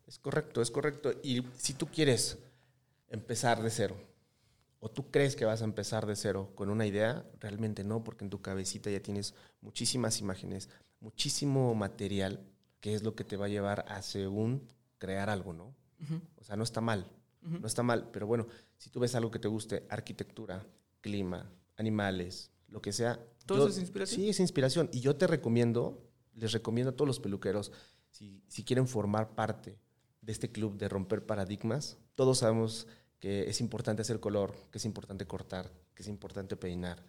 Es 0.06 0.18
correcto, 0.18 0.62
es 0.62 0.70
correcto. 0.70 1.12
Y 1.22 1.42
si 1.58 1.74
tú 1.74 1.86
quieres 1.88 2.38
empezar 3.10 3.62
de 3.62 3.68
cero, 3.68 3.94
¿O 4.84 4.90
tú 4.90 5.10
crees 5.10 5.34
que 5.34 5.46
vas 5.46 5.62
a 5.62 5.64
empezar 5.64 6.04
de 6.04 6.14
cero 6.14 6.52
con 6.54 6.68
una 6.68 6.84
idea? 6.84 7.24
Realmente 7.40 7.84
no, 7.84 8.04
porque 8.04 8.22
en 8.22 8.28
tu 8.28 8.42
cabecita 8.42 8.90
ya 8.90 9.00
tienes 9.00 9.32
muchísimas 9.62 10.20
imágenes, 10.20 10.68
muchísimo 11.00 11.74
material, 11.74 12.44
que 12.80 12.92
es 12.92 13.02
lo 13.02 13.14
que 13.14 13.24
te 13.24 13.38
va 13.38 13.46
a 13.46 13.48
llevar 13.48 13.86
a 13.88 14.02
según 14.02 14.68
crear 14.98 15.30
algo, 15.30 15.54
¿no? 15.54 15.74
O 16.36 16.44
sea, 16.44 16.56
no 16.56 16.64
está 16.64 16.82
mal, 16.82 17.10
no 17.40 17.66
está 17.66 17.82
mal, 17.82 18.10
pero 18.12 18.26
bueno, 18.26 18.46
si 18.76 18.90
tú 18.90 19.00
ves 19.00 19.14
algo 19.14 19.30
que 19.30 19.38
te 19.38 19.48
guste, 19.48 19.86
arquitectura, 19.88 20.66
clima, 21.00 21.50
animales, 21.78 22.50
lo 22.68 22.82
que 22.82 22.92
sea. 22.92 23.18
¿Todo 23.46 23.68
es 23.68 23.78
inspiración? 23.78 24.20
Sí, 24.20 24.28
es 24.28 24.38
inspiración. 24.38 24.90
Y 24.92 25.00
yo 25.00 25.16
te 25.16 25.26
recomiendo, 25.26 26.06
les 26.34 26.52
recomiendo 26.52 26.90
a 26.90 26.94
todos 26.94 27.08
los 27.08 27.20
peluqueros, 27.20 27.72
si, 28.10 28.42
si 28.48 28.64
quieren 28.64 28.86
formar 28.86 29.34
parte 29.34 29.78
de 30.20 30.32
este 30.32 30.52
club 30.52 30.76
de 30.76 30.90
romper 30.90 31.24
paradigmas, 31.24 31.96
todos 32.16 32.40
sabemos 32.40 32.86
que 33.24 33.48
es 33.48 33.62
importante 33.62 34.02
hacer 34.02 34.20
color, 34.20 34.54
que 34.70 34.76
es 34.76 34.84
importante 34.84 35.26
cortar, 35.26 35.70
que 35.94 36.02
es 36.02 36.08
importante 36.08 36.56
peinar, 36.56 37.02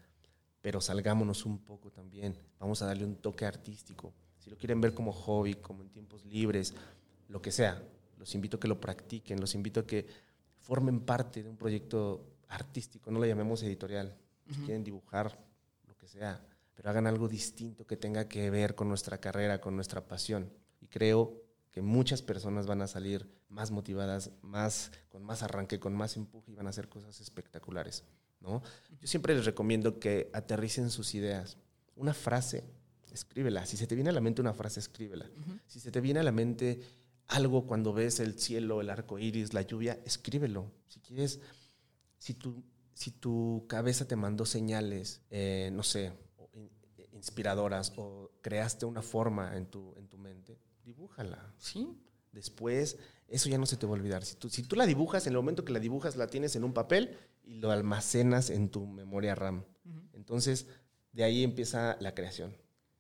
pero 0.62 0.80
salgámonos 0.80 1.46
un 1.46 1.58
poco 1.58 1.92
también, 1.92 2.38
vamos 2.58 2.82
a 2.82 2.86
darle 2.86 3.04
un 3.04 3.18
toque 3.18 3.46
artístico. 3.46 4.14
Si 4.40 4.50
lo 4.50 4.56
quieren 4.56 4.80
ver 4.80 4.94
como 4.94 5.12
hobby, 5.12 5.56
como 5.56 5.82
en 5.82 5.90
tiempos 5.90 6.24
libres, 6.24 6.74
lo 7.28 7.42
que 7.42 7.52
sea, 7.52 7.84
los 8.18 8.34
invito 8.34 8.56
a 8.56 8.60
que 8.62 8.70
lo 8.70 8.80
practiquen, 8.80 9.42
los 9.42 9.56
invito 9.56 9.82
a 9.82 9.86
que 9.86 10.08
formen 10.62 11.02
parte 11.02 11.44
de 11.44 11.50
un 11.50 11.58
proyecto 11.58 12.26
artístico, 12.48 13.12
no 13.12 13.20
lo 13.20 13.26
llamemos 13.26 13.62
editorial, 13.64 14.16
si 14.50 14.62
quieren 14.62 14.86
dibujar, 14.86 15.38
lo 15.86 15.98
que 15.98 16.08
sea, 16.08 16.42
pero 16.76 16.92
hagan 16.92 17.08
algo 17.08 17.28
distinto 17.28 17.86
que 17.86 17.98
tenga 17.98 18.30
que 18.30 18.50
ver 18.50 18.74
con 18.74 18.88
nuestra 18.88 19.18
carrera, 19.18 19.60
con 19.60 19.76
nuestra 19.76 20.08
pasión. 20.08 20.50
Y 20.80 20.88
creo 20.88 21.44
que 21.76 21.82
muchas 21.82 22.22
personas 22.22 22.68
van 22.68 22.82
a 22.82 22.88
salir 22.88 23.30
más 23.50 23.70
motivadas, 23.70 24.32
más, 24.42 24.94
con 25.10 25.26
más 25.26 25.44
arranque, 25.44 25.78
con 25.78 25.94
más 25.94 26.16
empuje 26.16 26.54
y 26.54 26.56
van 26.56 26.68
a 26.68 26.70
hacer 26.70 26.88
cosas 26.88 27.20
espectaculares. 27.20 28.06
¿no? 28.40 28.64
Yo 29.02 29.08
siempre 29.10 29.36
les 29.36 29.44
recomiendo 29.44 30.00
que 30.00 30.30
aterricen 30.32 30.90
sus 30.90 31.14
ideas. 31.16 31.58
Una 31.98 32.14
frase, 32.14 32.64
escríbela. 33.12 33.66
Si 33.66 33.76
se 33.76 33.88
te 33.88 33.96
viene 33.96 34.10
a 34.10 34.14
la 34.14 34.22
mente 34.22 34.40
una 34.40 34.54
frase, 34.54 34.80
escríbela. 34.80 35.30
Si 35.68 35.82
se 35.82 35.92
te 35.92 36.00
viene 36.00 36.22
a 36.22 36.24
la 36.24 36.32
mente 36.32 36.80
algo 37.28 37.68
cuando 37.68 37.92
ves 37.92 38.22
el 38.22 38.40
cielo, 38.40 38.80
el 38.80 38.90
arco 38.90 39.20
iris, 39.20 39.54
la 39.54 39.64
lluvia, 39.64 40.00
escríbelo. 40.06 40.72
Si 40.88 41.02
quieres, 41.02 41.42
si 42.18 42.36
tu, 42.36 42.64
si 42.94 43.12
tu 43.12 43.66
cabeza 43.68 44.08
te 44.08 44.16
mandó 44.16 44.46
señales, 44.46 45.24
eh, 45.30 45.72
no 45.74 45.84
sé, 45.84 46.14
inspiradoras 47.12 47.92
o 47.98 48.32
creaste 48.42 48.86
una 48.86 49.02
forma 49.02 49.58
en 49.58 49.66
tu, 49.66 49.94
en 49.98 50.08
tu 50.08 50.18
mente, 50.18 50.58
dibújala. 50.86 51.54
Sí. 51.58 51.90
Después, 52.32 52.98
eso 53.28 53.50
ya 53.50 53.58
no 53.58 53.66
se 53.66 53.76
te 53.76 53.86
va 53.86 53.94
a 53.94 53.96
olvidar. 53.96 54.24
Si 54.24 54.36
tú, 54.36 54.50
si 54.50 54.64
tú 54.64 54.76
la 54.76 54.86
dibujas, 54.86 55.26
en 55.26 55.34
el 55.34 55.38
momento 55.38 55.66
que 55.66 55.74
la 55.74 55.80
dibujas, 55.80 56.16
la 56.16 56.28
tienes 56.28 56.56
en 56.56 56.64
un 56.64 56.74
papel 56.74 57.18
y 57.44 57.56
lo 57.56 57.72
almacenas 57.72 58.50
en 58.50 58.70
tu 58.70 58.86
memoria 58.86 59.36
RAM. 59.36 59.64
Entonces, 60.14 60.68
de 61.12 61.24
ahí 61.24 61.44
empieza 61.44 61.98
la 62.00 62.14
creación. 62.14 62.56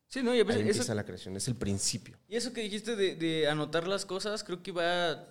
Sí, 0.07 0.23
no, 0.23 0.33
y 0.33 0.39
a 0.39 0.43
Ahí 0.43 0.61
empieza 0.61 0.95
la 0.95 1.03
creación, 1.03 1.35
es 1.35 1.47
el 1.47 1.55
principio. 1.55 2.17
Y 2.27 2.35
eso 2.35 2.53
que 2.53 2.61
dijiste 2.61 2.95
de, 2.95 3.15
de 3.15 3.49
anotar 3.49 3.87
las 3.87 4.05
cosas, 4.05 4.43
creo 4.43 4.63
que 4.63 4.71
va. 4.71 5.27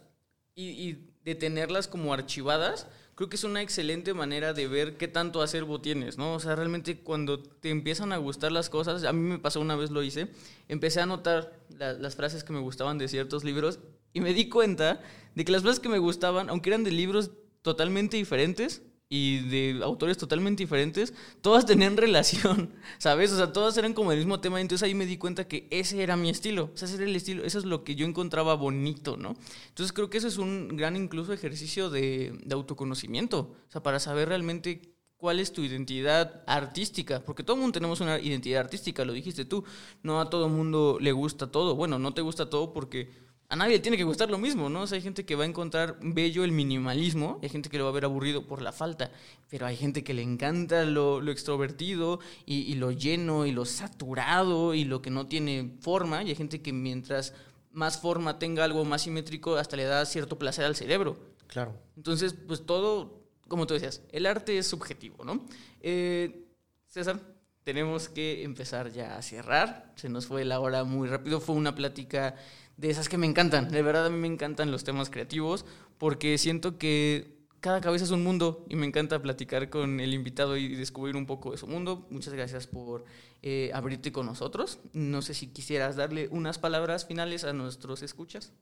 Y, 0.55 0.65
y, 0.65 1.11
de 1.25 1.35
tenerlas 1.35 1.89
como 1.89 2.13
archivadas, 2.13 2.87
creo 3.15 3.29
que 3.29 3.37
es 3.37 3.45
una 3.45 3.63
excelente 3.63 4.15
manera 4.15 4.53
de 4.53 4.67
ver 4.67 4.97
qué 4.97 5.09
tanto 5.09 5.43
acervo 5.43 5.81
tienes, 5.81 6.19
¿no? 6.19 6.35
O 6.35 6.41
sea, 6.41 6.57
realmente 6.57 6.99
cuando 6.99 7.41
te 7.41 7.71
empiezan 7.71 8.13
a 8.13 8.17
gustar 8.17 8.53
las 8.53 8.71
cosas, 8.71 9.05
a 9.05 9.13
mí 9.13 9.21
me 9.21 9.39
pasó 9.39 9.61
una 9.61 9.77
vez, 9.77 9.91
lo 9.91 10.03
hice, 10.03 10.29
empecé 10.69 11.01
a 11.01 11.05
anotar 11.05 11.53
la, 11.79 11.93
las 11.93 12.17
frases 12.17 12.45
que 12.45 12.53
me 12.53 12.61
gustaban 12.61 12.99
de 12.99 13.09
ciertos 13.09 13.45
libros 13.45 13.79
y 14.13 14.21
me 14.21 14.35
di 14.35 14.49
cuenta 14.49 15.01
de 15.35 15.45
que 15.45 15.53
las 15.53 15.63
frases 15.63 15.81
que 15.81 15.89
me 15.89 15.99
gustaban, 15.99 16.49
aunque 16.49 16.71
eran 16.71 16.85
de 16.85 16.91
libros 16.91 17.31
totalmente 17.63 18.17
diferentes, 18.17 18.83
y 19.15 19.39
de 19.39 19.81
autores 19.85 20.19
totalmente 20.19 20.65
diferentes, 20.65 21.15
todas 21.41 21.65
tenían 21.65 21.97
relación, 22.05 22.75
¿sabes? 22.99 23.31
O 23.31 23.37
sea, 23.37 23.53
todas 23.53 23.77
eran 23.77 23.95
como 23.95 24.11
el 24.11 24.19
mismo 24.19 24.41
tema, 24.41 24.61
entonces 24.61 24.85
ahí 24.85 24.93
me 24.93 25.07
di 25.07 25.19
cuenta 25.19 25.47
que 25.47 25.69
ese 25.71 26.03
era 26.03 26.17
mi 26.17 26.31
estilo, 26.31 26.73
ese 26.75 26.97
era 26.97 27.05
el 27.05 27.15
estilo, 27.15 27.45
eso 27.45 27.61
es 27.61 27.65
lo 27.65 27.85
que 27.85 27.95
yo 27.95 28.07
encontraba 28.07 28.55
bonito, 28.55 29.17
¿no? 29.17 29.37
Entonces 29.69 29.93
creo 29.93 30.11
que 30.11 30.19
eso 30.19 30.27
es 30.27 30.39
un 30.39 30.77
gran 30.77 30.97
incluso 30.97 31.33
ejercicio 31.33 31.91
de, 31.91 32.37
de 32.45 32.55
autoconocimiento, 32.57 33.55
o 33.69 33.71
sea, 33.71 33.85
para 33.85 34.01
saber 34.01 34.31
realmente 34.31 34.97
cuál 35.17 35.39
es 35.39 35.53
tu 35.53 35.63
identidad 35.63 36.43
artística, 36.49 37.21
porque 37.21 37.45
todo 37.45 37.55
el 37.55 37.61
mundo 37.61 37.75
tenemos 37.75 38.01
una 38.01 38.19
identidad 38.19 38.63
artística, 38.63 39.05
lo 39.05 39.13
dijiste 39.13 39.45
tú, 39.45 39.63
no 40.03 40.21
a 40.21 40.29
todo 40.29 40.47
el 40.47 40.53
mundo 40.53 40.99
le 41.01 41.13
gusta 41.13 41.53
todo, 41.53 41.77
bueno, 41.77 42.01
no 42.01 42.15
te 42.15 42.21
gusta 42.21 42.51
todo 42.51 42.73
porque 42.73 43.13
a 43.49 43.57
nadie 43.57 43.75
le 43.75 43.79
tiene 43.81 43.97
que 43.97 44.05
gustar 44.05 44.31
lo 44.31 44.39
mismo, 44.39 44.69
¿no? 44.69 44.83
O 44.83 44.87
sea, 44.87 44.97
hay 44.97 45.03
gente 45.03 45.25
que 45.25 45.35
va 45.35 45.45
a 45.45 45.47
encontrar 45.47 45.99
bello 46.01 46.45
el 46.45 46.53
minimalismo, 46.53 47.39
hay 47.43 47.49
gente 47.49 47.69
que 47.69 47.79
lo 47.79 47.85
va 47.85 47.91
a 47.91 47.95
ver 47.95 48.05
aburrido 48.05 48.47
por 48.47 48.63
la 48.63 48.73
falta, 48.73 49.11
pero 49.51 49.67
hay 49.67 49.77
gente 49.77 50.03
que 50.03 50.15
le 50.15 50.23
encanta 50.23 50.85
lo, 50.85 51.21
lo 51.21 51.31
extrovertido 51.31 52.21
y, 52.47 52.63
y, 52.63 52.75
lo 52.75 52.91
lleno 52.91 53.47
y 53.47 53.53
lo 53.53 53.65
saturado 53.65 54.75
y 54.75 54.85
lo 54.85 55.03
que 55.03 55.11
no 55.11 55.27
tiene 55.27 55.77
forma, 55.81 56.23
y 56.23 56.31
hay 56.31 56.37
gente 56.37 56.63
que 56.63 56.73
mientras 56.73 57.35
más 57.71 58.01
forma 58.01 58.39
tenga 58.39 58.65
algo 58.65 58.85
más 58.85 59.03
simétrico, 59.03 59.57
hasta 59.57 59.77
le 59.77 59.85
da 59.85 60.07
cierto 60.07 60.39
placer 60.39 60.65
al 60.65 60.77
cerebro. 60.77 61.19
Claro. 61.47 61.75
Entonces, 61.97 62.35
pues 62.35 62.65
todo, 62.65 63.21
como 63.49 63.67
tú 63.67 63.75
decías, 63.75 64.03
el 64.11 64.27
arte 64.27 64.57
es 64.59 64.67
subjetivo, 64.67 65.25
¿no? 65.25 65.47
Eh, 65.81 66.47
César, 66.89 67.21
tenemos 67.65 68.09
que 68.09 68.45
empezar 68.45 68.93
ya 68.93 69.17
a 69.17 69.23
cerrar, 69.23 69.93
se 69.97 70.09
nos 70.09 70.27
fue 70.27 70.45
la 70.45 70.61
hora 70.61 70.85
muy 70.85 71.09
rápido, 71.09 71.41
fue 71.41 71.55
una 71.55 71.75
plática 71.75 72.37
de 72.77 72.91
esas 72.91 73.09
que 73.09 73.19
me 73.19 73.27
encantan. 73.27 73.71
De 73.71 73.83
verdad 73.83 74.07
a 74.07 74.11
mí 74.11 74.19
me 74.19 74.27
encantan 74.27 74.71
los 74.71 74.85
temas 74.85 75.11
creativos 75.11 75.65
porque 75.99 76.39
siento 76.39 76.79
que 76.79 77.35
cada 77.61 77.81
cabeza 77.81 78.05
es 78.05 78.11
un 78.11 78.23
mundo 78.23 78.67
y 78.69 78.77
me 78.77 78.87
encanta 78.87 79.23
platicar 79.23 79.71
con 79.71 79.99
el 79.99 80.13
invitado 80.13 80.59
y 80.59 80.77
descubrir 80.77 81.17
un 81.17 81.25
poco 81.25 81.53
de 81.53 81.57
su 81.57 81.67
mundo. 81.67 82.07
Muchas 82.11 82.35
gracias 82.35 82.67
por 82.67 83.07
eh, 83.43 83.71
abrirte 83.73 84.13
con 84.13 84.27
nosotros. 84.27 84.81
No 84.93 85.23
sé 85.23 85.33
si 85.33 85.47
quisieras 85.47 85.97
darle 85.97 86.29
unas 86.29 86.59
palabras 86.59 87.07
finales 87.07 87.43
a 87.45 87.55
nuestros 87.55 88.03
escuchas. 88.03 88.53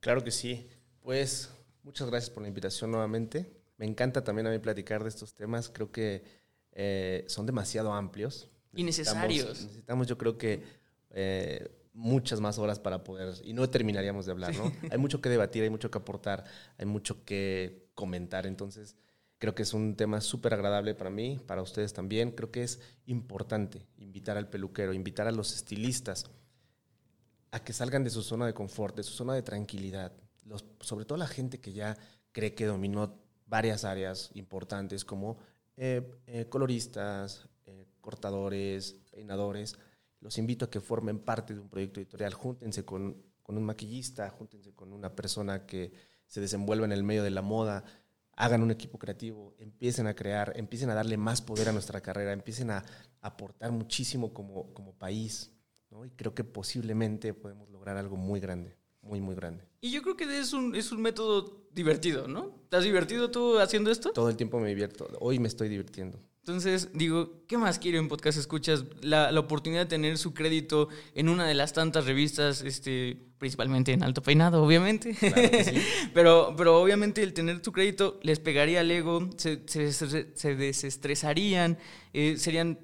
Claro 0.00 0.22
que 0.22 0.30
sí. 0.30 0.68
Pues 1.00 1.50
muchas 1.82 2.10
gracias 2.10 2.28
por 2.28 2.42
la 2.42 2.48
invitación 2.48 2.90
nuevamente. 2.90 3.50
Me 3.78 3.86
encanta 3.86 4.22
también 4.22 4.46
a 4.46 4.50
mí 4.50 4.58
platicar 4.58 5.02
de 5.04 5.08
estos 5.08 5.34
temas. 5.34 5.70
Creo 5.70 5.90
que 5.90 6.22
eh, 6.72 7.24
son 7.28 7.46
demasiado 7.46 7.94
amplios. 7.94 8.50
Y 8.74 8.84
necesarios. 8.84 9.48
Necesitamos, 9.48 9.64
necesitamos 9.64 10.06
yo 10.06 10.18
creo 10.18 10.36
que 10.36 10.62
eh, 11.12 11.79
muchas 12.00 12.40
más 12.40 12.58
horas 12.58 12.78
para 12.78 13.04
poder, 13.04 13.34
y 13.44 13.52
no 13.52 13.68
terminaríamos 13.68 14.24
de 14.24 14.32
hablar, 14.32 14.54
¿no? 14.56 14.72
hay 14.90 14.98
mucho 14.98 15.20
que 15.20 15.28
debatir, 15.28 15.62
hay 15.62 15.70
mucho 15.70 15.90
que 15.90 15.98
aportar, 15.98 16.44
hay 16.78 16.86
mucho 16.86 17.24
que 17.24 17.90
comentar, 17.94 18.46
entonces 18.46 18.96
creo 19.38 19.54
que 19.54 19.62
es 19.62 19.74
un 19.74 19.96
tema 19.96 20.22
súper 20.22 20.54
agradable 20.54 20.94
para 20.94 21.10
mí, 21.10 21.38
para 21.46 21.60
ustedes 21.60 21.92
también, 21.92 22.30
creo 22.30 22.50
que 22.50 22.62
es 22.62 22.80
importante 23.04 23.86
invitar 23.98 24.38
al 24.38 24.48
peluquero, 24.48 24.94
invitar 24.94 25.28
a 25.28 25.32
los 25.32 25.54
estilistas 25.54 26.24
a 27.50 27.62
que 27.62 27.72
salgan 27.72 28.02
de 28.02 28.10
su 28.10 28.22
zona 28.22 28.46
de 28.46 28.54
confort, 28.54 28.96
de 28.96 29.02
su 29.02 29.12
zona 29.12 29.34
de 29.34 29.42
tranquilidad, 29.42 30.12
los, 30.44 30.64
sobre 30.80 31.04
todo 31.04 31.18
la 31.18 31.26
gente 31.26 31.60
que 31.60 31.72
ya 31.72 31.98
cree 32.32 32.54
que 32.54 32.64
dominó 32.64 33.18
varias 33.46 33.84
áreas 33.84 34.30
importantes 34.34 35.04
como 35.04 35.38
eh, 35.76 36.10
eh, 36.26 36.46
coloristas, 36.48 37.46
eh, 37.66 37.86
cortadores, 38.00 38.96
peinadores, 39.10 39.76
los 40.20 40.38
invito 40.38 40.66
a 40.66 40.70
que 40.70 40.80
formen 40.80 41.18
parte 41.18 41.54
de 41.54 41.60
un 41.60 41.68
proyecto 41.68 42.00
editorial. 42.00 42.34
Júntense 42.34 42.84
con, 42.84 43.16
con 43.42 43.56
un 43.56 43.64
maquillista, 43.64 44.28
júntense 44.30 44.72
con 44.72 44.92
una 44.92 45.14
persona 45.14 45.66
que 45.66 45.92
se 46.26 46.40
desenvuelva 46.40 46.84
en 46.84 46.92
el 46.92 47.02
medio 47.02 47.22
de 47.22 47.30
la 47.30 47.42
moda, 47.42 47.84
hagan 48.36 48.62
un 48.62 48.70
equipo 48.70 48.98
creativo, 48.98 49.54
empiecen 49.58 50.06
a 50.06 50.14
crear, 50.14 50.52
empiecen 50.56 50.90
a 50.90 50.94
darle 50.94 51.16
más 51.16 51.42
poder 51.42 51.68
a 51.68 51.72
nuestra 51.72 52.00
carrera, 52.00 52.32
empiecen 52.32 52.70
a 52.70 52.84
aportar 53.20 53.72
muchísimo 53.72 54.32
como, 54.32 54.72
como 54.72 54.94
país. 54.94 55.50
¿no? 55.90 56.04
Y 56.04 56.10
creo 56.10 56.34
que 56.34 56.44
posiblemente 56.44 57.34
podemos 57.34 57.68
lograr 57.70 57.96
algo 57.96 58.16
muy 58.16 58.40
grande, 58.40 58.76
muy, 59.02 59.20
muy 59.20 59.34
grande. 59.34 59.64
Y 59.80 59.90
yo 59.90 60.02
creo 60.02 60.16
que 60.16 60.38
es 60.38 60.52
un, 60.52 60.74
es 60.74 60.92
un 60.92 61.02
método 61.02 61.64
divertido, 61.72 62.28
¿no? 62.28 62.54
¿Te 62.68 62.76
has 62.76 62.84
divertido 62.84 63.30
tú 63.30 63.58
haciendo 63.58 63.90
esto? 63.90 64.12
Todo 64.12 64.28
el 64.28 64.36
tiempo 64.36 64.60
me 64.60 64.68
divierto. 64.68 65.08
Hoy 65.20 65.38
me 65.38 65.48
estoy 65.48 65.68
divirtiendo. 65.68 66.18
Entonces, 66.42 66.88
digo, 66.94 67.44
¿qué 67.46 67.58
más 67.58 67.78
quiero 67.78 67.98
en 67.98 68.08
Podcast 68.08 68.38
Escuchas? 68.38 68.84
La, 69.02 69.30
la, 69.30 69.40
oportunidad 69.40 69.82
de 69.82 69.86
tener 69.86 70.16
su 70.16 70.32
crédito 70.32 70.88
en 71.14 71.28
una 71.28 71.46
de 71.46 71.52
las 71.52 71.74
tantas 71.74 72.06
revistas, 72.06 72.62
este, 72.62 73.18
principalmente 73.38 73.92
en 73.92 74.02
Alto 74.02 74.22
Peinado, 74.22 74.62
obviamente. 74.62 75.14
Claro 75.14 75.50
que 75.50 75.64
sí. 75.64 75.82
pero, 76.14 76.54
pero 76.56 76.80
obviamente 76.80 77.22
el 77.22 77.34
tener 77.34 77.60
tu 77.60 77.72
crédito 77.72 78.18
les 78.22 78.40
pegaría 78.40 78.80
al 78.80 78.90
ego, 78.90 79.28
se, 79.36 79.62
se, 79.66 79.92
se 79.92 80.54
desestresarían, 80.56 81.76
eh, 82.14 82.36
serían 82.38 82.78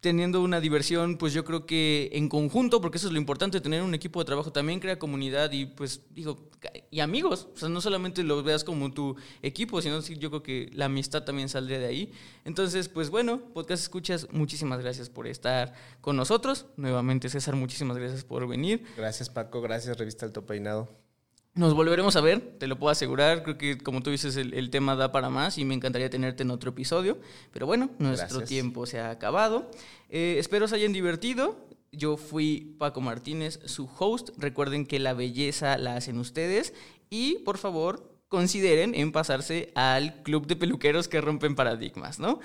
teniendo 0.00 0.42
una 0.42 0.60
diversión, 0.60 1.18
pues 1.18 1.32
yo 1.32 1.44
creo 1.44 1.66
que 1.66 2.10
en 2.12 2.28
conjunto, 2.28 2.80
porque 2.80 2.98
eso 2.98 3.08
es 3.08 3.12
lo 3.12 3.18
importante, 3.18 3.60
tener 3.60 3.82
un 3.82 3.94
equipo 3.94 4.20
de 4.20 4.26
trabajo 4.26 4.52
también 4.52 4.78
crea 4.78 4.98
comunidad 4.98 5.50
y 5.52 5.66
pues 5.66 6.02
digo, 6.10 6.50
y 6.90 7.00
amigos, 7.00 7.48
o 7.54 7.58
sea, 7.58 7.68
no 7.68 7.80
solamente 7.80 8.22
los 8.22 8.44
veas 8.44 8.62
como 8.64 8.92
tu 8.92 9.16
equipo, 9.42 9.82
sino 9.82 10.00
yo 10.00 10.30
creo 10.30 10.42
que 10.42 10.70
la 10.72 10.84
amistad 10.84 11.24
también 11.24 11.48
saldría 11.48 11.78
de 11.78 11.86
ahí. 11.86 12.12
Entonces, 12.44 12.88
pues 12.88 13.10
bueno, 13.10 13.40
podcast 13.52 13.82
escuchas, 13.82 14.28
muchísimas 14.30 14.80
gracias 14.80 15.10
por 15.10 15.26
estar 15.26 15.74
con 16.00 16.16
nosotros. 16.16 16.66
Nuevamente, 16.76 17.28
César, 17.28 17.56
muchísimas 17.56 17.96
gracias 17.96 18.24
por 18.24 18.46
venir. 18.46 18.84
Gracias, 18.96 19.28
Paco, 19.30 19.60
gracias, 19.60 19.98
Revista 19.98 20.26
Alto 20.26 20.46
Peinado. 20.46 21.07
Nos 21.54 21.74
volveremos 21.74 22.14
a 22.14 22.20
ver, 22.20 22.56
te 22.58 22.68
lo 22.68 22.78
puedo 22.78 22.92
asegurar. 22.92 23.42
Creo 23.42 23.58
que, 23.58 23.78
como 23.78 24.00
tú 24.00 24.10
dices, 24.10 24.36
el, 24.36 24.54
el, 24.54 24.70
tema 24.70 24.94
da 24.94 25.10
para 25.10 25.28
más 25.28 25.58
y 25.58 25.64
me 25.64 25.74
encantaría 25.74 26.08
tenerte 26.08 26.44
en 26.44 26.50
otro 26.50 26.70
episodio. 26.70 27.18
Pero 27.52 27.66
bueno, 27.66 27.90
nuestro 27.98 28.28
Gracias. 28.28 28.48
tiempo 28.48 28.86
se 28.86 29.00
ha 29.00 29.10
acabado. 29.10 29.70
Eh, 30.08 30.36
espero 30.38 30.68
se 30.68 30.76
hayan 30.76 30.92
divertido. 30.92 31.66
Yo 31.90 32.16
fui 32.16 32.76
Paco 32.78 33.00
Martínez, 33.00 33.58
su 33.64 33.88
host. 33.98 34.30
Recuerden 34.36 34.86
que 34.86 34.98
la 34.98 35.14
belleza 35.14 35.78
la 35.78 35.96
hacen 35.96 36.18
ustedes. 36.18 36.74
Y 37.10 37.38
por 37.40 37.58
favor, 37.58 38.18
consideren 38.28 38.94
en 38.94 39.10
pasarse 39.10 39.72
al 39.74 40.22
club 40.22 40.46
de 40.46 40.56
peluqueros 40.56 41.08
que 41.08 41.20
rompen 41.20 41.54
paradigmas, 41.54 42.18
¿no? 42.18 42.40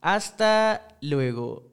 Hasta 0.00 0.88
luego. 1.00 1.72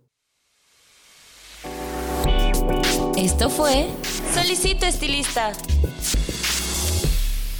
Esto 3.16 3.50
fue 3.50 3.88
Solicito 4.34 4.86
Estilista 4.86 5.54